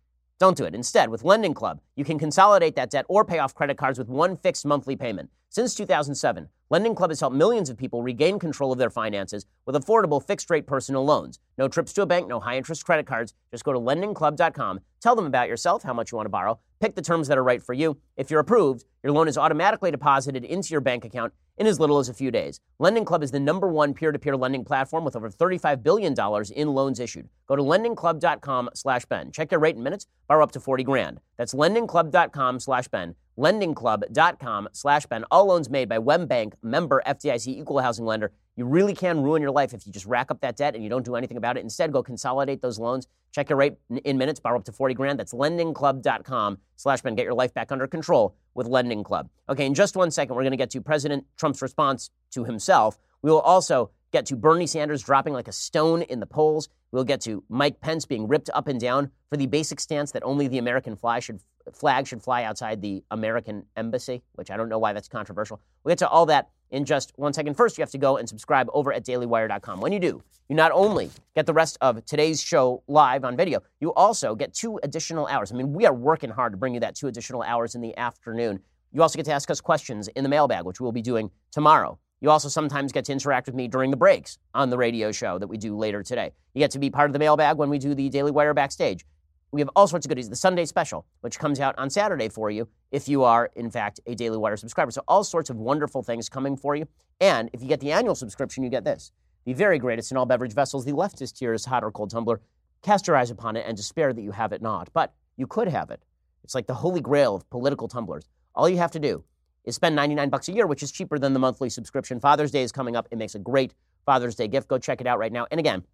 Don't 0.41 0.57
do 0.57 0.65
it. 0.65 0.75
Instead, 0.75 1.11
with 1.11 1.23
Lending 1.23 1.55
Club, 1.55 1.81
you 1.97 2.05
can 2.05 2.19
consolidate 2.19 2.77
that 2.77 2.91
debt 2.91 3.05
or 3.09 3.25
pay 3.25 3.39
off 3.39 3.55
credit 3.55 3.77
cards 3.77 3.99
with 3.99 4.09
one 4.09 4.37
fixed 4.37 4.65
monthly 4.65 4.97
payment. 4.97 5.31
Since 5.51 5.75
2007, 5.75 6.49
Lending 6.71 6.95
Club 6.95 7.11
has 7.11 7.21
helped 7.21 7.37
millions 7.37 7.69
of 7.69 7.77
people 7.77 8.03
regain 8.03 8.39
control 8.39 8.73
of 8.73 8.79
their 8.79 8.89
finances 8.89 9.45
with 9.67 9.77
affordable 9.77 10.27
fixed 10.27 10.49
rate 10.49 10.67
personal 10.67 11.05
loans. 11.05 11.39
No 11.59 11.69
trips 11.69 11.93
to 11.93 12.01
a 12.01 12.07
bank, 12.07 12.27
no 12.27 12.41
high 12.41 12.57
interest 12.57 12.87
credit 12.87 13.07
cards. 13.07 13.35
Just 13.51 13.63
go 13.63 13.75
to 13.75 13.79
lendingclub.com, 13.79 14.81
tell 15.03 15.15
them 15.15 15.27
about 15.27 15.49
yourself, 15.49 15.83
how 15.83 15.93
much 15.93 16.11
you 16.11 16.17
want 16.17 16.25
to 16.25 16.31
borrow, 16.31 16.59
pick 16.81 16.95
the 16.95 17.03
terms 17.03 17.29
that 17.29 17.37
are 17.37 17.45
right 17.45 17.63
for 17.63 17.75
you. 17.75 17.99
If 18.17 18.31
you're 18.31 18.41
approved, 18.41 18.87
your 19.03 19.13
loan 19.13 19.29
is 19.29 19.37
automatically 19.37 19.91
deposited 19.91 20.43
into 20.43 20.71
your 20.71 20.81
bank 20.81 21.05
account 21.05 21.35
in 21.59 21.67
as 21.67 21.79
little 21.79 21.99
as 21.99 22.09
a 22.09 22.15
few 22.15 22.31
days. 22.31 22.59
Lending 22.79 23.05
Club 23.05 23.23
is 23.23 23.31
the 23.31 23.39
number 23.39 23.69
one 23.69 23.93
peer-to-peer 23.93 24.37
lending 24.39 24.65
platform 24.65 25.05
with 25.05 25.15
over 25.15 25.29
$35 25.29 25.83
billion 25.83 26.15
in 26.57 26.69
loans 26.69 26.99
issued. 26.99 27.29
Go 27.47 27.57
to 27.57 27.63
lendingclub.com 27.63 28.71
slash 28.73 29.05
Ben. 29.05 29.31
Check 29.31 29.51
your 29.51 29.61
rate 29.61 29.77
in 29.77 29.83
minutes, 29.83 30.07
borrow 30.27 30.43
up 30.43 30.53
to 30.53 30.61
40 30.61 30.85
grand. 30.85 31.21
That's 31.43 31.55
lendingclub.com 31.55 32.61
slash 32.61 32.87
Ben. 32.87 33.17
Lendingclub.com 33.37 34.69
slash 34.71 35.07
Ben. 35.07 35.25
All 35.29 35.47
loans 35.47 35.69
made 35.69 35.89
by 35.89 35.99
WebBank, 35.99 36.53
member 36.63 37.03
FDIC, 37.05 37.49
equal 37.49 37.81
housing 37.81 38.05
lender. 38.05 38.31
You 38.55 38.65
really 38.65 38.95
can 38.95 39.25
ruin 39.25 39.43
your 39.43 39.51
life 39.51 39.75
if 39.75 39.85
you 39.85 39.93
just 39.93 40.07
rack 40.07 40.31
up 40.31 40.41
that 40.43 40.55
debt 40.57 40.77
and 40.77 40.85
you 40.85 40.89
don't 40.89 41.05
do 41.05 41.17
anything 41.17 41.37
about 41.37 41.57
it. 41.57 41.65
Instead, 41.65 41.91
go 41.91 42.01
consolidate 42.01 42.63
those 42.63 42.79
loans. 42.79 43.09
Check 43.33 43.51
your 43.51 43.57
rate 43.57 43.75
in 44.05 44.19
minutes, 44.19 44.39
borrow 44.39 44.57
up 44.57 44.65
to 44.67 44.73
40 44.73 44.95
grand. 44.95 45.19
That's 45.19 45.35
lendingclub.com 45.35 46.59
slash 46.77 47.03
Ben. 47.03 47.17
Get 47.17 47.25
your 47.25 47.35
life 47.35 47.53
back 47.53 47.73
under 47.73 47.89
control 47.89 48.37
with 48.55 48.69
Lending 48.69 49.03
Club. 49.03 49.29
Okay, 49.49 49.67
in 49.67 49.75
just 49.75 49.97
one 49.97 50.13
second, 50.13 50.37
we're 50.37 50.43
going 50.43 50.53
to 50.53 50.57
get 50.57 50.71
to 50.71 50.81
President 50.81 51.27
Trump's 51.37 51.61
response 51.61 52.11
to 52.31 52.45
himself. 52.45 53.01
We 53.21 53.33
will 53.33 53.41
also 53.41 53.91
get 54.13 54.27
to 54.27 54.37
Bernie 54.37 54.69
Sanders 54.69 55.03
dropping 55.03 55.33
like 55.33 55.49
a 55.49 55.53
stone 55.53 56.03
in 56.03 56.21
the 56.21 56.27
polls. 56.27 56.69
We'll 56.93 57.05
get 57.05 57.23
to 57.23 57.43
Mike 57.49 57.81
Pence 57.81 58.05
being 58.05 58.29
ripped 58.29 58.51
up 58.53 58.69
and 58.69 58.79
down 58.79 59.11
for 59.31 59.39
the 59.39 59.47
basic 59.47 59.81
stance 59.81 60.13
that 60.13 60.23
only 60.23 60.47
the 60.47 60.59
American 60.59 60.95
flag 60.95 61.23
should, 61.23 61.41
flag 61.73 62.07
should 62.07 62.23
fly 62.23 62.45
outside 62.45 62.83
the 62.83 63.03
American 63.11 63.65
embassy, 63.77 64.23
which 64.35 64.51
I 64.51 64.59
don't 64.59 64.69
know 64.69 64.79
why 64.79 64.93
that's 64.93 65.09
controversial. 65.09 65.61
We'll 65.83 65.93
get 65.93 65.99
to 66.01 66.09
all 66.09 66.27
that 66.27 66.51
in 66.71 66.85
just 66.85 67.13
one 67.17 67.33
second. 67.33 67.55
First, 67.55 67.79
you 67.79 67.83
have 67.83 67.91
to 67.93 67.99
go 67.99 68.19
and 68.19 68.29
subscribe 68.29 68.69
over 68.75 68.93
at 68.93 69.05
dailywire.com. 69.07 69.81
When 69.81 69.93
you 69.93 70.01
do, 70.01 70.23
you 70.49 70.57
not 70.57 70.71
only 70.73 71.11
get 71.35 71.47
the 71.47 71.55
rest 71.55 71.79
of 71.81 72.05
today's 72.05 72.43
show 72.43 72.83
live 72.89 73.25
on 73.25 73.37
video, 73.39 73.63
you 73.81 73.95
also 73.95 74.35
get 74.35 74.53
two 74.53 74.79
additional 74.83 75.27
hours. 75.27 75.51
I 75.51 75.55
mean, 75.55 75.73
we 75.73 75.87
are 75.87 75.95
working 75.95 76.31
hard 76.31 76.53
to 76.53 76.59
bring 76.59 76.75
you 76.75 76.81
that 76.81 76.95
two 76.95 77.07
additional 77.07 77.43
hours 77.43 77.75
in 77.75 77.81
the 77.81 77.97
afternoon. 77.97 78.61
You 78.93 79.01
also 79.01 79.17
get 79.17 79.25
to 79.27 79.33
ask 79.33 79.51
us 79.51 79.63
questions 79.63 80.09
in 80.09 80.23
the 80.23 80.29
mailbag, 80.29 80.67
which 80.67 80.79
we'll 80.79 80.93
be 80.93 81.01
doing 81.01 81.31
tomorrow. 81.51 81.99
You 82.23 82.31
also 82.31 82.49
sometimes 82.49 82.93
get 82.93 83.05
to 83.07 83.13
interact 83.13 83.49
with 83.49 83.57
me 83.57 83.67
during 83.67 83.91
the 83.91 83.97
breaks 83.97 84.39
on 84.55 84.71
the 84.71 84.79
radio 84.79 85.11
show 85.11 85.41
that 85.41 85.49
we 85.49 85.57
do 85.57 85.77
later 85.77 86.05
today. 86.05 86.31
You 86.55 86.61
get 86.61 86.71
to 86.71 86.79
be 86.79 86.89
part 86.89 87.11
of 87.11 87.13
the 87.13 87.19
mailbag 87.19 87.57
when 87.57 87.69
we 87.69 87.81
do 87.81 87.97
the 87.97 88.09
Daily 88.09 88.31
Wire 88.31 88.55
backstage. 88.55 89.05
We 89.51 89.61
have 89.61 89.69
all 89.75 89.89
sorts 89.89 90.07
of 90.07 90.09
goodies. 90.09 90.31
The 90.31 90.37
Sunday 90.37 90.65
special, 90.65 91.05
which 91.23 91.41
comes 91.41 91.59
out 91.59 91.77
on 91.79 91.91
Saturday 91.91 92.29
for 92.29 92.49
you 92.49 92.69
if 92.93 93.09
you 93.09 93.25
are, 93.25 93.51
in 93.57 93.73
fact, 93.73 93.99
a 94.07 94.15
Daily 94.15 94.37
Wire 94.39 94.57
subscriber. 94.57 94.93
So, 94.93 95.03
all 95.09 95.25
sorts 95.25 95.51
of 95.51 95.57
wonderful 95.57 96.05
things 96.05 96.29
coming 96.29 96.57
for 96.57 96.77
you. 96.77 96.87
And 97.21 97.51
if 97.53 97.61
you 97.61 97.67
get 97.67 97.81
the 97.81 97.91
annual 97.91 98.15
subscription, 98.15 98.63
you 98.63 98.71
get 98.71 98.85
this 98.85 99.11
the 99.45 99.53
very 99.53 99.81
greatest 99.81 100.13
in 100.13 100.17
all 100.17 100.25
beverage 100.25 100.55
vessels, 100.55 100.85
the 100.85 100.93
leftist 100.93 101.37
tears 101.37 101.65
hot 101.65 101.83
or 101.83 101.91
cold 101.91 102.11
tumbler. 102.11 102.41
Cast 102.83 103.09
your 103.09 103.17
eyes 103.17 103.33
upon 103.33 103.57
it 103.57 103.65
and 103.67 103.77
despair 103.77 104.13
that 104.13 104.23
you 104.23 104.31
have 104.31 104.53
it 104.53 104.63
not. 104.63 104.89
But 104.93 105.13
you 105.37 105.49
could 105.49 105.67
have 105.67 105.91
it. 105.91 106.05
It's 106.45 106.55
like 106.55 106.69
the 106.69 106.75
holy 106.75 107.01
grail 107.01 107.35
of 107.35 107.51
political 107.51 107.89
tumblers. 107.89 108.29
All 108.55 108.69
you 108.69 108.79
have 108.79 108.93
to 108.93 109.01
do 109.01 109.25
is 109.65 109.75
spend 109.75 109.95
99 109.95 110.29
bucks 110.29 110.49
a 110.49 110.53
year, 110.53 110.67
which 110.67 110.83
is 110.83 110.91
cheaper 110.91 111.19
than 111.19 111.33
the 111.33 111.39
monthly 111.39 111.71
subscription. 111.71 112.21
Father's 112.21 112.51
Day 112.51 112.63
is 112.63 112.73
coming 112.73 112.97
up. 112.97 113.09
It 113.11 113.19
makes 113.19 113.35
a 113.35 113.39
great 113.39 113.75
Father's 114.05 114.35
Day 114.35 114.49
gift. 114.49 114.69
Go 114.69 114.79
check 114.79 115.01
it 115.01 115.07
out 115.07 115.19
right 115.19 115.33
now. 115.33 115.47
And 115.51 115.61
again, 115.61 115.85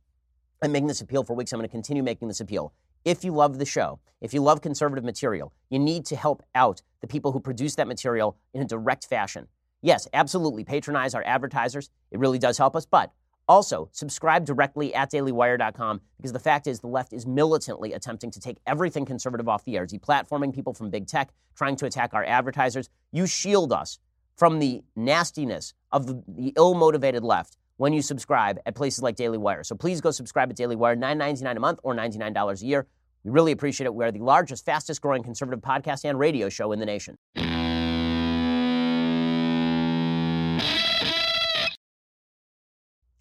I'm 0.63 0.73
making 0.73 0.89
this 0.89 1.01
appeal 1.01 1.25
for 1.25 1.35
weeks. 1.35 1.53
I'm 1.53 1.59
going 1.59 1.69
to 1.69 1.73
continue 1.73 2.03
making 2.03 2.29
this 2.29 2.41
appeal. 2.41 2.73
If 3.05 3.25
you 3.25 3.33
love 3.33 3.59
the 3.59 3.65
show, 3.65 4.01
if 4.21 4.35
you 4.35 4.43
love 4.43 4.61
conservative 4.61 5.05
material, 5.05 5.53
you 5.71 5.79
need 5.79 6.05
to 6.07 6.17
help 6.17 6.43
out 6.55 6.83
the 7.01 7.07
people 7.07 7.33
who 7.33 7.41
produce 7.41 7.77
that 7.77 7.87
material 7.87 8.37
in 8.55 8.63
a 8.63 8.65
direct 8.65 9.07
fashion. 9.07 9.47
Yes, 9.83 10.09
absolutely. 10.13 10.65
Patronize 10.65 11.15
our 11.15 11.23
advertisers. 11.25 11.91
It 12.11 12.19
really 12.19 12.39
does 12.39 12.59
help 12.59 12.75
us. 12.75 12.85
But 12.85 13.13
also, 13.49 13.89
subscribe 13.93 14.45
directly 14.45 14.95
at 14.95 15.11
dailywire.com 15.11 16.01
because 16.19 16.33
the 16.33 16.39
fact 16.39 16.67
is 16.67 16.81
the 16.81 16.87
left 16.87 17.15
is 17.15 17.27
militantly 17.27 17.95
attempting 17.95 18.31
to 18.31 18.41
take 18.41 18.59
everything 18.67 19.07
conservative 19.07 19.49
off 19.49 19.65
the 19.65 19.77
air, 19.77 19.87
deplatforming 19.87 20.55
people 20.55 20.75
from 20.75 20.91
big 20.91 21.07
tech, 21.07 21.31
trying 21.57 21.77
to 21.77 21.87
attack 21.87 22.13
our 22.13 22.25
advertisers. 22.25 22.91
You 23.11 23.27
shield 23.27 23.73
us 23.73 23.99
from 24.37 24.59
the 24.59 24.83
nastiness 24.95 25.73
of 25.93 26.07
the, 26.07 26.23
the 26.29 26.53
ill-motivated 26.57 27.25
left 27.25 27.57
when 27.79 27.93
you 27.93 28.03
subscribe 28.03 28.59
at 28.67 28.75
places 28.75 29.03
like 29.03 29.17
Daily 29.17 29.39
Wire. 29.39 29.65
So 29.65 29.75
please 29.75 30.01
go 30.01 30.11
subscribe 30.11 30.51
at 30.51 30.57
Daily 30.57 30.77
Wire, 30.77 30.97
$9.99 30.97 31.57
a 31.57 31.61
month 31.61 31.81
or 31.83 31.95
$99 31.95 32.63
a 32.63 32.67
year. 32.67 32.87
We 33.25 33.31
really 33.31 33.53
appreciate 33.53 33.87
it. 33.87 33.95
We 33.95 34.05
are 34.05 34.13
the 34.13 34.21
largest, 34.21 34.65
fastest 34.65 35.01
growing 35.01 35.23
conservative 35.23 35.61
podcast 35.61 36.05
and 36.05 36.19
radio 36.19 36.49
show 36.49 36.73
in 36.73 36.81
the 36.81 36.87
nation. 36.87 37.17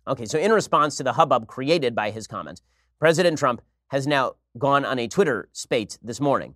Okay, 0.08 0.26
so 0.26 0.40
in 0.40 0.54
response 0.54 0.96
to 0.98 1.04
the 1.04 1.14
hubbub 1.14 1.48
created 1.48 1.94
by 1.94 2.12
his 2.12 2.28
comments, 2.28 2.62
President 2.98 3.38
Trump 3.38 3.62
has 3.90 4.08
now 4.08 4.36
gone 4.58 4.86
on 4.86 5.00
a 5.00 5.08
Twitter 5.08 5.50
spate 5.52 5.98
this 6.02 6.22
morning. 6.22 6.56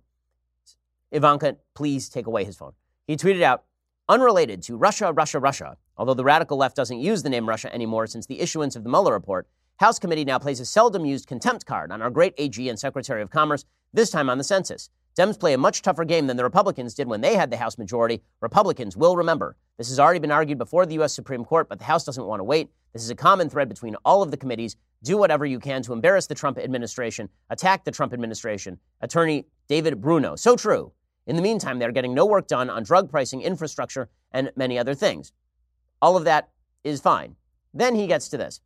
Ivanka, 1.10 1.56
please 1.74 2.08
take 2.08 2.26
away 2.26 2.44
his 2.44 2.56
phone. 2.56 2.72
He 3.06 3.16
tweeted 3.16 3.42
out, 3.42 3.64
unrelated 4.08 4.62
to 4.62 4.76
Russia, 4.76 5.12
Russia, 5.12 5.38
Russia, 5.38 5.76
although 5.98 6.14
the 6.14 6.24
radical 6.24 6.56
left 6.56 6.76
doesn't 6.76 7.00
use 7.00 7.22
the 7.22 7.28
name 7.28 7.46
Russia 7.46 7.72
anymore 7.74 8.06
since 8.06 8.26
the 8.26 8.40
issuance 8.40 8.74
of 8.74 8.84
the 8.84 8.90
Mueller 8.90 9.12
report, 9.12 9.46
House 9.76 9.98
committee 9.98 10.24
now 10.24 10.38
plays 10.38 10.60
a 10.60 10.64
seldom 10.64 11.04
used 11.04 11.26
contempt 11.26 11.66
card 11.66 11.92
on 11.92 12.00
our 12.00 12.10
great 12.10 12.34
AG 12.38 12.68
and 12.68 12.78
Secretary 12.78 13.20
of 13.20 13.30
Commerce, 13.30 13.66
this 13.92 14.10
time 14.10 14.30
on 14.30 14.38
the 14.38 14.44
census. 14.44 14.88
Dems 15.14 15.38
play 15.38 15.52
a 15.52 15.58
much 15.58 15.82
tougher 15.82 16.04
game 16.06 16.26
than 16.26 16.38
the 16.38 16.44
Republicans 16.44 16.94
did 16.94 17.06
when 17.06 17.20
they 17.20 17.34
had 17.34 17.50
the 17.50 17.58
House 17.58 17.76
majority. 17.76 18.22
Republicans 18.40 18.96
will 18.96 19.14
remember. 19.14 19.56
This 19.76 19.90
has 19.90 20.00
already 20.00 20.20
been 20.20 20.30
argued 20.30 20.56
before 20.56 20.86
the 20.86 20.94
U.S. 20.94 21.12
Supreme 21.12 21.44
Court, 21.44 21.68
but 21.68 21.78
the 21.78 21.84
House 21.84 22.04
doesn't 22.04 22.24
want 22.24 22.40
to 22.40 22.44
wait. 22.44 22.70
This 22.94 23.02
is 23.02 23.10
a 23.10 23.14
common 23.14 23.50
thread 23.50 23.68
between 23.68 23.94
all 24.06 24.22
of 24.22 24.30
the 24.30 24.38
committees. 24.38 24.76
Do 25.02 25.18
whatever 25.18 25.44
you 25.44 25.58
can 25.58 25.82
to 25.82 25.92
embarrass 25.92 26.26
the 26.26 26.34
Trump 26.34 26.58
administration, 26.58 27.28
attack 27.50 27.84
the 27.84 27.90
Trump 27.90 28.14
administration. 28.14 28.78
Attorney 29.02 29.46
David 29.68 30.00
Bruno. 30.00 30.34
So 30.34 30.56
true. 30.56 30.92
In 31.26 31.36
the 31.36 31.42
meantime, 31.42 31.78
they're 31.78 31.92
getting 31.92 32.14
no 32.14 32.24
work 32.24 32.46
done 32.46 32.70
on 32.70 32.82
drug 32.82 33.10
pricing, 33.10 33.42
infrastructure, 33.42 34.08
and 34.32 34.50
many 34.56 34.78
other 34.78 34.94
things. 34.94 35.32
All 36.00 36.16
of 36.16 36.24
that 36.24 36.48
is 36.84 37.00
fine. 37.00 37.36
Then 37.74 37.94
he 37.94 38.06
gets 38.06 38.28
to 38.30 38.38
this. 38.38 38.60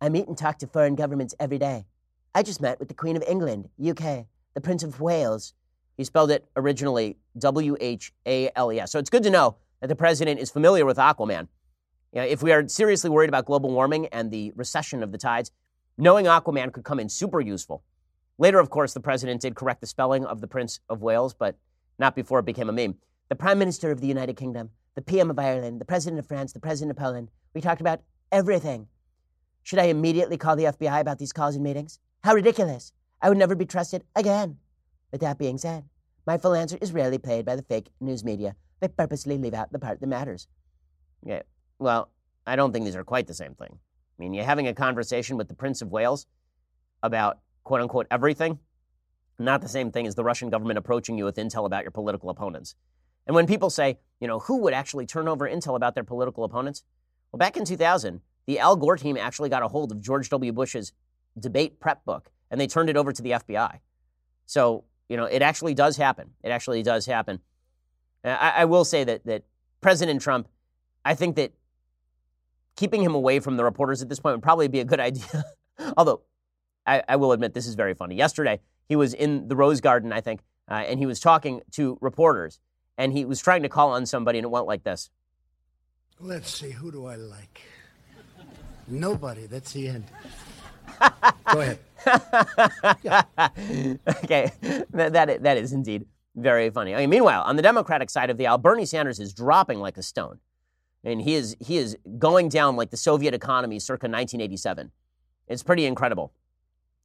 I 0.00 0.08
meet 0.08 0.28
and 0.28 0.38
talk 0.38 0.58
to 0.58 0.66
foreign 0.66 0.94
governments 0.94 1.34
every 1.40 1.58
day. 1.58 1.86
I 2.34 2.42
just 2.42 2.60
met 2.60 2.78
with 2.78 2.88
the 2.88 2.94
Queen 2.94 3.16
of 3.16 3.22
England, 3.26 3.68
UK, 3.84 4.26
the 4.54 4.60
Prince 4.60 4.82
of 4.82 5.00
Wales. 5.00 5.54
He 5.96 6.04
spelled 6.04 6.30
it 6.30 6.46
originally 6.56 7.18
W 7.38 7.76
H 7.80 8.12
A 8.26 8.50
L 8.56 8.72
E 8.72 8.80
S. 8.80 8.92
So 8.92 8.98
it's 8.98 9.10
good 9.10 9.22
to 9.24 9.30
know 9.30 9.56
that 9.80 9.88
the 9.88 9.96
president 9.96 10.40
is 10.40 10.50
familiar 10.50 10.86
with 10.86 10.96
Aquaman. 10.96 11.48
You 12.12 12.20
know, 12.20 12.26
if 12.26 12.42
we 12.42 12.52
are 12.52 12.66
seriously 12.68 13.10
worried 13.10 13.28
about 13.28 13.46
global 13.46 13.70
warming 13.70 14.06
and 14.08 14.30
the 14.30 14.52
recession 14.54 15.02
of 15.02 15.12
the 15.12 15.18
tides, 15.18 15.50
knowing 15.98 16.26
Aquaman 16.26 16.72
could 16.72 16.84
come 16.84 17.00
in 17.00 17.08
super 17.08 17.40
useful. 17.40 17.82
Later, 18.38 18.58
of 18.58 18.70
course, 18.70 18.94
the 18.94 19.00
president 19.00 19.40
did 19.40 19.54
correct 19.54 19.80
the 19.80 19.86
spelling 19.86 20.24
of 20.24 20.40
the 20.40 20.46
Prince 20.46 20.80
of 20.88 21.02
Wales, 21.02 21.34
but 21.34 21.56
not 21.98 22.14
before 22.14 22.38
it 22.38 22.44
became 22.44 22.68
a 22.68 22.72
meme. 22.72 22.96
The 23.28 23.36
Prime 23.36 23.58
Minister 23.58 23.90
of 23.90 24.00
the 24.00 24.06
United 24.06 24.36
Kingdom, 24.36 24.70
the 24.94 25.02
PM 25.02 25.30
of 25.30 25.38
Ireland, 25.38 25.80
the 25.80 25.84
President 25.84 26.18
of 26.18 26.26
France, 26.26 26.52
the 26.52 26.60
President 26.60 26.90
of 26.90 26.96
Poland. 26.96 27.30
We 27.54 27.60
talked 27.60 27.80
about 27.80 28.00
everything. 28.30 28.88
Should 29.62 29.78
I 29.78 29.84
immediately 29.84 30.36
call 30.36 30.56
the 30.56 30.64
FBI 30.64 31.00
about 31.00 31.18
these 31.18 31.32
calls 31.32 31.54
and 31.54 31.64
meetings? 31.64 31.98
How 32.24 32.34
ridiculous. 32.34 32.92
I 33.20 33.28
would 33.28 33.38
never 33.38 33.54
be 33.54 33.64
trusted 33.64 34.04
again. 34.16 34.58
With 35.12 35.20
that 35.20 35.38
being 35.38 35.58
said, 35.58 35.84
My 36.26 36.38
full 36.38 36.54
answer 36.54 36.78
is 36.80 36.92
rarely 36.92 37.18
played 37.18 37.44
by 37.44 37.54
the 37.54 37.62
fake 37.62 37.90
news 38.00 38.24
media. 38.24 38.56
They 38.80 38.88
purposely 38.88 39.38
leave 39.38 39.54
out 39.54 39.70
the 39.70 39.78
part 39.78 40.00
that 40.00 40.06
matters. 40.06 40.48
Yeah, 41.24 41.42
well, 41.78 42.10
I 42.46 42.56
don't 42.56 42.72
think 42.72 42.84
these 42.84 42.96
are 42.96 43.04
quite 43.04 43.26
the 43.26 43.34
same 43.34 43.54
thing. 43.54 43.70
I 43.72 44.22
mean, 44.22 44.34
you're 44.34 44.44
having 44.44 44.66
a 44.66 44.74
conversation 44.74 45.36
with 45.36 45.48
the 45.48 45.54
Prince 45.54 45.82
of 45.82 45.90
Wales 45.90 46.26
about 47.02 47.38
quote 47.64 47.80
unquote 47.80 48.06
everything, 48.10 48.58
not 49.38 49.60
the 49.60 49.68
same 49.68 49.92
thing 49.92 50.06
as 50.06 50.14
the 50.14 50.24
Russian 50.24 50.50
government 50.50 50.78
approaching 50.78 51.18
you 51.18 51.24
with 51.24 51.36
intel 51.36 51.66
about 51.66 51.84
your 51.84 51.90
political 51.90 52.30
opponents. 52.30 52.74
And 53.26 53.36
when 53.36 53.46
people 53.46 53.70
say, 53.70 53.98
you 54.20 54.26
know, 54.26 54.40
who 54.40 54.58
would 54.58 54.74
actually 54.74 55.06
turn 55.06 55.28
over 55.28 55.48
intel 55.48 55.76
about 55.76 55.94
their 55.94 56.04
political 56.04 56.44
opponents? 56.44 56.82
Well, 57.30 57.38
back 57.38 57.56
in 57.56 57.64
2000, 57.64 58.20
the 58.46 58.58
Al 58.58 58.76
Gore 58.76 58.96
team 58.96 59.16
actually 59.16 59.48
got 59.48 59.62
a 59.62 59.68
hold 59.68 59.92
of 59.92 60.00
George 60.00 60.28
W. 60.30 60.52
Bush's 60.52 60.92
debate 61.38 61.80
prep 61.80 62.04
book 62.04 62.30
and 62.50 62.60
they 62.60 62.66
turned 62.66 62.90
it 62.90 62.96
over 62.96 63.12
to 63.12 63.22
the 63.22 63.30
FBI. 63.30 63.78
So, 64.46 64.84
you 65.08 65.16
know, 65.16 65.24
it 65.24 65.42
actually 65.42 65.74
does 65.74 65.96
happen. 65.96 66.30
It 66.42 66.50
actually 66.50 66.82
does 66.82 67.06
happen. 67.06 67.40
I, 68.24 68.52
I 68.58 68.64
will 68.64 68.84
say 68.84 69.04
that, 69.04 69.24
that 69.26 69.44
President 69.80 70.22
Trump, 70.22 70.48
I 71.04 71.14
think 71.14 71.36
that 71.36 71.52
keeping 72.76 73.02
him 73.02 73.14
away 73.14 73.40
from 73.40 73.56
the 73.56 73.64
reporters 73.64 74.02
at 74.02 74.08
this 74.08 74.20
point 74.20 74.36
would 74.36 74.42
probably 74.42 74.68
be 74.68 74.80
a 74.80 74.84
good 74.84 75.00
idea. 75.10 75.44
Although, 75.96 76.22
I, 76.86 77.02
I, 77.08 77.16
will 77.16 77.32
admit 77.32 77.54
this 77.54 77.66
is 77.66 77.74
very 77.74 77.94
funny. 77.94 78.16
Yesterday, 78.16 78.60
he 78.88 78.96
was 78.96 79.14
in 79.14 79.48
the 79.48 79.56
Rose 79.56 79.80
Garden, 79.80 80.12
I 80.12 80.20
think, 80.20 80.40
uh, 80.70 80.74
and 80.74 80.98
he 80.98 81.06
was 81.06 81.20
talking 81.20 81.60
to 81.72 81.98
reporters, 82.00 82.58
and 82.98 83.12
he 83.12 83.24
was 83.24 83.40
trying 83.40 83.62
to 83.62 83.68
call 83.68 83.90
on 83.90 84.06
somebody, 84.06 84.38
and 84.38 84.44
it 84.44 84.50
went 84.50 84.66
like 84.66 84.82
this. 84.82 85.10
Let's 86.20 86.50
see, 86.50 86.70
who 86.70 86.92
do 86.92 87.06
I 87.06 87.16
like? 87.16 87.62
Nobody. 88.88 89.46
That's 89.46 89.72
the 89.72 89.88
end. 89.88 90.04
Go 91.52 91.60
ahead. 91.60 91.78
okay, 94.24 94.52
that, 94.90 95.12
that, 95.12 95.42
that 95.42 95.56
is 95.56 95.72
indeed 95.72 96.06
very 96.34 96.70
funny. 96.70 96.94
I 96.94 96.98
mean, 96.98 97.10
meanwhile, 97.10 97.42
on 97.42 97.56
the 97.56 97.62
Democratic 97.62 98.10
side 98.10 98.30
of 98.30 98.38
the 98.38 98.46
aisle, 98.46 98.58
Bernie 98.58 98.86
Sanders 98.86 99.20
is 99.20 99.32
dropping 99.32 99.80
like 99.80 99.96
a 99.96 100.02
stone. 100.02 100.38
and 101.04 101.20
he 101.22 101.34
is, 101.34 101.56
he 101.60 101.76
is 101.76 101.96
going 102.18 102.48
down 102.48 102.76
like 102.76 102.90
the 102.90 102.96
Soviet 102.96 103.34
economy 103.34 103.78
circa 103.78 104.06
1987. 104.06 104.90
It's 105.48 105.62
pretty 105.62 105.84
incredible. 105.86 106.32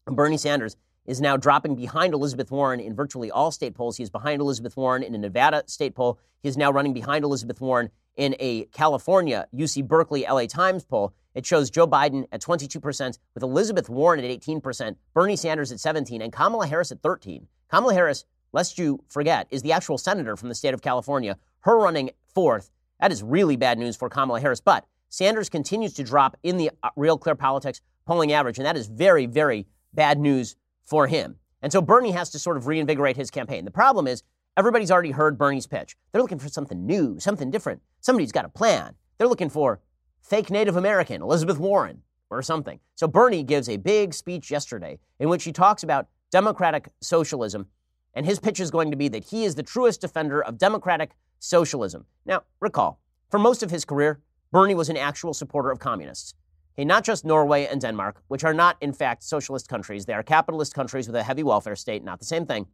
Bernie 0.06 0.38
Sanders 0.38 0.78
is 1.08 1.22
now 1.22 1.38
dropping 1.38 1.76
behind 1.76 2.14
Elizabeth 2.14 2.52
Warren 2.52 2.80
in 2.80 2.94
virtually 2.94 3.32
all 3.32 3.50
state 3.50 3.74
polls. 3.74 3.98
He 3.98 4.04
is 4.04 4.10
behind 4.10 4.42
Elizabeth 4.42 4.76
Warren 4.76 5.02
in 5.02 5.16
a 5.16 5.18
Nevada 5.18 5.64
state 5.66 5.96
poll. 5.96 6.20
He 6.44 6.50
is 6.50 6.58
now 6.58 6.72
running 6.72 6.94
behind 6.94 7.24
Elizabeth 7.24 7.60
Warren 7.62 7.90
in 8.18 8.36
a 8.40 8.66
California 8.66 9.48
UC 9.56 9.88
Berkeley 9.88 10.26
LA 10.30 10.46
Times 10.46 10.84
poll. 10.84 11.14
It 11.34 11.46
shows 11.46 11.70
Joe 11.70 11.88
Biden 11.88 12.26
at 12.32 12.42
22%, 12.42 13.20
with 13.34 13.44
Elizabeth 13.44 13.90
Warren 13.90 14.20
at 14.20 14.42
18%, 14.42 14.96
Bernie 15.14 15.36
Sanders 15.36 15.72
at 15.72 15.80
17, 15.80 16.22
and 16.22 16.34
Kamala 16.34 16.68
Harris 16.68 16.92
at 16.92 17.02
13. 17.02 17.48
Kamala 17.70 17.94
Harris, 17.94 18.26
lest 18.54 18.78
you 18.78 19.04
forget, 19.08 19.48
is 19.52 19.62
the 19.62 19.72
actual 19.72 19.98
senator 19.98 20.36
from 20.36 20.50
the 20.50 20.56
state 20.56 20.74
of 20.74 20.82
California. 20.82 21.38
Her 21.60 21.78
running 21.78 22.10
fourth. 22.34 22.72
That 23.00 23.12
is 23.12 23.22
really 23.22 23.56
bad 23.56 23.78
news 23.78 23.96
for 23.96 24.10
Kamala 24.10 24.42
Harris. 24.42 24.62
But 24.62 24.86
Sanders 25.10 25.48
continues 25.48 25.94
to 25.94 26.04
drop 26.04 26.38
in 26.44 26.58
the 26.58 26.72
uh, 26.84 26.90
Real 26.96 27.18
Clear 27.18 27.36
Politics 27.36 27.82
polling 28.06 28.32
average, 28.32 28.58
and 28.58 28.66
that 28.66 28.78
is 28.78 28.88
very, 28.88 29.26
very 29.26 29.68
bad 29.94 30.20
news 30.20 30.56
for 30.88 31.08
him. 31.08 31.36
And 31.62 31.72
so 31.72 31.82
Bernie 31.82 32.12
has 32.12 32.30
to 32.32 32.40
sort 32.40 32.58
of 32.58 32.66
reinvigorate 32.66 33.18
his 33.18 33.30
campaign. 33.30 33.66
The 33.66 33.72
problem 33.72 34.08
is 34.08 34.24
everybody's 34.56 34.90
already 34.92 35.12
heard 35.12 35.38
Bernie's 35.38 35.68
pitch. 35.68 35.96
They're 36.12 36.22
looking 36.22 36.40
for 36.40 36.50
something 36.50 36.86
new, 36.86 37.20
something 37.20 37.52
different. 37.52 37.82
Somebody's 38.00 38.32
got 38.32 38.46
a 38.46 38.50
plan. 38.50 38.96
They're 39.18 39.28
looking 39.28 39.50
for 39.50 39.82
fake 40.22 40.50
Native 40.50 40.76
American, 40.76 41.22
Elizabeth 41.22 41.60
Warren, 41.60 42.02
or 42.30 42.42
something. 42.42 42.80
So 42.96 43.08
Bernie 43.08 43.44
gives 43.44 43.70
a 43.70 43.78
big 43.78 44.14
speech 44.14 44.50
yesterday 44.52 45.00
in 45.20 45.30
which 45.30 45.44
he 45.44 45.52
talks 45.52 45.84
about 45.84 46.08
democratic 46.32 46.90
socialism, 47.02 47.68
and 48.14 48.26
his 48.26 48.40
pitch 48.40 48.60
is 48.60 48.72
going 48.72 48.92
to 48.92 48.98
be 48.98 49.08
that 49.10 49.26
he 49.26 49.46
is 49.46 49.56
the 49.56 49.64
truest 49.64 50.02
defender 50.02 50.44
of 50.44 50.58
democratic 50.58 51.12
socialism. 51.40 52.06
Now, 52.26 52.44
recall, 52.60 53.00
for 53.30 53.40
most 53.40 53.64
of 53.64 53.72
his 53.72 53.86
career, 53.86 54.22
Bernie 54.52 54.76
was 54.76 54.90
an 54.90 54.98
actual 54.98 55.34
supporter 55.34 55.72
of 55.72 55.80
communists. 55.80 56.34
Not 56.78 57.04
just 57.04 57.26
Norway 57.26 57.66
and 57.66 57.82
Denmark, 57.82 58.22
which 58.28 58.44
are 58.44 58.54
not, 58.54 58.78
in 58.82 58.94
fact, 58.94 59.24
socialist 59.24 59.68
countries. 59.68 60.06
They 60.06 60.14
are 60.14 60.24
capitalist 60.24 60.76
countries 60.76 61.08
with 61.08 61.16
a 61.16 61.24
heavy 61.24 61.44
welfare 61.44 61.76
state, 61.76 62.04
not 62.04 62.20
the 62.20 62.26
same 62.26 62.46
thing. 62.46 62.68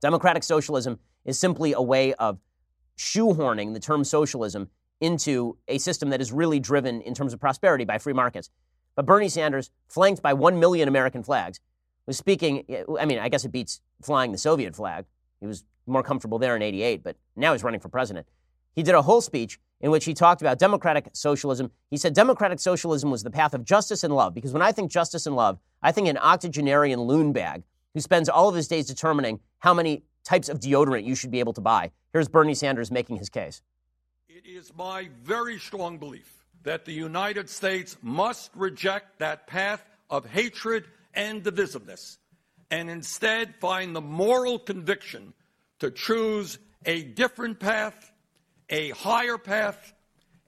Democratic 0.00 0.42
socialism 0.42 0.98
is 1.24 1.38
simply 1.38 1.72
a 1.72 1.80
way 1.80 2.14
of 2.14 2.38
shoehorning 2.98 3.74
the 3.74 3.80
term 3.80 4.02
socialism 4.02 4.70
into 5.00 5.56
a 5.68 5.78
system 5.78 6.10
that 6.10 6.20
is 6.20 6.32
really 6.32 6.58
driven 6.58 7.00
in 7.02 7.14
terms 7.14 7.32
of 7.32 7.40
prosperity 7.40 7.84
by 7.84 7.98
free 7.98 8.12
markets. 8.12 8.50
But 8.94 9.06
Bernie 9.06 9.28
Sanders, 9.28 9.70
flanked 9.88 10.22
by 10.22 10.32
1 10.32 10.58
million 10.58 10.88
American 10.88 11.22
flags, 11.22 11.60
was 12.06 12.16
speaking. 12.16 12.64
I 12.98 13.04
mean, 13.04 13.18
I 13.18 13.28
guess 13.28 13.44
it 13.44 13.52
beats 13.52 13.80
flying 14.02 14.32
the 14.32 14.38
Soviet 14.38 14.74
flag. 14.74 15.04
He 15.40 15.46
was 15.46 15.64
more 15.86 16.02
comfortable 16.02 16.38
there 16.38 16.56
in 16.56 16.62
88, 16.62 17.04
but 17.04 17.16
now 17.36 17.52
he's 17.52 17.62
running 17.62 17.80
for 17.80 17.88
president. 17.88 18.26
He 18.76 18.82
did 18.82 18.94
a 18.94 19.02
whole 19.02 19.20
speech 19.20 19.58
in 19.80 19.90
which 19.90 20.04
he 20.04 20.14
talked 20.14 20.42
about 20.42 20.58
democratic 20.58 21.08
socialism. 21.12 21.72
He 21.90 21.96
said 21.96 22.14
democratic 22.14 22.60
socialism 22.60 23.10
was 23.10 23.22
the 23.22 23.30
path 23.30 23.54
of 23.54 23.64
justice 23.64 24.04
and 24.04 24.14
love, 24.14 24.34
because 24.34 24.52
when 24.52 24.62
I 24.62 24.70
think 24.70 24.90
justice 24.90 25.26
and 25.26 25.34
love, 25.34 25.58
I 25.82 25.92
think 25.92 26.08
an 26.08 26.18
octogenarian 26.18 27.00
loon 27.00 27.32
bag 27.32 27.64
who 27.94 28.00
spends 28.00 28.28
all 28.28 28.48
of 28.48 28.54
his 28.54 28.68
days 28.68 28.86
determining 28.86 29.40
how 29.58 29.74
many 29.74 30.04
types 30.22 30.48
of 30.48 30.60
deodorant 30.60 31.04
you 31.04 31.14
should 31.14 31.30
be 31.30 31.40
able 31.40 31.54
to 31.54 31.60
buy. 31.60 31.90
Here's 32.12 32.28
Bernie 32.28 32.54
Sanders 32.54 32.90
making 32.90 33.16
his 33.16 33.28
case. 33.28 33.62
It 34.28 34.44
is 34.46 34.72
my 34.76 35.08
very 35.22 35.58
strong 35.58 35.98
belief 35.98 36.44
that 36.64 36.84
the 36.84 36.92
United 36.92 37.48
States 37.48 37.96
must 38.02 38.50
reject 38.54 39.18
that 39.20 39.46
path 39.46 39.84
of 40.10 40.26
hatred 40.26 40.84
and 41.14 41.42
divisiveness 41.42 42.18
and 42.70 42.90
instead 42.90 43.54
find 43.60 43.94
the 43.94 44.00
moral 44.00 44.58
conviction 44.58 45.32
to 45.78 45.90
choose 45.90 46.58
a 46.84 47.02
different 47.02 47.60
path, 47.60 48.12
a 48.70 48.90
higher 48.90 49.38
path, 49.38 49.94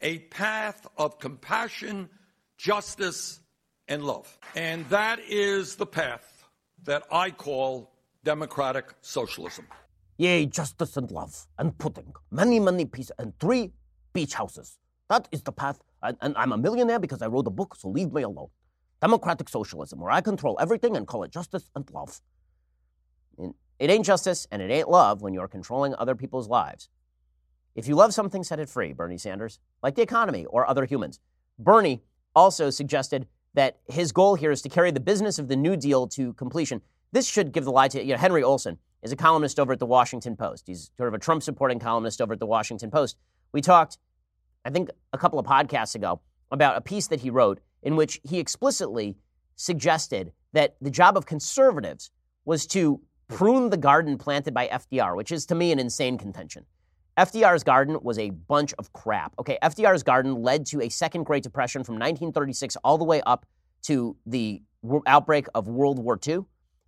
a 0.02 0.18
path 0.18 0.86
of 0.96 1.18
compassion, 1.18 2.08
justice, 2.56 3.40
and 3.88 4.04
love. 4.04 4.38
And 4.54 4.88
that 4.90 5.20
is 5.20 5.76
the 5.76 5.86
path 5.86 6.48
that 6.84 7.04
I 7.10 7.30
call 7.30 7.92
democratic 8.24 8.94
socialism. 9.00 9.66
Yea, 10.16 10.46
justice 10.46 10.96
and 10.96 11.10
love, 11.10 11.46
and 11.58 11.76
pudding, 11.78 12.12
many, 12.30 12.58
many 12.58 12.84
pieces, 12.84 13.12
and 13.18 13.32
three 13.38 13.72
beach 14.12 14.34
houses. 14.34 14.78
That 15.08 15.28
is 15.30 15.42
the 15.42 15.52
path. 15.52 15.80
And, 16.02 16.16
and 16.20 16.36
I'm 16.36 16.52
a 16.52 16.58
millionaire 16.58 16.98
because 16.98 17.22
I 17.22 17.26
wrote 17.26 17.46
a 17.46 17.50
book, 17.50 17.76
so 17.76 17.88
leave 17.88 18.12
me 18.12 18.22
alone. 18.22 18.48
Democratic 19.00 19.48
socialism, 19.48 20.00
where 20.00 20.10
I 20.10 20.20
control 20.20 20.56
everything 20.60 20.96
and 20.96 21.06
call 21.06 21.22
it 21.22 21.30
justice 21.30 21.70
and 21.74 21.88
love. 21.92 22.20
It 23.78 23.90
ain't 23.90 24.04
justice 24.04 24.46
and 24.50 24.60
it 24.60 24.72
ain't 24.72 24.88
love 24.88 25.22
when 25.22 25.34
you're 25.34 25.46
controlling 25.46 25.94
other 25.94 26.16
people's 26.16 26.48
lives. 26.48 26.88
If 27.74 27.86
you 27.86 27.94
love 27.94 28.12
something, 28.12 28.42
set 28.42 28.60
it 28.60 28.68
free, 28.68 28.92
Bernie 28.92 29.18
Sanders, 29.18 29.58
like 29.82 29.94
the 29.94 30.02
economy 30.02 30.46
or 30.46 30.68
other 30.68 30.84
humans. 30.84 31.20
Bernie 31.58 32.02
also 32.34 32.70
suggested 32.70 33.26
that 33.54 33.78
his 33.88 34.12
goal 34.12 34.34
here 34.34 34.50
is 34.50 34.62
to 34.62 34.68
carry 34.68 34.90
the 34.90 35.00
business 35.00 35.38
of 35.38 35.48
the 35.48 35.56
New 35.56 35.76
Deal 35.76 36.06
to 36.08 36.32
completion. 36.34 36.80
This 37.12 37.26
should 37.26 37.52
give 37.52 37.64
the 37.64 37.72
lie 37.72 37.88
to 37.88 38.02
you 38.02 38.12
know, 38.12 38.18
Henry 38.18 38.42
Olsen 38.42 38.78
is 39.02 39.12
a 39.12 39.16
columnist 39.16 39.58
over 39.58 39.72
at 39.72 39.78
the 39.78 39.86
Washington 39.86 40.36
Post. 40.36 40.66
He's 40.66 40.90
sort 40.96 41.08
of 41.08 41.14
a 41.14 41.18
Trump 41.18 41.42
supporting 41.42 41.78
columnist 41.78 42.20
over 42.20 42.34
at 42.34 42.40
the 42.40 42.46
Washington 42.46 42.90
Post. 42.90 43.16
We 43.52 43.60
talked, 43.60 43.98
I 44.64 44.70
think, 44.70 44.90
a 45.12 45.18
couple 45.18 45.38
of 45.38 45.46
podcasts 45.46 45.94
ago 45.94 46.20
about 46.50 46.76
a 46.76 46.80
piece 46.80 47.06
that 47.08 47.20
he 47.20 47.30
wrote 47.30 47.60
in 47.82 47.96
which 47.96 48.20
he 48.24 48.38
explicitly 48.38 49.16
suggested 49.56 50.32
that 50.52 50.76
the 50.80 50.90
job 50.90 51.16
of 51.16 51.26
conservatives 51.26 52.10
was 52.44 52.66
to 52.66 53.00
prune 53.28 53.70
the 53.70 53.76
garden 53.76 54.16
planted 54.18 54.54
by 54.54 54.66
FDR, 54.68 55.14
which 55.16 55.30
is 55.30 55.46
to 55.46 55.54
me 55.54 55.70
an 55.70 55.78
insane 55.78 56.16
contention. 56.18 56.64
FDR's 57.18 57.64
garden 57.64 57.98
was 58.00 58.16
a 58.16 58.30
bunch 58.30 58.72
of 58.78 58.92
crap. 58.92 59.34
Okay, 59.40 59.58
FDR's 59.60 60.04
garden 60.04 60.40
led 60.40 60.64
to 60.66 60.80
a 60.82 60.88
second 60.88 61.24
Great 61.24 61.42
Depression 61.42 61.82
from 61.82 61.94
1936 61.94 62.76
all 62.84 62.96
the 62.96 63.04
way 63.04 63.20
up 63.26 63.44
to 63.82 64.16
the 64.24 64.62
outbreak 65.06 65.46
of 65.52 65.66
World 65.66 65.98
War 65.98 66.18
II. 66.24 66.40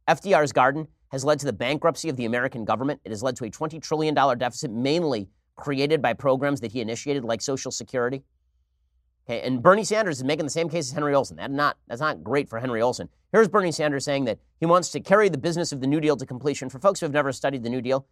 FDR's 0.09 0.53
garden 0.53 0.87
has 1.09 1.25
led 1.25 1.41
to 1.41 1.47
the 1.47 1.53
bankruptcy 1.53 2.09
of 2.09 2.17
the 2.17 2.27
American 2.27 2.65
government. 2.65 3.01
It 3.05 3.11
has 3.11 3.25
led 3.25 3.35
to 3.37 3.45
a 3.45 3.51
$20 3.51 3.83
trillion 3.83 4.15
deficit, 4.15 4.71
mainly 4.71 5.29
created 5.57 6.01
by 6.01 6.13
programs 6.13 6.61
that 6.61 6.71
he 6.71 6.81
initiated, 6.81 7.25
like 7.25 7.43
Social 7.43 7.73
Security. 7.73 8.23
Okay, 9.29 9.41
and 9.43 9.61
Bernie 9.61 9.85
Sanders 9.85 10.19
is 10.19 10.25
making 10.25 10.47
the 10.47 10.51
same 10.51 10.69
case 10.69 10.87
as 10.87 10.93
Henry 10.93 11.13
Olsen. 11.13 11.39
That 11.39 11.51
not, 11.51 11.77
that's 11.89 12.01
not 12.01 12.23
great 12.23 12.49
for 12.49 12.61
Henry 12.61 12.81
Olsen. 12.81 13.09
Here's 13.33 13.49
Bernie 13.49 13.73
Sanders 13.73 14.05
saying 14.05 14.27
that 14.27 14.39
he 14.61 14.67
wants 14.67 14.91
to 14.91 15.01
carry 15.01 15.29
the 15.29 15.39
business 15.39 15.73
of 15.73 15.81
the 15.81 15.87
New 15.89 16.01
Deal 16.01 16.17
to 16.17 16.25
completion. 16.25 16.69
For 16.69 16.79
folks 16.79 17.01
who 17.01 17.07
have 17.07 17.13
never 17.13 17.33
studied 17.33 17.65
the 17.65 17.69
New 17.69 17.81
Deal, 17.81 18.07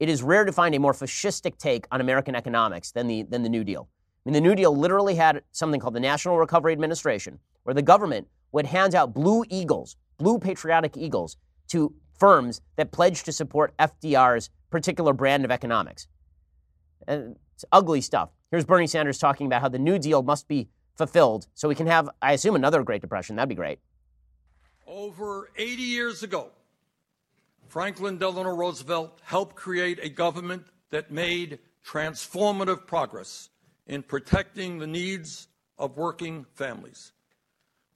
it 0.00 0.08
is 0.08 0.22
rare 0.22 0.44
to 0.44 0.52
find 0.52 0.74
a 0.74 0.78
more 0.78 0.92
fascistic 0.92 1.58
take 1.58 1.86
on 1.90 2.00
American 2.00 2.34
economics 2.34 2.92
than 2.92 3.06
the, 3.08 3.22
than 3.24 3.42
the 3.42 3.48
New 3.48 3.64
Deal. 3.64 3.88
I 3.90 4.30
mean, 4.30 4.34
the 4.34 4.40
New 4.40 4.54
Deal 4.54 4.76
literally 4.76 5.14
had 5.14 5.42
something 5.52 5.80
called 5.80 5.94
the 5.94 6.00
National 6.00 6.38
Recovery 6.38 6.72
Administration, 6.72 7.38
where 7.64 7.74
the 7.74 7.82
government 7.82 8.28
would 8.52 8.66
hand 8.66 8.94
out 8.94 9.14
blue 9.14 9.44
eagles, 9.48 9.96
blue 10.18 10.38
patriotic 10.38 10.96
eagles, 10.96 11.36
to 11.68 11.92
firms 12.18 12.60
that 12.76 12.92
pledged 12.92 13.24
to 13.26 13.32
support 13.32 13.76
FDR's 13.78 14.50
particular 14.70 15.12
brand 15.12 15.44
of 15.44 15.50
economics. 15.50 16.08
And 17.06 17.36
it's 17.54 17.64
ugly 17.72 18.00
stuff. 18.00 18.30
Here's 18.50 18.64
Bernie 18.64 18.86
Sanders 18.86 19.18
talking 19.18 19.46
about 19.46 19.62
how 19.62 19.68
the 19.68 19.78
New 19.78 19.98
Deal 19.98 20.22
must 20.22 20.48
be 20.48 20.68
fulfilled 20.96 21.46
so 21.54 21.68
we 21.68 21.74
can 21.74 21.86
have, 21.86 22.08
I 22.20 22.32
assume, 22.32 22.56
another 22.56 22.82
Great 22.82 23.00
Depression. 23.00 23.36
That'd 23.36 23.48
be 23.48 23.54
great. 23.54 23.78
Over 24.86 25.50
80 25.56 25.82
years 25.82 26.22
ago, 26.22 26.50
Franklin 27.68 28.16
Delano 28.16 28.50
Roosevelt 28.50 29.20
helped 29.22 29.54
create 29.54 29.98
a 30.02 30.08
government 30.08 30.64
that 30.90 31.10
made 31.10 31.58
transformative 31.86 32.86
progress 32.86 33.50
in 33.86 34.02
protecting 34.02 34.78
the 34.78 34.86
needs 34.86 35.48
of 35.78 35.96
working 35.96 36.46
families. 36.54 37.12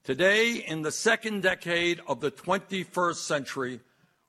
Today, 0.05 0.65
in 0.67 0.83
the 0.83 0.93
second 0.93 1.43
decade 1.43 2.01
of 2.07 2.21
the 2.21 2.31
21st 2.31 3.17
century, 3.17 3.81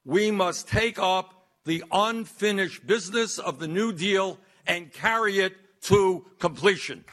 we 0.06 0.32
must 0.32 0.68
take 0.68 0.98
up 0.98 1.48
the 1.66 1.84
unfinished 1.92 2.86
business 2.88 3.38
of 3.38 3.60
the 3.60 3.68
New 3.68 3.92
Deal 3.92 4.38
and 4.66 4.94
carry 4.94 5.40
it 5.40 5.56
to 5.84 6.26
completion. 6.40 7.04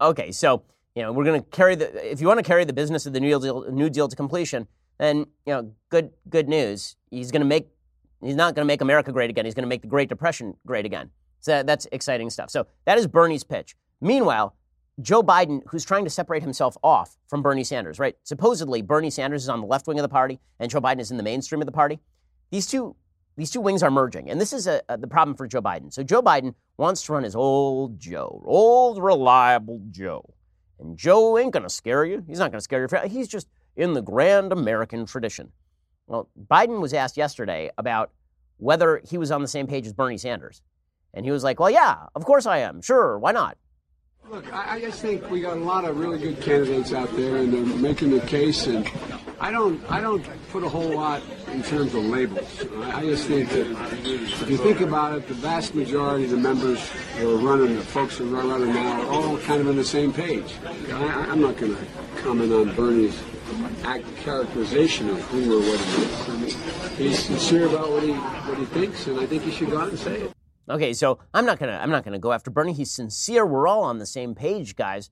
Okay, 0.00 0.32
so 0.32 0.62
you 0.96 1.02
know 1.02 1.12
we're 1.12 1.24
going 1.24 1.40
to 1.40 1.46
carry 1.50 1.76
the. 1.76 2.10
If 2.10 2.20
you 2.20 2.26
want 2.26 2.38
to 2.38 2.44
carry 2.44 2.64
the 2.64 2.72
business 2.72 3.06
of 3.06 3.12
the 3.12 3.20
New 3.20 3.38
Deal, 3.38 3.70
New 3.70 3.88
Deal 3.88 4.08
to 4.08 4.16
completion, 4.16 4.66
then 5.02 5.26
you 5.46 5.52
know 5.52 5.72
good 5.90 6.10
good 6.28 6.48
news. 6.48 6.96
He's 7.10 7.30
going 7.30 7.40
to 7.40 7.46
make. 7.46 7.68
He's 8.22 8.36
not 8.36 8.54
going 8.54 8.64
to 8.64 8.66
make 8.66 8.80
America 8.80 9.10
great 9.10 9.30
again. 9.30 9.44
He's 9.44 9.54
going 9.54 9.64
to 9.64 9.68
make 9.68 9.82
the 9.82 9.88
Great 9.88 10.08
Depression 10.08 10.56
great 10.64 10.86
again. 10.86 11.10
So 11.40 11.64
that's 11.64 11.88
exciting 11.90 12.30
stuff. 12.30 12.50
So 12.50 12.68
that 12.84 12.98
is 12.98 13.08
Bernie's 13.08 13.42
pitch. 13.42 13.74
Meanwhile, 14.00 14.54
Joe 15.00 15.24
Biden, 15.24 15.60
who's 15.66 15.84
trying 15.84 16.04
to 16.04 16.10
separate 16.10 16.42
himself 16.42 16.76
off 16.84 17.16
from 17.26 17.42
Bernie 17.42 17.64
Sanders, 17.64 17.98
right? 17.98 18.14
Supposedly, 18.22 18.80
Bernie 18.80 19.10
Sanders 19.10 19.42
is 19.42 19.48
on 19.48 19.60
the 19.60 19.66
left 19.66 19.88
wing 19.88 19.98
of 19.98 20.04
the 20.04 20.08
party, 20.08 20.38
and 20.60 20.70
Joe 20.70 20.80
Biden 20.80 21.00
is 21.00 21.10
in 21.10 21.16
the 21.16 21.22
mainstream 21.24 21.60
of 21.60 21.66
the 21.66 21.72
party. 21.72 21.98
These 22.50 22.68
two 22.68 22.94
these 23.36 23.50
two 23.50 23.60
wings 23.60 23.82
are 23.82 23.90
merging. 23.90 24.30
And 24.30 24.40
this 24.40 24.52
is 24.52 24.66
a, 24.66 24.82
a, 24.88 24.98
the 24.98 25.06
problem 25.06 25.36
for 25.36 25.46
Joe 25.46 25.62
Biden. 25.62 25.92
So 25.92 26.02
Joe 26.02 26.22
Biden 26.22 26.54
wants 26.76 27.02
to 27.04 27.14
run 27.14 27.24
as 27.24 27.34
old 27.34 27.98
Joe, 27.98 28.42
old 28.44 29.02
reliable 29.02 29.80
Joe. 29.90 30.34
And 30.78 30.98
Joe 30.98 31.38
ain't 31.38 31.52
going 31.52 31.62
to 31.62 31.70
scare 31.70 32.04
you. 32.04 32.22
He's 32.26 32.38
not 32.38 32.50
going 32.50 32.58
to 32.58 32.62
scare 32.62 32.82
you. 32.82 33.08
He's 33.08 33.28
just 33.28 33.48
in 33.76 33.92
the 33.94 34.02
grand 34.02 34.52
American 34.52 35.06
tradition. 35.06 35.52
Well, 36.06 36.28
Biden 36.50 36.80
was 36.80 36.92
asked 36.92 37.16
yesterday 37.16 37.70
about 37.78 38.10
whether 38.58 39.00
he 39.08 39.18
was 39.18 39.30
on 39.30 39.42
the 39.42 39.48
same 39.48 39.66
page 39.66 39.86
as 39.86 39.92
Bernie 39.92 40.18
Sanders. 40.18 40.62
And 41.14 41.24
he 41.24 41.30
was 41.30 41.44
like, 41.44 41.60
well, 41.60 41.70
yeah, 41.70 42.06
of 42.14 42.24
course 42.24 42.46
I 42.46 42.58
am. 42.58 42.80
Sure, 42.80 43.18
why 43.18 43.32
not? 43.32 43.56
Look, 44.30 44.52
I, 44.52 44.76
I 44.76 44.80
just 44.80 45.00
think 45.00 45.28
we 45.30 45.40
got 45.40 45.56
a 45.56 45.60
lot 45.60 45.84
of 45.84 45.98
really 45.98 46.18
good 46.18 46.40
candidates 46.40 46.92
out 46.92 47.14
there, 47.16 47.36
and 47.36 47.52
they're 47.52 47.76
making 47.76 48.10
the 48.10 48.20
case. 48.20 48.66
And 48.66 48.88
I 49.40 49.50
don't, 49.50 49.82
I 49.90 50.00
don't 50.00 50.24
put 50.50 50.62
a 50.62 50.68
whole 50.68 50.94
lot 50.94 51.22
in 51.48 51.62
terms 51.64 51.92
of 51.94 52.04
labels. 52.04 52.64
I, 52.82 53.02
just 53.02 53.26
think 53.26 53.50
that 53.50 53.66
if 54.04 54.48
you 54.48 54.56
think 54.56 54.80
about 54.80 55.18
it, 55.18 55.26
the 55.26 55.34
vast 55.34 55.74
majority 55.74 56.24
of 56.24 56.30
the 56.30 56.36
members 56.36 56.88
who 57.18 57.34
are 57.34 57.38
running, 57.38 57.74
the 57.74 57.82
folks 57.82 58.16
who 58.18 58.34
are 58.34 58.46
running 58.46 58.72
now, 58.72 59.02
are 59.02 59.06
all 59.06 59.38
kind 59.38 59.60
of 59.60 59.68
on 59.68 59.76
the 59.76 59.84
same 59.84 60.12
page. 60.12 60.54
I, 60.64 61.26
I'm 61.28 61.40
not 61.40 61.56
going 61.56 61.74
to 61.74 61.84
comment 62.22 62.52
on 62.52 62.74
Bernie's 62.76 63.20
act 63.84 64.04
characterization 64.18 65.10
of 65.10 65.20
who 65.22 65.58
or 65.58 65.60
what 65.60 65.80
he 65.80 66.02
is. 66.02 66.28
I 66.28 66.36
mean, 66.36 67.10
he's 67.10 67.24
sincere 67.24 67.66
about 67.66 67.90
what 67.90 68.02
he 68.02 68.12
what 68.12 68.58
he 68.58 68.64
thinks, 68.66 69.06
and 69.06 69.18
I 69.18 69.26
think 69.26 69.42
he 69.42 69.50
should 69.50 69.70
go 69.70 69.80
out 69.80 69.88
and 69.88 69.98
say 69.98 70.22
it. 70.22 70.32
Okay, 70.68 70.92
so 70.92 71.18
I'm 71.34 71.44
not 71.44 71.58
gonna 71.58 71.78
I'm 71.82 71.90
not 71.90 72.04
gonna 72.04 72.18
go 72.18 72.32
after 72.32 72.50
Bernie. 72.50 72.72
He's 72.72 72.90
sincere. 72.90 73.44
We're 73.44 73.66
all 73.66 73.82
on 73.82 73.98
the 73.98 74.06
same 74.06 74.34
page, 74.34 74.76
guys. 74.76 75.10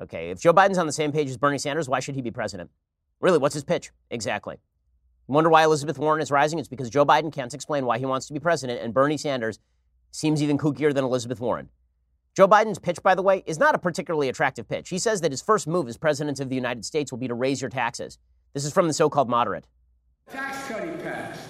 Okay, 0.00 0.30
if 0.30 0.40
Joe 0.40 0.52
Biden's 0.52 0.78
on 0.78 0.86
the 0.86 0.92
same 0.92 1.12
page 1.12 1.28
as 1.28 1.36
Bernie 1.36 1.58
Sanders, 1.58 1.88
why 1.88 2.00
should 2.00 2.14
he 2.14 2.22
be 2.22 2.30
president? 2.30 2.70
Really, 3.20 3.38
what's 3.38 3.54
his 3.54 3.64
pitch? 3.64 3.90
Exactly. 4.10 4.58
Wonder 5.26 5.50
why 5.50 5.64
Elizabeth 5.64 5.98
Warren 5.98 6.20
is 6.20 6.30
rising? 6.30 6.58
It's 6.58 6.68
because 6.68 6.90
Joe 6.90 7.04
Biden 7.04 7.32
can't 7.32 7.52
explain 7.52 7.84
why 7.84 7.98
he 7.98 8.06
wants 8.06 8.26
to 8.28 8.32
be 8.32 8.38
president, 8.38 8.80
and 8.80 8.94
Bernie 8.94 9.16
Sanders 9.16 9.58
seems 10.12 10.42
even 10.42 10.58
kookier 10.58 10.94
than 10.94 11.04
Elizabeth 11.04 11.40
Warren. 11.40 11.68
Joe 12.36 12.46
Biden's 12.46 12.78
pitch, 12.78 13.02
by 13.02 13.14
the 13.14 13.22
way, 13.22 13.42
is 13.46 13.58
not 13.58 13.74
a 13.74 13.78
particularly 13.78 14.28
attractive 14.28 14.68
pitch. 14.68 14.90
He 14.90 14.98
says 14.98 15.22
that 15.22 15.30
his 15.32 15.40
first 15.40 15.66
move 15.66 15.88
as 15.88 15.96
president 15.96 16.38
of 16.38 16.50
the 16.50 16.54
United 16.54 16.84
States 16.84 17.10
will 17.10 17.18
be 17.18 17.28
to 17.28 17.34
raise 17.34 17.62
your 17.62 17.70
taxes. 17.70 18.18
This 18.52 18.66
is 18.66 18.74
from 18.74 18.88
the 18.88 18.92
so 18.92 19.08
called 19.08 19.30
moderate. 19.30 19.66
Tax 20.30 20.68
cutting 20.68 20.98
passed 20.98 21.40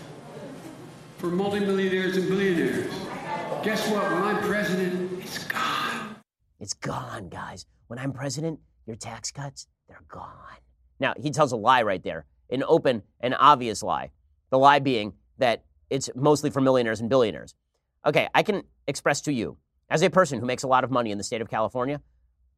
for 1.18 1.26
multimillionaires 1.26 2.16
and 2.16 2.28
billionaires. 2.28 2.86
Guess 3.64 3.88
what? 3.90 4.04
When 4.04 4.22
I'm 4.22 4.44
president, 4.44 5.24
it's 5.24 5.42
gone. 5.48 6.16
It's 6.60 6.74
gone, 6.74 7.30
guys. 7.30 7.66
When 7.88 7.98
I'm 7.98 8.12
president, 8.12 8.60
your 8.86 8.94
tax 8.94 9.32
cuts, 9.32 9.66
they're 9.88 10.04
gone. 10.06 10.30
Now, 11.00 11.14
he 11.20 11.32
tells 11.32 11.50
a 11.50 11.56
lie 11.56 11.82
right 11.82 12.02
there, 12.04 12.26
an 12.48 12.62
open 12.62 13.02
and 13.18 13.34
obvious 13.36 13.82
lie. 13.82 14.12
The 14.50 14.58
lie 14.58 14.78
being 14.78 15.14
that 15.38 15.64
it's 15.90 16.10
mostly 16.14 16.50
for 16.50 16.60
millionaires 16.60 17.00
and 17.00 17.10
billionaires. 17.10 17.56
Okay, 18.06 18.28
I 18.32 18.44
can 18.44 18.62
express 18.86 19.22
to 19.22 19.32
you, 19.32 19.56
as 19.88 20.02
a 20.02 20.10
person 20.10 20.40
who 20.40 20.46
makes 20.46 20.62
a 20.62 20.68
lot 20.68 20.84
of 20.84 20.90
money 20.90 21.10
in 21.10 21.18
the 21.18 21.24
state 21.24 21.40
of 21.40 21.50
California, 21.50 22.00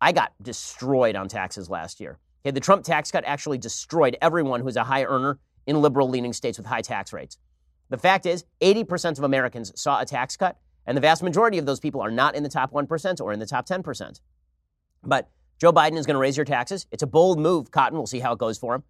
I 0.01 0.13
got 0.13 0.33
destroyed 0.41 1.17
on 1.17 1.29
taxes 1.29 1.69
last 1.69 2.01
year. 2.01 2.19
Okay, 2.45 2.53
the 2.53 2.61
Trump 2.61 2.85
tax 2.85 3.11
cut 3.11 3.25
actually 3.27 3.59
destroyed 3.59 4.17
everyone 4.23 4.61
who's 4.61 4.77
a 4.77 4.85
high 4.85 5.05
earner 5.05 5.39
in 5.67 5.83
liberal 5.83 6.09
leaning 6.09 6.33
states 6.33 6.57
with 6.57 6.67
high 6.67 6.83
tax 6.83 7.13
rates. 7.13 7.37
The 7.91 7.99
fact 7.99 8.27
is, 8.27 8.45
80% 8.61 9.19
of 9.19 9.25
Americans 9.25 9.73
saw 9.75 10.01
a 10.01 10.05
tax 10.05 10.37
cut 10.37 10.59
and 10.89 10.97
the 10.97 11.03
vast 11.03 11.23
majority 11.23 11.59
of 11.59 11.67
those 11.67 11.81
people 11.81 12.01
are 12.01 12.11
not 12.11 12.35
in 12.35 12.43
the 12.43 12.49
top 12.49 12.73
1% 12.73 13.21
or 13.21 13.33
in 13.33 13.39
the 13.39 13.47
top 13.47 13.69
10%. 13.69 14.21
But 15.03 15.31
Joe 15.61 15.71
Biden 15.71 15.99
is 15.99 16.07
going 16.07 16.15
to 16.15 16.21
raise 16.21 16.37
your 16.37 16.47
taxes. 16.47 16.87
It's 16.91 17.03
a 17.03 17.07
bold 17.07 17.39
move, 17.39 17.71
Cotton. 17.71 17.99
We'll 17.99 18.07
see 18.07 18.21
how 18.21 18.33
it 18.33 18.39
goes 18.39 18.57
for 18.57 18.75
him. 18.75 18.85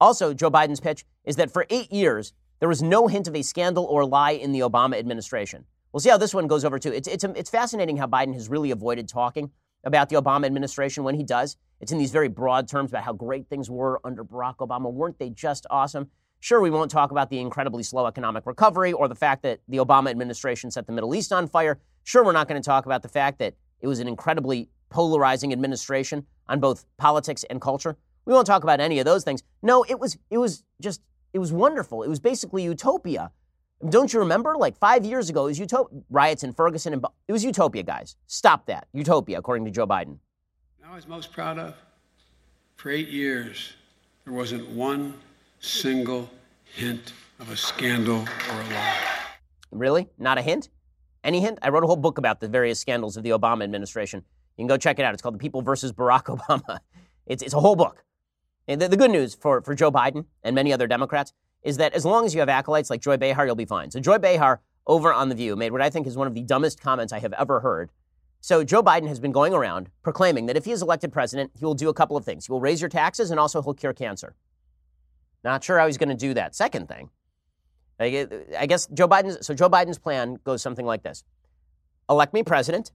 Also, 0.00 0.34
Joe 0.34 0.50
Biden's 0.50 0.80
pitch 0.80 1.04
is 1.24 1.36
that 1.36 1.52
for 1.52 1.66
eight 1.70 1.92
years, 1.92 2.32
there 2.58 2.68
was 2.68 2.82
no 2.82 3.06
hint 3.06 3.28
of 3.28 3.36
a 3.36 3.42
scandal 3.42 3.84
or 3.84 4.04
lie 4.04 4.32
in 4.32 4.50
the 4.50 4.60
Obama 4.60 4.98
administration. 4.98 5.66
We'll 5.92 6.00
see 6.00 6.10
how 6.10 6.18
this 6.18 6.34
one 6.34 6.46
goes 6.46 6.64
over 6.64 6.78
too. 6.78 6.92
It's, 6.92 7.08
it's, 7.08 7.24
um, 7.24 7.34
it's 7.36 7.50
fascinating 7.50 7.96
how 7.96 8.06
Biden 8.06 8.34
has 8.34 8.48
really 8.48 8.70
avoided 8.70 9.08
talking 9.08 9.50
about 9.84 10.08
the 10.08 10.16
Obama 10.16 10.46
administration 10.46 11.04
when 11.04 11.14
he 11.14 11.24
does. 11.24 11.56
It's 11.80 11.90
in 11.90 11.98
these 11.98 12.10
very 12.10 12.28
broad 12.28 12.68
terms 12.68 12.90
about 12.90 13.04
how 13.04 13.12
great 13.12 13.48
things 13.48 13.70
were 13.70 14.00
under 14.04 14.24
Barack 14.24 14.56
Obama. 14.58 14.92
Weren't 14.92 15.18
they 15.18 15.30
just 15.30 15.66
awesome? 15.70 16.10
Sure, 16.38 16.60
we 16.60 16.70
won't 16.70 16.90
talk 16.90 17.10
about 17.10 17.28
the 17.28 17.38
incredibly 17.38 17.82
slow 17.82 18.06
economic 18.06 18.46
recovery 18.46 18.92
or 18.92 19.08
the 19.08 19.14
fact 19.14 19.42
that 19.42 19.60
the 19.68 19.78
Obama 19.78 20.10
administration 20.10 20.70
set 20.70 20.86
the 20.86 20.92
Middle 20.92 21.14
East 21.14 21.32
on 21.32 21.46
fire. 21.46 21.78
Sure, 22.04 22.24
we're 22.24 22.32
not 22.32 22.48
going 22.48 22.60
to 22.60 22.64
talk 22.64 22.86
about 22.86 23.02
the 23.02 23.08
fact 23.08 23.38
that 23.38 23.54
it 23.80 23.86
was 23.86 24.00
an 24.00 24.08
incredibly 24.08 24.68
polarizing 24.90 25.52
administration 25.52 26.24
on 26.48 26.60
both 26.60 26.84
politics 26.96 27.44
and 27.50 27.60
culture. 27.60 27.96
We 28.24 28.32
won't 28.32 28.46
talk 28.46 28.62
about 28.62 28.80
any 28.80 28.98
of 28.98 29.04
those 29.04 29.24
things. 29.24 29.42
No, 29.62 29.84
it 29.88 29.98
was 29.98 30.18
it 30.30 30.38
was 30.38 30.64
just 30.80 31.00
it 31.32 31.38
was 31.38 31.52
wonderful. 31.52 32.02
It 32.02 32.08
was 32.08 32.20
basically 32.20 32.64
utopia. 32.64 33.32
Don't 33.88 34.12
you 34.12 34.20
remember? 34.20 34.56
Like 34.56 34.76
five 34.76 35.04
years 35.04 35.30
ago, 35.30 35.46
it 35.46 35.50
was 35.50 35.58
utopia. 35.58 36.00
Riots 36.10 36.42
in 36.42 36.52
Ferguson 36.52 36.92
and 36.92 37.04
it 37.28 37.32
was 37.32 37.44
utopia, 37.44 37.82
guys. 37.82 38.16
Stop 38.26 38.66
that. 38.66 38.88
Utopia, 38.92 39.38
according 39.38 39.64
to 39.64 39.70
Joe 39.70 39.86
Biden. 39.86 40.18
I 40.86 40.94
was 40.94 41.06
most 41.06 41.32
proud 41.32 41.58
of 41.58 41.74
for 42.80 42.90
eight 42.90 43.08
years, 43.08 43.74
there 44.24 44.32
wasn't 44.32 44.66
one 44.70 45.12
single 45.60 46.30
hint 46.64 47.12
of 47.38 47.50
a 47.50 47.56
scandal 47.56 48.20
or 48.20 48.60
a 48.60 48.64
lie. 48.70 48.96
Really? 49.70 50.08
Not 50.16 50.38
a 50.38 50.42
hint? 50.42 50.70
Any 51.22 51.40
hint? 51.40 51.58
I 51.60 51.68
wrote 51.68 51.84
a 51.84 51.86
whole 51.86 51.96
book 51.96 52.16
about 52.16 52.40
the 52.40 52.48
various 52.48 52.80
scandals 52.80 53.18
of 53.18 53.22
the 53.22 53.30
Obama 53.30 53.64
administration. 53.64 54.24
You 54.56 54.62
can 54.62 54.66
go 54.66 54.78
check 54.78 54.98
it 54.98 55.02
out. 55.02 55.12
It's 55.12 55.20
called 55.22 55.34
The 55.34 55.38
People 55.38 55.60
versus 55.60 55.92
Barack 55.92 56.24
Obama. 56.38 56.80
It's, 57.26 57.42
it's 57.42 57.52
a 57.52 57.60
whole 57.60 57.76
book. 57.76 58.02
And 58.66 58.80
the, 58.80 58.88
the 58.88 58.96
good 58.96 59.10
news 59.10 59.34
for, 59.34 59.60
for 59.60 59.74
Joe 59.74 59.92
Biden 59.92 60.24
and 60.42 60.54
many 60.54 60.72
other 60.72 60.86
Democrats 60.86 61.34
is 61.62 61.76
that 61.76 61.92
as 61.92 62.04
long 62.04 62.24
as 62.24 62.34
you 62.34 62.40
have 62.40 62.48
acolytes 62.48 62.90
like 62.90 63.00
Joy 63.00 63.16
Behar, 63.16 63.46
you'll 63.46 63.54
be 63.54 63.64
fine. 63.64 63.90
So 63.90 64.00
Joy 64.00 64.18
Behar 64.18 64.60
over 64.86 65.12
on 65.12 65.28
The 65.28 65.34
View 65.34 65.56
made 65.56 65.72
what 65.72 65.82
I 65.82 65.90
think 65.90 66.06
is 66.06 66.16
one 66.16 66.26
of 66.26 66.34
the 66.34 66.42
dumbest 66.42 66.80
comments 66.80 67.12
I 67.12 67.18
have 67.18 67.32
ever 67.34 67.60
heard. 67.60 67.90
So 68.40 68.64
Joe 68.64 68.82
Biden 68.82 69.08
has 69.08 69.20
been 69.20 69.32
going 69.32 69.52
around 69.52 69.90
proclaiming 70.02 70.46
that 70.46 70.56
if 70.56 70.64
he 70.64 70.72
is 70.72 70.80
elected 70.80 71.12
president, 71.12 71.52
he 71.58 71.64
will 71.64 71.74
do 71.74 71.90
a 71.90 71.94
couple 71.94 72.16
of 72.16 72.24
things. 72.24 72.46
He 72.46 72.52
will 72.52 72.60
raise 72.60 72.80
your 72.80 72.88
taxes 72.88 73.30
and 73.30 73.38
also 73.38 73.60
he'll 73.62 73.74
cure 73.74 73.92
cancer. 73.92 74.34
Not 75.44 75.62
sure 75.62 75.78
how 75.78 75.86
he's 75.86 75.98
going 75.98 76.08
to 76.08 76.14
do 76.14 76.34
that. 76.34 76.54
Second 76.54 76.88
thing, 76.88 77.10
I 78.00 78.66
guess 78.66 78.86
Joe 78.86 79.08
Biden's 79.08 79.46
so 79.46 79.54
Joe 79.54 79.68
Biden's 79.68 79.98
plan 79.98 80.38
goes 80.44 80.62
something 80.62 80.86
like 80.86 81.02
this: 81.02 81.22
elect 82.08 82.32
me 82.32 82.42
president, 82.42 82.92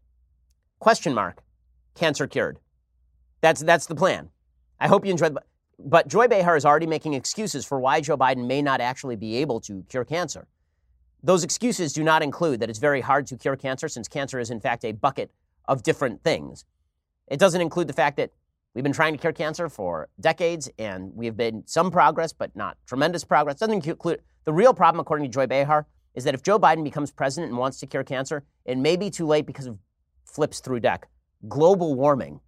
question 0.80 1.14
mark, 1.14 1.44
cancer 1.94 2.28
cured. 2.28 2.60
That's 3.42 3.62
that's 3.62 3.86
the 3.86 3.96
plan. 3.96 4.30
I 4.80 4.88
hope 4.88 5.06
you 5.06 5.12
enjoyed. 5.12 5.38
But 5.78 6.08
Joy 6.08 6.28
Behar 6.28 6.56
is 6.56 6.66
already 6.66 6.88
making 6.88 7.14
excuses 7.14 7.66
for 7.66 7.80
why 7.80 8.02
Joe 8.02 8.18
Biden 8.18 8.48
may 8.48 8.62
not 8.62 8.82
actually 8.82 9.16
be 9.16 9.36
able 9.38 9.60
to 9.62 9.84
cure 9.90 10.06
cancer. 10.06 10.48
Those 11.24 11.44
excuses 11.44 11.94
do 11.94 12.04
not 12.04 12.24
include 12.24 12.60
that 12.60 12.70
it's 12.70 12.80
very 12.80 13.02
hard 13.02 13.28
to 13.28 13.38
cure 13.38 13.56
cancer 13.56 13.88
since 13.88 14.08
cancer 14.08 14.40
is 14.40 14.52
in 14.52 14.60
fact 14.60 14.86
a 14.86 14.92
bucket 14.92 15.32
of 15.68 15.84
different 15.84 16.24
things. 16.24 16.66
It 17.28 17.40
doesn't 17.40 17.62
include 17.62 17.88
the 17.88 17.94
fact 17.94 18.18
that 18.18 18.32
We've 18.76 18.84
been 18.84 18.94
trying 18.94 19.14
to 19.14 19.18
cure 19.18 19.32
cancer 19.32 19.70
for 19.70 20.10
decades, 20.20 20.70
and 20.78 21.16
we 21.16 21.28
have 21.28 21.38
made 21.38 21.70
some 21.70 21.90
progress, 21.90 22.34
but 22.34 22.54
not 22.58 22.78
tremendous 22.86 23.24
progress. 23.24 23.56
Doesn't 23.56 23.74
include 23.74 24.22
the 24.44 24.52
real 24.52 24.74
problem, 24.74 25.00
according 25.00 25.26
to 25.26 25.34
Joy 25.34 25.48
Behar, 25.48 25.88
is 26.14 26.26
that 26.26 26.34
if 26.34 26.44
Joe 26.44 26.60
Biden 26.60 26.84
becomes 26.84 27.10
president 27.10 27.52
and 27.52 27.58
wants 27.58 27.80
to 27.80 27.88
cure 27.88 28.04
cancer, 28.04 28.44
it 28.66 28.78
may 28.78 28.98
be 28.98 29.10
too 29.10 29.26
late 29.26 29.46
because 29.46 29.66
of 29.66 29.78
flips 30.26 30.60
through 30.60 30.82
deck. 30.82 31.08
Global 31.48 31.96
warming. 31.96 32.42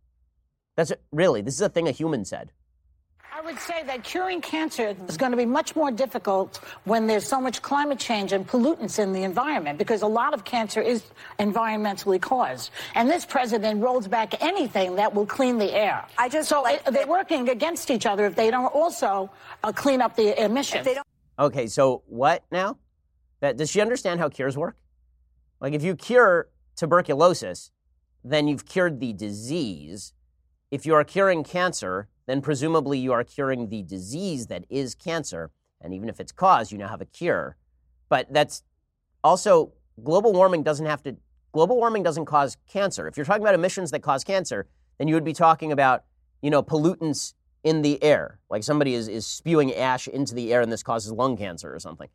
That's 0.76 0.92
really, 1.14 1.42
this 1.42 1.54
is 1.54 1.62
a 1.62 1.70
thing 1.70 1.88
a 1.88 1.92
human 1.92 2.26
said. 2.26 2.52
I 3.48 3.52
would 3.52 3.60
say 3.62 3.82
that 3.84 4.04
curing 4.04 4.42
cancer 4.42 4.94
is 5.08 5.16
going 5.16 5.32
to 5.32 5.38
be 5.38 5.46
much 5.46 5.74
more 5.74 5.90
difficult 5.90 6.58
when 6.84 7.08
there's 7.08 7.26
so 7.26 7.40
much 7.40 7.62
climate 7.62 7.98
change 7.98 8.34
and 8.34 8.46
pollutants 8.46 9.00
in 9.00 9.14
the 9.14 9.24
environment 9.24 9.80
because 9.80 10.02
a 10.02 10.08
lot 10.08 10.34
of 10.34 10.44
cancer 10.44 10.82
is 10.82 11.02
environmentally 11.40 12.20
caused. 12.20 12.72
And 12.94 13.10
this 13.10 13.26
president 13.26 13.82
rolls 13.82 14.06
back 14.06 14.44
anything 14.44 14.98
that 14.98 15.16
will 15.16 15.26
clean 15.26 15.58
the 15.60 15.72
air. 15.72 16.04
I 16.18 16.28
just 16.28 16.50
so 16.50 16.62
like 16.62 16.84
they're 16.92 17.08
working 17.08 17.48
against 17.48 17.90
each 17.90 18.06
other 18.06 18.26
if 18.26 18.36
they 18.36 18.52
don't 18.52 18.66
also 18.66 19.32
uh, 19.64 19.72
clean 19.72 20.02
up 20.02 20.18
the 20.18 20.44
emissions. 20.44 20.86
Okay, 21.40 21.68
so 21.68 22.04
what 22.06 22.44
now? 22.52 22.78
That 23.40 23.56
does 23.56 23.72
she 23.72 23.80
understand 23.80 24.20
how 24.20 24.28
cures 24.28 24.58
work? 24.58 24.76
Like 25.62 25.72
if 25.72 25.84
you 25.84 25.96
cure 25.96 26.50
tuberculosis, 26.76 27.72
then 28.26 28.50
you've 28.50 28.66
cured 28.66 29.00
the 29.00 29.14
disease. 29.14 30.12
If 30.70 30.86
you 30.86 30.96
are 30.96 31.06
curing 31.06 31.46
cancer, 31.46 32.10
then 32.28 32.42
presumably 32.42 33.00
you 33.00 33.12
are 33.14 33.24
curing 33.24 33.70
the 33.70 33.82
disease 33.82 34.48
that 34.48 34.66
is 34.70 34.94
cancer. 34.94 35.50
And 35.82 35.94
even 35.94 36.10
if 36.10 36.20
it's 36.20 36.32
caused, 36.32 36.72
you 36.72 36.78
now 36.78 36.90
have 36.90 37.02
a 37.02 37.06
cure. 37.06 37.58
But 38.10 38.32
that's 38.32 38.64
also 39.24 39.74
global 40.04 40.34
warming 40.34 40.64
doesn't 40.64 40.86
have 40.86 41.02
to 41.04 41.16
global 41.54 41.78
warming 41.78 42.04
doesn't 42.04 42.26
cause 42.26 42.58
cancer. 42.72 43.08
If 43.08 43.18
you're 43.18 43.26
talking 43.26 43.42
about 43.42 43.56
emissions 43.56 43.92
that 43.92 44.02
cause 44.02 44.24
cancer, 44.24 44.68
then 45.00 45.08
you 45.08 45.16
would 45.16 45.24
be 45.24 45.34
talking 45.34 45.72
about, 45.72 46.04
you 46.42 46.52
know, 46.52 46.62
pollutants 46.62 47.34
in 47.64 47.82
the 47.82 48.02
air. 48.04 48.40
Like 48.50 48.64
somebody 48.64 48.94
is, 48.94 49.08
is 49.08 49.26
spewing 49.26 49.74
ash 49.74 50.08
into 50.08 50.36
the 50.36 50.54
air 50.54 50.62
and 50.62 50.72
this 50.72 50.84
causes 50.84 51.12
lung 51.12 51.38
cancer 51.38 51.74
or 51.74 51.80
something. 51.80 52.10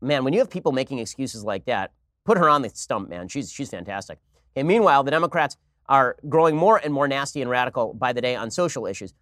Man, 0.00 0.24
when 0.24 0.32
you 0.32 0.38
have 0.38 0.50
people 0.50 0.72
making 0.72 0.98
excuses 0.98 1.44
like 1.44 1.64
that, 1.64 1.92
put 2.24 2.38
her 2.38 2.48
on 2.48 2.62
the 2.62 2.70
stump, 2.70 3.08
man. 3.08 3.28
She's 3.28 3.50
she's 3.50 3.70
fantastic. 3.70 4.18
And 4.56 4.66
meanwhile, 4.66 5.02
the 5.02 5.10
Democrats 5.10 5.56
are 5.88 6.16
growing 6.28 6.56
more 6.56 6.78
and 6.78 6.94
more 6.94 7.08
nasty 7.08 7.42
and 7.42 7.50
radical 7.50 7.92
by 7.94 8.12
the 8.12 8.20
day 8.20 8.36
on 8.36 8.50
social 8.50 8.86
issues. 8.86 9.12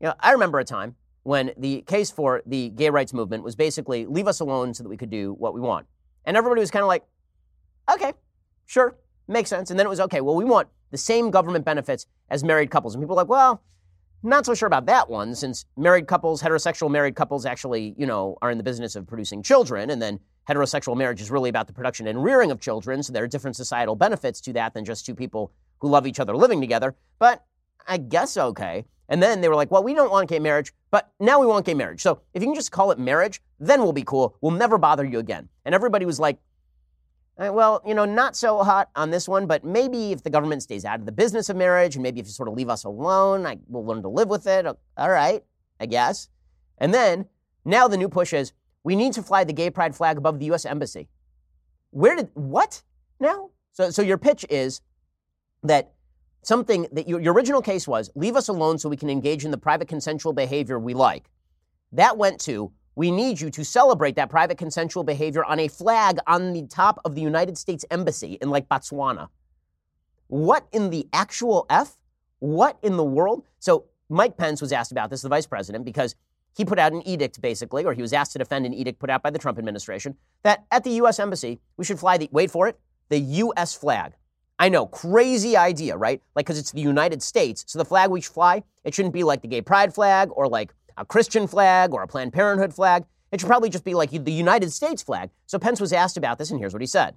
You 0.00 0.08
know, 0.08 0.14
I 0.20 0.32
remember 0.32 0.58
a 0.58 0.64
time 0.64 0.96
when 1.22 1.52
the 1.58 1.82
case 1.82 2.10
for 2.10 2.42
the 2.46 2.70
gay 2.70 2.88
rights 2.90 3.12
movement 3.12 3.44
was 3.44 3.54
basically 3.54 4.06
leave 4.06 4.26
us 4.26 4.40
alone 4.40 4.72
so 4.72 4.82
that 4.82 4.88
we 4.88 4.96
could 4.96 5.10
do 5.10 5.34
what 5.34 5.54
we 5.54 5.60
want. 5.60 5.86
And 6.24 6.36
everybody 6.36 6.60
was 6.60 6.70
kind 6.70 6.82
of 6.82 6.88
like, 6.88 7.04
okay, 7.92 8.12
sure, 8.66 8.96
makes 9.28 9.50
sense. 9.50 9.70
And 9.70 9.78
then 9.78 9.86
it 9.86 9.90
was, 9.90 10.00
okay, 10.00 10.22
well, 10.22 10.34
we 10.34 10.44
want 10.44 10.68
the 10.90 10.98
same 10.98 11.30
government 11.30 11.64
benefits 11.64 12.06
as 12.30 12.42
married 12.42 12.70
couples. 12.70 12.94
And 12.94 13.02
people 13.02 13.14
were 13.14 13.22
like, 13.22 13.28
well, 13.28 13.62
not 14.22 14.46
so 14.46 14.54
sure 14.54 14.66
about 14.66 14.86
that 14.86 15.08
one, 15.08 15.34
since 15.34 15.64
married 15.76 16.06
couples, 16.06 16.42
heterosexual 16.42 16.90
married 16.90 17.14
couples 17.14 17.46
actually, 17.46 17.94
you 17.98 18.06
know, 18.06 18.36
are 18.42 18.50
in 18.50 18.58
the 18.58 18.64
business 18.64 18.96
of 18.96 19.06
producing 19.06 19.42
children. 19.42 19.90
And 19.90 20.00
then 20.00 20.20
heterosexual 20.48 20.96
marriage 20.96 21.20
is 21.20 21.30
really 21.30 21.50
about 21.50 21.66
the 21.66 21.72
production 21.72 22.06
and 22.06 22.22
rearing 22.22 22.50
of 22.50 22.60
children. 22.60 23.02
So 23.02 23.12
there 23.12 23.24
are 23.24 23.28
different 23.28 23.56
societal 23.56 23.96
benefits 23.96 24.40
to 24.42 24.52
that 24.54 24.74
than 24.74 24.84
just 24.84 25.06
two 25.06 25.14
people 25.14 25.52
who 25.78 25.88
love 25.88 26.06
each 26.06 26.20
other 26.20 26.36
living 26.36 26.60
together. 26.60 26.96
But 27.18 27.44
I 27.86 27.96
guess 27.96 28.36
okay. 28.36 28.84
And 29.10 29.20
then 29.20 29.40
they 29.40 29.48
were 29.48 29.56
like, 29.56 29.72
well, 29.72 29.82
we 29.82 29.92
don't 29.92 30.10
want 30.10 30.28
gay 30.28 30.38
marriage, 30.38 30.72
but 30.92 31.10
now 31.18 31.40
we 31.40 31.46
want 31.46 31.66
gay 31.66 31.74
marriage. 31.74 32.00
So 32.00 32.22
if 32.32 32.42
you 32.42 32.46
can 32.46 32.54
just 32.54 32.70
call 32.70 32.92
it 32.92 32.98
marriage, 32.98 33.42
then 33.58 33.82
we'll 33.82 33.92
be 33.92 34.04
cool. 34.04 34.36
We'll 34.40 34.52
never 34.52 34.78
bother 34.78 35.04
you 35.04 35.18
again. 35.18 35.48
And 35.64 35.74
everybody 35.74 36.06
was 36.06 36.20
like, 36.20 36.38
eh, 37.38 37.48
well, 37.48 37.82
you 37.84 37.92
know, 37.92 38.04
not 38.04 38.36
so 38.36 38.62
hot 38.62 38.88
on 38.94 39.10
this 39.10 39.28
one, 39.28 39.48
but 39.48 39.64
maybe 39.64 40.12
if 40.12 40.22
the 40.22 40.30
government 40.30 40.62
stays 40.62 40.84
out 40.84 41.00
of 41.00 41.06
the 41.06 41.12
business 41.12 41.48
of 41.48 41.56
marriage 41.56 41.96
and 41.96 42.04
maybe 42.04 42.20
if 42.20 42.26
you 42.26 42.32
sort 42.32 42.48
of 42.48 42.54
leave 42.54 42.70
us 42.70 42.84
alone, 42.84 43.46
I, 43.46 43.58
we'll 43.66 43.84
learn 43.84 44.00
to 44.02 44.08
live 44.08 44.28
with 44.28 44.46
it. 44.46 44.64
All 44.64 45.10
right, 45.10 45.42
I 45.80 45.86
guess. 45.86 46.28
And 46.78 46.94
then 46.94 47.26
now 47.64 47.88
the 47.88 47.96
new 47.96 48.08
push 48.08 48.32
is 48.32 48.52
we 48.84 48.94
need 48.94 49.12
to 49.14 49.22
fly 49.24 49.42
the 49.42 49.52
gay 49.52 49.70
pride 49.70 49.96
flag 49.96 50.18
above 50.18 50.38
the 50.38 50.46
U.S. 50.46 50.64
Embassy. 50.64 51.08
Where 51.90 52.14
did, 52.14 52.30
what 52.34 52.82
now? 53.18 53.50
So, 53.72 53.90
so 53.90 54.02
your 54.02 54.18
pitch 54.18 54.46
is 54.48 54.80
that 55.64 55.94
something 56.42 56.86
that 56.92 57.08
your, 57.08 57.20
your 57.20 57.34
original 57.34 57.62
case 57.62 57.86
was 57.86 58.10
leave 58.14 58.36
us 58.36 58.48
alone 58.48 58.78
so 58.78 58.88
we 58.88 58.96
can 58.96 59.10
engage 59.10 59.44
in 59.44 59.50
the 59.50 59.58
private 59.58 59.88
consensual 59.88 60.32
behavior 60.32 60.78
we 60.78 60.94
like. 60.94 61.30
That 61.92 62.16
went 62.16 62.40
to 62.42 62.72
we 63.00 63.10
need 63.10 63.40
you 63.40 63.50
to 63.50 63.64
celebrate 63.64 64.16
that 64.16 64.28
private 64.28 64.58
consensual 64.58 65.04
behavior 65.04 65.44
on 65.44 65.58
a 65.58 65.68
flag 65.68 66.18
on 66.26 66.52
the 66.52 66.66
top 66.66 67.00
of 67.04 67.14
the 67.14 67.20
United 67.20 67.56
States 67.56 67.84
Embassy 67.90 68.36
in 68.42 68.50
like 68.50 68.68
Botswana. 68.68 69.28
What 70.26 70.66
in 70.72 70.90
the 70.90 71.08
actual 71.12 71.66
F? 71.70 71.96
What 72.40 72.78
in 72.82 72.96
the 72.96 73.04
world? 73.04 73.44
So 73.58 73.86
Mike 74.08 74.36
Pence 74.36 74.60
was 74.60 74.72
asked 74.72 74.92
about 74.92 75.08
this, 75.08 75.22
the 75.22 75.28
vice 75.28 75.46
president, 75.46 75.84
because 75.84 76.14
he 76.56 76.64
put 76.64 76.78
out 76.78 76.92
an 76.92 77.06
edict 77.06 77.40
basically, 77.40 77.84
or 77.84 77.94
he 77.94 78.02
was 78.02 78.12
asked 78.12 78.32
to 78.32 78.38
defend 78.38 78.66
an 78.66 78.74
edict 78.74 78.98
put 78.98 79.08
out 79.08 79.22
by 79.22 79.30
the 79.30 79.38
Trump 79.38 79.58
administration 79.58 80.16
that 80.42 80.64
at 80.70 80.84
the 80.84 80.90
U.S. 80.90 81.18
Embassy, 81.18 81.60
we 81.76 81.84
should 81.84 81.98
fly 81.98 82.18
the, 82.18 82.28
wait 82.32 82.50
for 82.50 82.68
it, 82.68 82.78
the 83.08 83.18
U.S. 83.18 83.74
flag. 83.74 84.12
I 84.60 84.68
know, 84.68 84.84
crazy 84.84 85.56
idea, 85.56 85.96
right? 85.96 86.20
Like, 86.36 86.44
because 86.44 86.58
it's 86.58 86.72
the 86.72 86.82
United 86.82 87.22
States. 87.22 87.64
So 87.66 87.78
the 87.78 87.84
flag 87.84 88.10
we 88.10 88.20
should 88.20 88.34
fly, 88.34 88.62
it 88.84 88.94
shouldn't 88.94 89.14
be 89.14 89.24
like 89.24 89.40
the 89.40 89.48
gay 89.48 89.62
pride 89.62 89.94
flag 89.94 90.28
or 90.32 90.48
like 90.48 90.74
a 90.98 91.04
Christian 91.06 91.46
flag 91.46 91.94
or 91.94 92.02
a 92.02 92.06
Planned 92.06 92.34
Parenthood 92.34 92.74
flag. 92.74 93.06
It 93.32 93.40
should 93.40 93.46
probably 93.46 93.70
just 93.70 93.84
be 93.84 93.94
like 93.94 94.10
the 94.10 94.30
United 94.30 94.70
States 94.70 95.02
flag. 95.02 95.30
So 95.46 95.58
Pence 95.58 95.80
was 95.80 95.94
asked 95.94 96.18
about 96.18 96.36
this, 96.36 96.50
and 96.50 96.60
here's 96.60 96.74
what 96.74 96.82
he 96.82 96.86
said. 96.86 97.16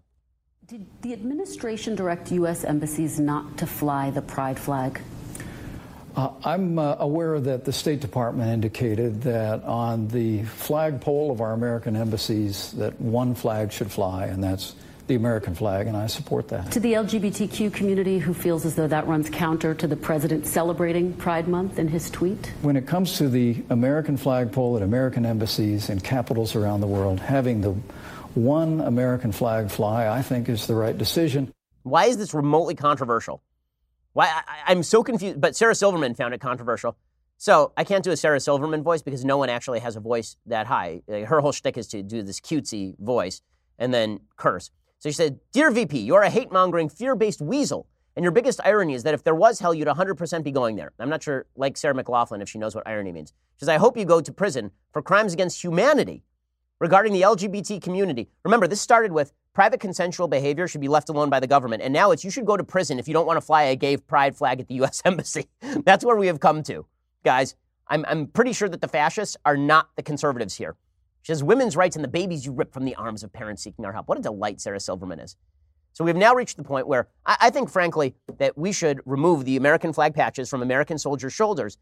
Did 0.67 0.85
the 1.01 1.11
administration 1.11 1.95
direct 1.95 2.31
U.S. 2.31 2.63
embassies 2.63 3.19
not 3.19 3.57
to 3.57 3.67
fly 3.67 4.09
the 4.09 4.21
pride 4.21 4.57
flag? 4.57 5.01
Uh, 6.15 6.29
I'm 6.45 6.79
uh, 6.79 6.95
aware 6.99 7.41
that 7.41 7.65
the 7.65 7.73
State 7.73 7.99
Department 7.99 8.51
indicated 8.51 9.23
that 9.23 9.63
on 9.63 10.07
the 10.07 10.43
flagpole 10.43 11.29
of 11.29 11.41
our 11.41 11.51
American 11.51 11.97
embassies 11.97 12.71
that 12.73 13.01
one 13.01 13.35
flag 13.35 13.73
should 13.73 13.91
fly, 13.91 14.27
and 14.27 14.41
that's 14.41 14.75
the 15.07 15.15
American 15.15 15.53
flag, 15.53 15.87
and 15.87 15.97
I 15.97 16.07
support 16.07 16.47
that. 16.49 16.71
To 16.71 16.79
the 16.79 16.93
LGBTQ 16.93 17.73
community 17.73 18.19
who 18.19 18.33
feels 18.33 18.65
as 18.65 18.75
though 18.75 18.87
that 18.87 19.07
runs 19.07 19.29
counter 19.29 19.73
to 19.75 19.87
the 19.87 19.95
president 19.95 20.45
celebrating 20.45 21.13
Pride 21.13 21.47
Month 21.47 21.77
in 21.77 21.87
his 21.87 22.09
tweet? 22.09 22.51
When 22.61 22.77
it 22.77 22.87
comes 22.87 23.17
to 23.17 23.27
the 23.27 23.63
American 23.69 24.17
flagpole 24.17 24.77
at 24.77 24.83
American 24.83 25.25
embassies 25.25 25.89
and 25.89 26.03
capitals 26.03 26.55
around 26.55 26.81
the 26.81 26.87
world, 26.87 27.19
having 27.19 27.61
the 27.61 27.71
one 28.33 28.81
American 28.81 29.31
flag 29.31 29.69
fly, 29.69 30.07
I 30.07 30.21
think, 30.21 30.49
is 30.49 30.67
the 30.67 30.75
right 30.75 30.97
decision. 30.97 31.53
Why 31.83 32.05
is 32.05 32.17
this 32.17 32.33
remotely 32.33 32.75
controversial? 32.75 33.43
Why 34.13 34.27
I, 34.65 34.71
am 34.71 34.83
so 34.83 35.03
confused. 35.03 35.41
But 35.41 35.55
Sarah 35.55 35.75
Silverman 35.75 36.15
found 36.15 36.33
it 36.33 36.39
controversial. 36.39 36.95
So 37.37 37.73
I 37.75 37.83
can't 37.83 38.03
do 38.03 38.11
a 38.11 38.17
Sarah 38.17 38.39
Silverman 38.39 38.83
voice 38.83 39.01
because 39.01 39.25
no 39.25 39.37
one 39.37 39.49
actually 39.49 39.79
has 39.79 39.95
a 39.95 39.99
voice 39.99 40.37
that 40.45 40.65
high. 40.65 41.01
Her 41.09 41.41
whole 41.41 41.51
shtick 41.51 41.77
is 41.77 41.87
to 41.87 42.01
do 42.01 42.23
this 42.23 42.39
cutesy 42.39 42.97
voice 42.99 43.41
and 43.77 43.93
then 43.93 44.21
curse. 44.37 44.71
So 45.03 45.09
she 45.09 45.15
said, 45.15 45.41
Dear 45.51 45.69
VP, 45.69 45.99
you're 45.99 46.21
a 46.21 46.29
hate 46.29 46.49
mongering, 46.49 46.87
fear 46.87 47.13
based 47.13 47.41
weasel. 47.41 47.87
And 48.15 48.23
your 48.23 48.31
biggest 48.31 48.61
irony 48.63 48.93
is 48.93 49.03
that 49.03 49.13
if 49.13 49.21
there 49.21 49.35
was 49.35 49.59
hell, 49.59 49.73
you'd 49.73 49.89
100% 49.89 50.43
be 50.45 50.51
going 50.51 50.77
there. 50.77 50.93
I'm 50.97 51.09
not 51.09 51.21
sure, 51.21 51.45
like 51.57 51.75
Sarah 51.75 51.93
McLachlan, 51.93 52.41
if 52.41 52.47
she 52.47 52.57
knows 52.57 52.73
what 52.73 52.87
irony 52.87 53.11
means. 53.11 53.33
She 53.55 53.65
says, 53.65 53.69
I 53.69 53.75
hope 53.75 53.97
you 53.97 54.05
go 54.05 54.21
to 54.21 54.31
prison 54.31 54.71
for 54.93 55.01
crimes 55.01 55.33
against 55.33 55.61
humanity 55.61 56.23
regarding 56.79 57.11
the 57.11 57.23
LGBT 57.23 57.81
community. 57.81 58.29
Remember, 58.45 58.65
this 58.65 58.79
started 58.79 59.11
with 59.11 59.33
private 59.53 59.81
consensual 59.81 60.29
behavior 60.29 60.69
should 60.69 60.79
be 60.79 60.87
left 60.87 61.09
alone 61.09 61.29
by 61.29 61.41
the 61.41 61.47
government. 61.47 61.83
And 61.83 61.93
now 61.93 62.11
it's 62.11 62.23
you 62.23 62.31
should 62.31 62.45
go 62.45 62.55
to 62.55 62.63
prison 62.63 62.97
if 62.97 63.05
you 63.05 63.13
don't 63.13 63.27
want 63.27 63.35
to 63.35 63.45
fly 63.45 63.63
a 63.63 63.75
gay 63.75 63.97
pride 63.97 64.37
flag 64.37 64.61
at 64.61 64.69
the 64.69 64.75
U.S. 64.75 65.01
Embassy. 65.05 65.49
That's 65.83 66.05
where 66.05 66.15
we 66.15 66.27
have 66.27 66.39
come 66.39 66.63
to. 66.63 66.85
Guys, 67.25 67.55
I'm, 67.89 68.05
I'm 68.07 68.27
pretty 68.27 68.53
sure 68.53 68.69
that 68.69 68.79
the 68.79 68.87
fascists 68.87 69.35
are 69.43 69.57
not 69.57 69.89
the 69.97 70.03
conservatives 70.03 70.55
here. 70.55 70.77
She 71.23 71.31
says, 71.31 71.43
women's 71.43 71.77
rights 71.77 71.95
and 71.95 72.03
the 72.03 72.09
babies 72.09 72.45
you 72.45 72.51
rip 72.51 72.73
from 72.73 72.83
the 72.83 72.95
arms 72.95 73.23
of 73.23 73.31
parents 73.31 73.63
seeking 73.63 73.85
our 73.85 73.93
help. 73.93 74.07
What 74.07 74.17
a 74.17 74.21
delight 74.21 74.59
Sarah 74.59 74.79
Silverman 74.79 75.19
is. 75.19 75.37
So 75.93 76.03
we've 76.03 76.17
now 76.17 76.35
reached 76.35 76.57
the 76.57 76.63
point 76.63 76.85
where 76.85 77.07
I, 77.25 77.37
I 77.41 77.49
think, 77.49 77.69
frankly, 77.69 78.13
that 78.39 78.57
we 78.57 78.73
should 78.73 78.99
remove 79.05 79.45
the 79.45 79.55
American 79.55 79.93
flag 79.93 80.13
patches 80.13 80.49
from 80.49 80.61
American 80.61 80.97
soldiers' 80.97 81.33
shoulders. 81.33 81.77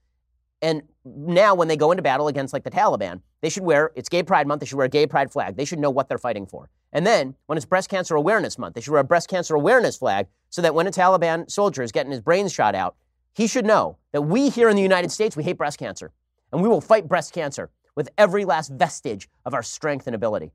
And 0.61 0.83
now, 1.03 1.55
when 1.55 1.67
they 1.67 1.75
go 1.75 1.91
into 1.91 2.03
battle 2.03 2.27
against 2.27 2.53
like 2.53 2.63
the 2.63 2.69
Taliban, 2.69 3.21
they 3.41 3.49
should 3.49 3.63
wear, 3.63 3.91
it's 3.95 4.09
Gay 4.09 4.21
Pride 4.21 4.45
Month, 4.45 4.59
they 4.59 4.67
should 4.67 4.77
wear 4.77 4.85
a 4.85 4.89
gay 4.89 5.07
pride 5.07 5.31
flag. 5.31 5.57
They 5.57 5.65
should 5.65 5.79
know 5.79 5.89
what 5.89 6.07
they're 6.07 6.19
fighting 6.19 6.45
for. 6.45 6.69
And 6.93 7.07
then, 7.07 7.33
when 7.47 7.57
it's 7.57 7.65
Breast 7.65 7.89
Cancer 7.89 8.15
Awareness 8.15 8.59
Month, 8.59 8.75
they 8.75 8.81
should 8.81 8.91
wear 8.91 9.01
a 9.01 9.03
breast 9.05 9.27
cancer 9.27 9.55
awareness 9.55 9.97
flag 9.97 10.27
so 10.51 10.61
that 10.61 10.75
when 10.75 10.85
a 10.85 10.91
Taliban 10.91 11.49
soldier 11.49 11.81
is 11.81 11.91
getting 11.91 12.11
his 12.11 12.21
brains 12.21 12.53
shot 12.53 12.75
out, 12.75 12.95
he 13.33 13.47
should 13.47 13.65
know 13.65 13.97
that 14.11 14.21
we 14.21 14.49
here 14.49 14.69
in 14.69 14.75
the 14.75 14.83
United 14.83 15.11
States, 15.11 15.35
we 15.35 15.43
hate 15.43 15.57
breast 15.57 15.79
cancer. 15.79 16.11
And 16.51 16.61
we 16.61 16.69
will 16.69 16.81
fight 16.81 17.07
breast 17.07 17.33
cancer 17.33 17.71
with 17.95 18.09
every 18.17 18.45
last 18.45 18.69
vestige 18.69 19.29
of 19.45 19.53
our 19.53 19.63
strength 19.63 20.07
and 20.07 20.15
ability. 20.15 20.51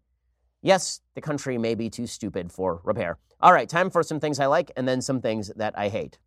Yes, 0.62 1.00
the 1.14 1.20
country 1.20 1.58
may 1.58 1.74
be 1.74 1.90
too 1.90 2.06
stupid 2.06 2.50
for 2.50 2.80
repair. 2.84 3.18
All 3.40 3.52
right, 3.52 3.68
time 3.68 3.90
for 3.90 4.02
some 4.02 4.20
things 4.20 4.40
I 4.40 4.46
like 4.46 4.70
and 4.76 4.88
then 4.88 5.00
some 5.00 5.20
things 5.20 5.52
that 5.56 5.78
I 5.78 5.88
hate. 5.88 6.18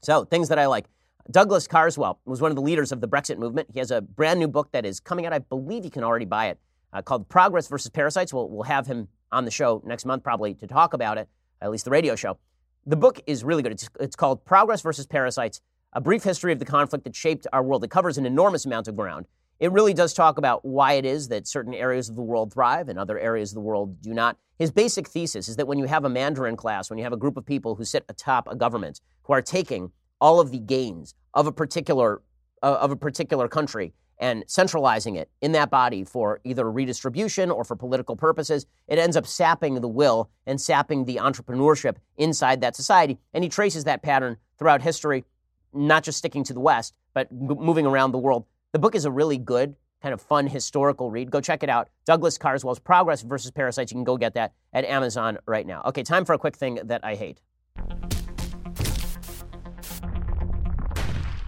So, 0.00 0.24
things 0.24 0.48
that 0.48 0.58
I 0.58 0.66
like. 0.66 0.86
Douglas 1.30 1.66
Carswell 1.66 2.20
was 2.24 2.40
one 2.40 2.50
of 2.50 2.56
the 2.56 2.62
leaders 2.62 2.90
of 2.90 3.00
the 3.00 3.08
Brexit 3.08 3.36
movement. 3.36 3.68
He 3.72 3.78
has 3.80 3.90
a 3.90 4.00
brand 4.00 4.40
new 4.40 4.48
book 4.48 4.72
that 4.72 4.86
is 4.86 4.98
coming 4.98 5.26
out. 5.26 5.32
I 5.34 5.40
believe 5.40 5.84
you 5.84 5.90
can 5.90 6.02
already 6.02 6.24
buy 6.24 6.46
it 6.46 6.58
uh, 6.92 7.02
called 7.02 7.28
Progress 7.28 7.68
versus 7.68 7.90
Parasites. 7.90 8.32
We'll, 8.32 8.48
we'll 8.48 8.62
have 8.62 8.86
him 8.86 9.08
on 9.30 9.44
the 9.44 9.50
show 9.50 9.82
next 9.84 10.06
month, 10.06 10.22
probably, 10.22 10.54
to 10.54 10.66
talk 10.66 10.94
about 10.94 11.18
it, 11.18 11.28
at 11.60 11.70
least 11.70 11.84
the 11.84 11.90
radio 11.90 12.16
show. 12.16 12.38
The 12.86 12.96
book 12.96 13.20
is 13.26 13.44
really 13.44 13.62
good. 13.62 13.72
It's, 13.72 13.90
it's 14.00 14.16
called 14.16 14.44
Progress 14.46 14.80
versus 14.80 15.06
Parasites 15.06 15.60
A 15.92 16.00
Brief 16.00 16.24
History 16.24 16.52
of 16.52 16.58
the 16.58 16.64
Conflict 16.64 17.04
That 17.04 17.14
Shaped 17.14 17.46
Our 17.52 17.62
World. 17.62 17.84
It 17.84 17.90
covers 17.90 18.16
an 18.16 18.24
enormous 18.24 18.64
amount 18.64 18.88
of 18.88 18.96
ground 18.96 19.26
it 19.60 19.72
really 19.72 19.94
does 19.94 20.14
talk 20.14 20.38
about 20.38 20.64
why 20.64 20.94
it 20.94 21.04
is 21.04 21.28
that 21.28 21.48
certain 21.48 21.74
areas 21.74 22.08
of 22.08 22.16
the 22.16 22.22
world 22.22 22.52
thrive 22.52 22.88
and 22.88 22.98
other 22.98 23.18
areas 23.18 23.50
of 23.50 23.54
the 23.54 23.60
world 23.60 24.00
do 24.00 24.14
not. 24.14 24.36
His 24.58 24.70
basic 24.70 25.08
thesis 25.08 25.48
is 25.48 25.56
that 25.56 25.66
when 25.66 25.78
you 25.78 25.86
have 25.86 26.04
a 26.04 26.08
Mandarin 26.08 26.56
class, 26.56 26.90
when 26.90 26.98
you 26.98 27.04
have 27.04 27.12
a 27.12 27.18
group 27.18 27.36
of 27.36 27.44
people 27.44 27.74
who 27.74 27.84
sit 27.84 28.04
atop 28.08 28.48
a 28.48 28.56
government 28.56 29.00
who 29.22 29.32
are 29.32 29.42
taking 29.42 29.90
all 30.20 30.40
of 30.40 30.50
the 30.50 30.58
gains 30.58 31.14
of 31.34 31.46
a 31.46 31.52
particular 31.52 32.22
uh, 32.62 32.78
of 32.80 32.90
a 32.90 32.96
particular 32.96 33.46
country 33.46 33.92
and 34.18 34.42
centralizing 34.48 35.14
it 35.14 35.30
in 35.40 35.52
that 35.52 35.70
body 35.70 36.02
for 36.02 36.40
either 36.42 36.70
redistribution 36.70 37.50
or 37.52 37.64
for 37.64 37.76
political 37.76 38.16
purposes, 38.16 38.66
it 38.88 38.98
ends 38.98 39.16
up 39.16 39.26
sapping 39.26 39.80
the 39.80 39.86
will 39.88 40.28
and 40.46 40.60
sapping 40.60 41.04
the 41.04 41.16
entrepreneurship 41.16 41.96
inside 42.16 42.60
that 42.60 42.74
society. 42.74 43.18
And 43.32 43.44
he 43.44 43.50
traces 43.50 43.84
that 43.84 44.02
pattern 44.02 44.36
throughout 44.58 44.82
history, 44.82 45.24
not 45.72 46.02
just 46.02 46.18
sticking 46.18 46.42
to 46.44 46.52
the 46.52 46.58
West, 46.58 46.94
but 47.14 47.30
moving 47.30 47.86
around 47.86 48.10
the 48.10 48.18
world. 48.18 48.44
The 48.72 48.78
book 48.78 48.94
is 48.94 49.06
a 49.06 49.10
really 49.10 49.38
good, 49.38 49.76
kind 50.02 50.12
of 50.12 50.20
fun 50.20 50.46
historical 50.46 51.10
read. 51.10 51.30
Go 51.30 51.40
check 51.40 51.62
it 51.62 51.70
out. 51.70 51.88
Douglas 52.04 52.36
Carswell's 52.36 52.78
Progress 52.78 53.22
versus 53.22 53.50
Parasites. 53.50 53.90
You 53.90 53.96
can 53.96 54.04
go 54.04 54.18
get 54.18 54.34
that 54.34 54.52
at 54.74 54.84
Amazon 54.84 55.38
right 55.46 55.66
now. 55.66 55.80
Okay, 55.86 56.02
time 56.02 56.26
for 56.26 56.34
a 56.34 56.38
quick 56.38 56.54
thing 56.54 56.78
that 56.84 57.02
I 57.02 57.14
hate. 57.14 57.40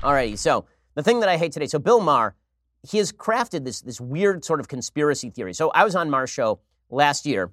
Alrighty, 0.03 0.39
so 0.39 0.65
the 0.95 1.03
thing 1.03 1.21
that 1.21 1.29
I 1.29 1.37
hate 1.37 1.53
today. 1.53 1.67
So 1.67 1.79
Bill 1.79 2.01
Maher 2.01 2.35
he 2.89 2.97
has 2.97 3.13
crafted 3.13 3.65
this, 3.65 3.83
this 3.83 4.01
weird 4.01 4.43
sort 4.43 4.59
of 4.59 4.69
conspiracy 4.69 5.29
theory. 5.29 5.53
So 5.53 5.71
I 5.71 5.85
was 5.85 5.95
on 5.95 6.09
Maher's 6.09 6.31
show 6.31 6.61
last 6.89 7.27
year, 7.27 7.53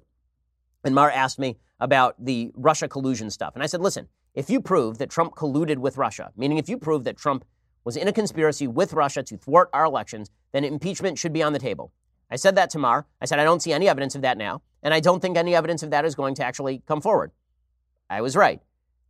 and 0.82 0.94
Maher 0.94 1.10
asked 1.10 1.38
me 1.38 1.58
about 1.78 2.14
the 2.18 2.50
Russia 2.54 2.88
collusion 2.88 3.30
stuff. 3.30 3.52
And 3.54 3.62
I 3.62 3.66
said, 3.66 3.82
listen, 3.82 4.08
if 4.34 4.48
you 4.48 4.62
prove 4.62 4.96
that 4.96 5.10
Trump 5.10 5.34
colluded 5.34 5.76
with 5.76 5.98
Russia, 5.98 6.32
meaning 6.36 6.56
if 6.56 6.70
you 6.70 6.78
prove 6.78 7.04
that 7.04 7.18
Trump 7.18 7.44
was 7.88 7.96
in 7.96 8.06
a 8.06 8.12
conspiracy 8.12 8.66
with 8.66 8.92
Russia 8.92 9.22
to 9.22 9.38
thwart 9.38 9.70
our 9.72 9.86
elections, 9.86 10.30
then 10.52 10.62
impeachment 10.62 11.18
should 11.18 11.32
be 11.32 11.42
on 11.42 11.54
the 11.54 11.58
table. 11.58 11.90
I 12.30 12.36
said 12.36 12.54
that 12.56 12.68
to 12.70 12.78
Maher. 12.78 13.06
I 13.18 13.24
said, 13.24 13.38
I 13.38 13.44
don't 13.44 13.62
see 13.62 13.72
any 13.72 13.88
evidence 13.88 14.14
of 14.14 14.20
that 14.20 14.36
now, 14.36 14.60
and 14.82 14.92
I 14.92 15.00
don't 15.00 15.20
think 15.20 15.38
any 15.38 15.54
evidence 15.54 15.82
of 15.82 15.88
that 15.92 16.04
is 16.04 16.14
going 16.14 16.34
to 16.34 16.44
actually 16.44 16.82
come 16.86 17.00
forward. 17.00 17.32
I 18.10 18.20
was 18.20 18.36
right. 18.36 18.60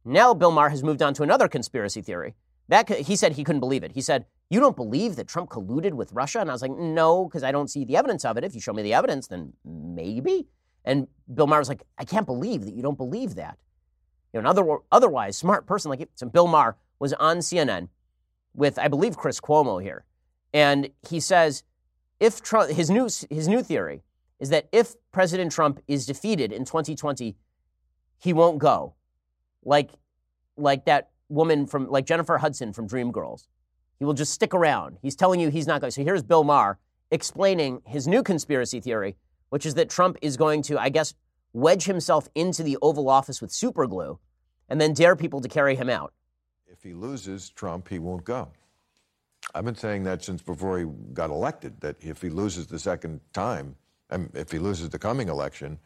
Now 0.04 0.32
Bill 0.32 0.52
Maher 0.52 0.68
has 0.68 0.84
moved 0.84 1.02
on 1.02 1.12
to 1.14 1.24
another 1.24 1.48
conspiracy 1.48 2.02
theory. 2.02 2.36
That 2.68 2.88
he 2.88 3.16
said 3.16 3.32
he 3.32 3.42
couldn't 3.42 3.58
believe 3.58 3.82
it. 3.82 3.90
He 3.92 4.00
said 4.00 4.26
you 4.48 4.60
don't 4.60 4.76
believe 4.76 5.16
that 5.16 5.26
Trump 5.26 5.50
colluded 5.50 5.94
with 5.94 6.12
Russia? 6.12 6.38
And 6.38 6.48
I 6.48 6.52
was 6.52 6.62
like, 6.62 6.70
no, 6.70 7.24
because 7.24 7.42
I 7.42 7.50
don't 7.50 7.68
see 7.68 7.84
the 7.84 7.96
evidence 7.96 8.24
of 8.24 8.36
it. 8.36 8.44
If 8.44 8.54
you 8.54 8.60
show 8.60 8.72
me 8.72 8.82
the 8.82 8.94
evidence, 8.94 9.26
then 9.26 9.54
maybe. 9.64 10.46
And 10.84 11.08
Bill 11.34 11.48
Maher 11.48 11.58
was 11.58 11.68
like, 11.68 11.82
I 11.98 12.04
can't 12.04 12.26
believe 12.26 12.64
that 12.64 12.74
you 12.74 12.82
don't 12.82 12.96
believe 12.96 13.34
that. 13.34 13.58
You 14.32 14.40
know, 14.40 14.40
an 14.40 14.46
other, 14.46 14.78
otherwise 14.92 15.36
smart 15.36 15.66
person 15.66 15.90
like 15.90 16.08
so 16.14 16.28
Bill 16.28 16.46
Maher 16.46 16.76
was 17.00 17.12
on 17.14 17.38
CNN 17.38 17.88
with, 18.58 18.78
I 18.78 18.88
believe, 18.88 19.16
Chris 19.16 19.40
Cuomo 19.40 19.82
here. 19.82 20.04
And 20.52 20.90
he 21.08 21.20
says, 21.20 21.62
if 22.20 22.42
Trump, 22.42 22.70
his 22.70 22.90
new, 22.90 23.04
his 23.30 23.48
new 23.48 23.62
theory 23.62 24.02
is 24.40 24.50
that 24.50 24.68
if 24.72 24.94
President 25.12 25.52
Trump 25.52 25.80
is 25.86 26.06
defeated 26.06 26.52
in 26.52 26.64
2020, 26.64 27.36
he 28.18 28.32
won't 28.32 28.58
go. 28.58 28.94
Like, 29.64 29.90
like 30.56 30.84
that 30.86 31.10
woman 31.28 31.66
from, 31.66 31.88
like 31.88 32.06
Jennifer 32.06 32.38
Hudson 32.38 32.72
from 32.72 32.88
Dreamgirls 32.88 33.46
he 33.98 34.04
will 34.04 34.14
just 34.14 34.32
stick 34.32 34.54
around. 34.54 34.98
He's 35.02 35.16
telling 35.16 35.40
you 35.40 35.50
he's 35.50 35.66
not 35.66 35.80
going. 35.80 35.90
So 35.90 36.04
here's 36.04 36.22
Bill 36.22 36.44
Maher 36.44 36.78
explaining 37.10 37.82
his 37.86 38.06
new 38.06 38.22
conspiracy 38.22 38.80
theory, 38.80 39.16
which 39.50 39.66
is 39.66 39.74
that 39.74 39.90
Trump 39.90 40.16
is 40.22 40.36
going 40.36 40.62
to, 40.62 40.78
I 40.78 40.88
guess, 40.88 41.14
wedge 41.52 41.84
himself 41.84 42.28
into 42.34 42.62
the 42.62 42.76
Oval 42.82 43.08
Office 43.08 43.40
with 43.40 43.50
super 43.50 43.86
glue 43.86 44.18
and 44.68 44.80
then 44.80 44.92
dare 44.92 45.16
people 45.16 45.40
to 45.40 45.48
carry 45.48 45.74
him 45.74 45.88
out. 45.88 46.12
If 46.78 46.84
he 46.84 46.94
loses 46.94 47.50
Trump, 47.50 47.88
he 47.88 47.98
won't 47.98 48.24
go. 48.24 48.48
I've 49.52 49.64
been 49.64 49.74
saying 49.74 50.04
that 50.04 50.22
since 50.22 50.42
before 50.42 50.78
he 50.78 50.86
got 51.12 51.30
elected, 51.30 51.80
that 51.80 51.96
if 52.00 52.22
he 52.22 52.28
loses 52.28 52.68
the 52.68 52.78
second 52.78 53.20
time, 53.32 53.74
and 54.10 54.30
if 54.34 54.52
he 54.52 54.60
loses 54.60 54.90
the 54.90 54.98
coming 54.98 55.28
election, 55.28 55.80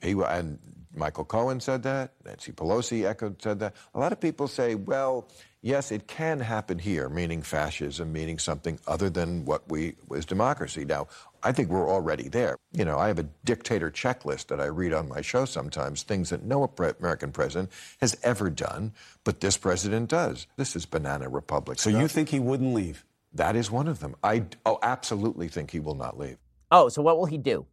he 0.00 0.12
and 0.12 0.60
Michael 0.94 1.24
Cohen 1.24 1.58
said 1.58 1.82
that, 1.82 2.12
Nancy 2.24 2.52
Pelosi 2.52 3.04
echoed 3.04 3.42
said 3.42 3.58
that. 3.60 3.74
A 3.94 3.98
lot 3.98 4.12
of 4.12 4.20
people 4.20 4.46
say, 4.46 4.76
well, 4.76 5.28
yes, 5.60 5.90
it 5.90 6.06
can 6.06 6.38
happen 6.38 6.78
here, 6.78 7.08
meaning 7.08 7.42
fascism, 7.42 8.12
meaning 8.12 8.38
something 8.38 8.78
other 8.86 9.10
than 9.10 9.44
what 9.44 9.68
we 9.68 9.96
was 10.06 10.24
democracy. 10.24 10.84
Now, 10.84 11.08
I 11.42 11.52
think 11.52 11.68
we're 11.68 11.88
already 11.88 12.28
there. 12.28 12.56
You 12.72 12.84
know, 12.84 12.98
I 12.98 13.08
have 13.08 13.18
a 13.18 13.26
dictator 13.44 13.90
checklist 13.90 14.46
that 14.48 14.60
I 14.60 14.66
read 14.66 14.92
on 14.92 15.08
my 15.08 15.20
show 15.20 15.44
sometimes, 15.44 16.02
things 16.02 16.30
that 16.30 16.42
no 16.44 16.64
American 16.98 17.32
president 17.32 17.70
has 18.00 18.16
ever 18.22 18.50
done, 18.50 18.92
but 19.24 19.40
this 19.40 19.56
president 19.56 20.10
does. 20.10 20.46
This 20.56 20.76
is 20.76 20.86
banana 20.86 21.28
republic. 21.28 21.78
So 21.78 21.90
you 21.90 22.08
think 22.08 22.28
he 22.28 22.40
wouldn't 22.40 22.74
leave? 22.74 23.04
That 23.32 23.56
is 23.56 23.70
one 23.70 23.88
of 23.88 24.00
them. 24.00 24.16
I 24.22 24.44
oh, 24.66 24.78
absolutely 24.82 25.48
think 25.48 25.70
he 25.70 25.80
will 25.80 25.94
not 25.94 26.18
leave. 26.18 26.38
Oh, 26.70 26.88
so 26.88 27.02
what 27.02 27.18
will 27.18 27.26
he 27.26 27.38
do? 27.38 27.66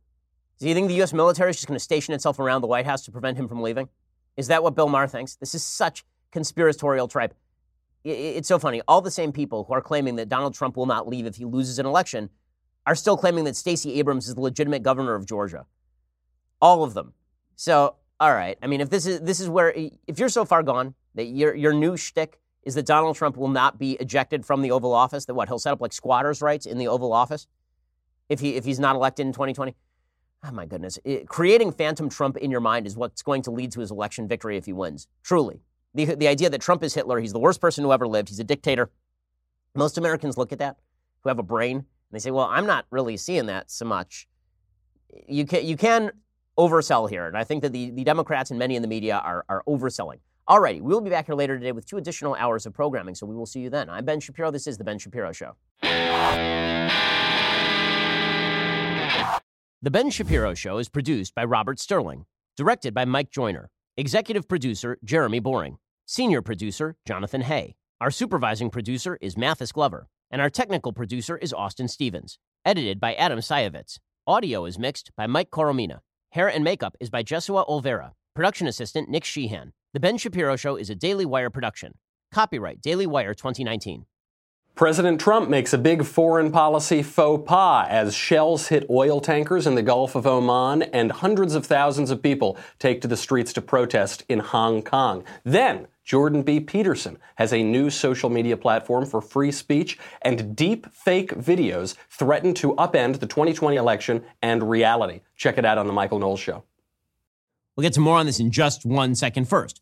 Do 0.59 0.67
you 0.67 0.73
think 0.73 0.87
the 0.87 0.95
U.S. 0.95 1.13
military 1.13 1.49
is 1.49 1.57
just 1.57 1.67
going 1.67 1.77
to 1.77 1.83
station 1.83 2.13
itself 2.13 2.39
around 2.39 2.61
the 2.61 2.67
White 2.67 2.85
House 2.85 3.03
to 3.05 3.11
prevent 3.11 3.37
him 3.37 3.47
from 3.47 3.61
leaving? 3.61 3.89
Is 4.37 4.47
that 4.47 4.63
what 4.63 4.75
Bill 4.75 4.87
Maher 4.87 5.07
thinks? 5.07 5.35
This 5.35 5.55
is 5.55 5.63
such 5.63 6.05
conspiratorial 6.31 7.07
tripe 7.07 7.33
it's 8.05 8.47
so 8.47 8.59
funny. 8.59 8.81
All 8.87 9.01
the 9.01 9.11
same 9.11 9.31
people 9.31 9.63
who 9.63 9.73
are 9.73 9.81
claiming 9.81 10.15
that 10.17 10.29
Donald 10.29 10.53
Trump 10.53 10.77
will 10.77 10.85
not 10.85 11.07
leave 11.07 11.25
if 11.25 11.35
he 11.35 11.45
loses 11.45 11.79
an 11.79 11.85
election 11.85 12.29
are 12.85 12.95
still 12.95 13.17
claiming 13.17 13.43
that 13.45 13.55
Stacey 13.55 13.99
Abrams 13.99 14.27
is 14.27 14.35
the 14.35 14.41
legitimate 14.41 14.83
governor 14.83 15.15
of 15.15 15.25
Georgia. 15.25 15.65
All 16.61 16.83
of 16.83 16.93
them. 16.93 17.13
So, 17.55 17.95
all 18.19 18.33
right. 18.33 18.57
I 18.61 18.67
mean, 18.67 18.81
if 18.81 18.89
this 18.89 19.05
is 19.05 19.21
this 19.21 19.39
is 19.39 19.49
where 19.49 19.73
if 20.07 20.19
you're 20.19 20.29
so 20.29 20.45
far 20.45 20.63
gone 20.63 20.95
that 21.15 21.25
your 21.25 21.55
your 21.55 21.73
new 21.73 21.97
shtick 21.97 22.39
is 22.63 22.75
that 22.75 22.85
Donald 22.85 23.15
Trump 23.15 23.37
will 23.37 23.47
not 23.47 23.77
be 23.77 23.93
ejected 23.99 24.45
from 24.45 24.61
the 24.61 24.71
Oval 24.71 24.93
Office, 24.93 25.25
that 25.25 25.33
what 25.33 25.47
he'll 25.47 25.59
set 25.59 25.73
up 25.73 25.81
like 25.81 25.93
squatters' 25.93 26.41
rights 26.41 26.65
in 26.65 26.77
the 26.77 26.87
Oval 26.87 27.13
Office 27.13 27.47
if 28.29 28.39
he 28.39 28.55
if 28.55 28.65
he's 28.65 28.79
not 28.79 28.95
elected 28.95 29.25
in 29.25 29.33
2020. 29.33 29.75
Oh 30.47 30.51
my 30.51 30.65
goodness. 30.65 30.99
It, 31.03 31.27
creating 31.27 31.71
phantom 31.71 32.09
Trump 32.09 32.37
in 32.37 32.51
your 32.51 32.59
mind 32.59 32.85
is 32.85 32.95
what's 32.95 33.23
going 33.23 33.41
to 33.43 33.51
lead 33.51 33.71
to 33.71 33.79
his 33.79 33.89
election 33.89 34.27
victory 34.27 34.57
if 34.57 34.65
he 34.65 34.73
wins. 34.73 35.07
Truly. 35.23 35.61
The, 35.95 36.13
the 36.13 36.27
idea 36.27 36.49
that 36.49 36.61
Trump 36.61 36.83
is 36.83 36.93
Hitler, 36.93 37.19
he's 37.19 37.33
the 37.33 37.39
worst 37.39 37.61
person 37.61 37.83
who 37.83 37.91
ever 37.91 38.07
lived, 38.07 38.29
he's 38.29 38.39
a 38.39 38.43
dictator. 38.43 38.91
Most 39.73 39.97
Americans 39.97 40.37
look 40.37 40.51
at 40.51 40.59
that, 40.59 40.77
who 41.21 41.29
have 41.29 41.39
a 41.39 41.43
brain, 41.43 41.85
they 42.15 42.19
say, 42.19 42.31
well, 42.31 42.47
I'm 42.49 42.65
not 42.65 42.85
really 42.91 43.17
seeing 43.17 43.45
that 43.47 43.69
so 43.69 43.85
much. 43.85 44.27
You 45.27 45.45
can, 45.45 45.65
you 45.65 45.77
can 45.77 46.11
oversell 46.57 47.09
here, 47.09 47.27
and 47.27 47.37
I 47.37 47.43
think 47.43 47.61
that 47.63 47.73
the, 47.73 47.91
the 47.91 48.03
Democrats 48.03 48.49
and 48.49 48.59
many 48.59 48.75
in 48.75 48.81
the 48.81 48.87
media 48.87 49.17
are, 49.17 49.45
are 49.49 49.63
overselling. 49.67 50.19
Alrighty, 50.47 50.79
we 50.79 50.93
will 50.93 51.01
be 51.01 51.09
back 51.09 51.25
here 51.25 51.35
later 51.35 51.57
today 51.57 51.71
with 51.71 51.85
two 51.85 51.97
additional 51.97 52.35
hours 52.35 52.65
of 52.65 52.73
programming, 52.73 53.15
so 53.15 53.25
we 53.25 53.35
will 53.35 53.47
see 53.47 53.59
you 53.59 53.69
then. 53.69 53.89
I'm 53.89 54.05
Ben 54.05 54.19
Shapiro. 54.19 54.51
This 54.51 54.67
is 54.67 54.77
The 54.77 54.83
Ben 54.83 54.99
Shapiro 54.99 55.31
Show. 55.31 55.53
The 59.81 59.91
Ben 59.91 60.09
Shapiro 60.09 60.53
Show 60.53 60.77
is 60.77 60.87
produced 60.89 61.35
by 61.35 61.43
Robert 61.45 61.79
Sterling, 61.79 62.25
directed 62.55 62.93
by 62.93 63.05
Mike 63.05 63.31
Joyner, 63.31 63.69
executive 63.97 64.47
producer 64.47 64.97
Jeremy 65.03 65.39
Boring. 65.39 65.77
Senior 66.05 66.43
producer, 66.43 66.95
Jonathan 67.07 67.41
Hay. 67.41 67.75
Our 68.05 68.11
supervising 68.11 68.69
producer 68.69 69.17
is 69.19 69.35
Mathis 69.35 69.71
Glover. 69.71 70.09
And 70.29 70.39
our 70.39 70.51
technical 70.51 70.93
producer 70.93 71.37
is 71.37 71.51
Austin 71.51 71.87
Stevens. 71.87 72.37
Edited 72.63 72.99
by 72.99 73.15
Adam 73.15 73.39
Sayevitz. 73.39 73.97
Audio 74.27 74.65
is 74.65 74.77
mixed 74.77 75.09
by 75.17 75.25
Mike 75.25 75.49
Coromina. 75.49 76.01
Hair 76.33 76.49
and 76.49 76.63
makeup 76.63 76.95
is 76.99 77.09
by 77.09 77.23
Jesua 77.23 77.67
Olvera. 77.67 78.11
Production 78.35 78.67
assistant, 78.67 79.09
Nick 79.09 79.23
Sheehan. 79.23 79.73
The 79.95 79.99
Ben 79.99 80.19
Shapiro 80.19 80.55
Show 80.55 80.75
is 80.75 80.91
a 80.91 80.95
Daily 80.95 81.25
Wire 81.25 81.49
production. 81.49 81.95
Copyright 82.31 82.79
Daily 82.79 83.07
Wire 83.07 83.33
2019. 83.33 84.05
President 84.75 85.19
Trump 85.19 85.49
makes 85.49 85.73
a 85.73 85.77
big 85.79 86.05
foreign 86.05 86.51
policy 86.51 87.01
faux 87.01 87.43
pas 87.47 87.87
as 87.89 88.13
shells 88.13 88.67
hit 88.67 88.85
oil 88.87 89.19
tankers 89.19 89.65
in 89.65 89.73
the 89.73 89.81
Gulf 89.81 90.13
of 90.13 90.27
Oman 90.27 90.83
and 90.83 91.11
hundreds 91.11 91.55
of 91.55 91.65
thousands 91.65 92.11
of 92.11 92.21
people 92.21 92.55
take 92.77 93.01
to 93.01 93.07
the 93.07 93.17
streets 93.17 93.51
to 93.53 93.61
protest 93.61 94.23
in 94.29 94.41
Hong 94.41 94.83
Kong. 94.83 95.23
Then, 95.43 95.87
Jordan 96.05 96.43
B. 96.43 96.59
Peterson 96.59 97.17
has 97.35 97.51
a 97.51 97.63
new 97.63 97.89
social 97.89 98.29
media 98.29 98.55
platform 98.55 99.07
for 99.07 99.21
free 99.21 99.51
speech, 99.51 99.97
and 100.21 100.55
deep 100.55 100.85
fake 100.93 101.31
videos 101.31 101.95
threaten 102.09 102.53
to 102.53 102.75
upend 102.75 103.19
the 103.19 103.25
2020 103.25 103.75
election 103.75 104.23
and 104.41 104.69
reality. 104.69 105.21
Check 105.35 105.57
it 105.57 105.65
out 105.65 105.79
on 105.79 105.87
The 105.87 105.93
Michael 105.93 106.19
Knowles 106.19 106.39
Show. 106.39 106.63
We'll 107.75 107.81
get 107.81 107.93
to 107.93 107.99
more 107.99 108.17
on 108.17 108.27
this 108.27 108.39
in 108.39 108.51
just 108.51 108.85
one 108.85 109.15
second. 109.15 109.49
First, 109.49 109.81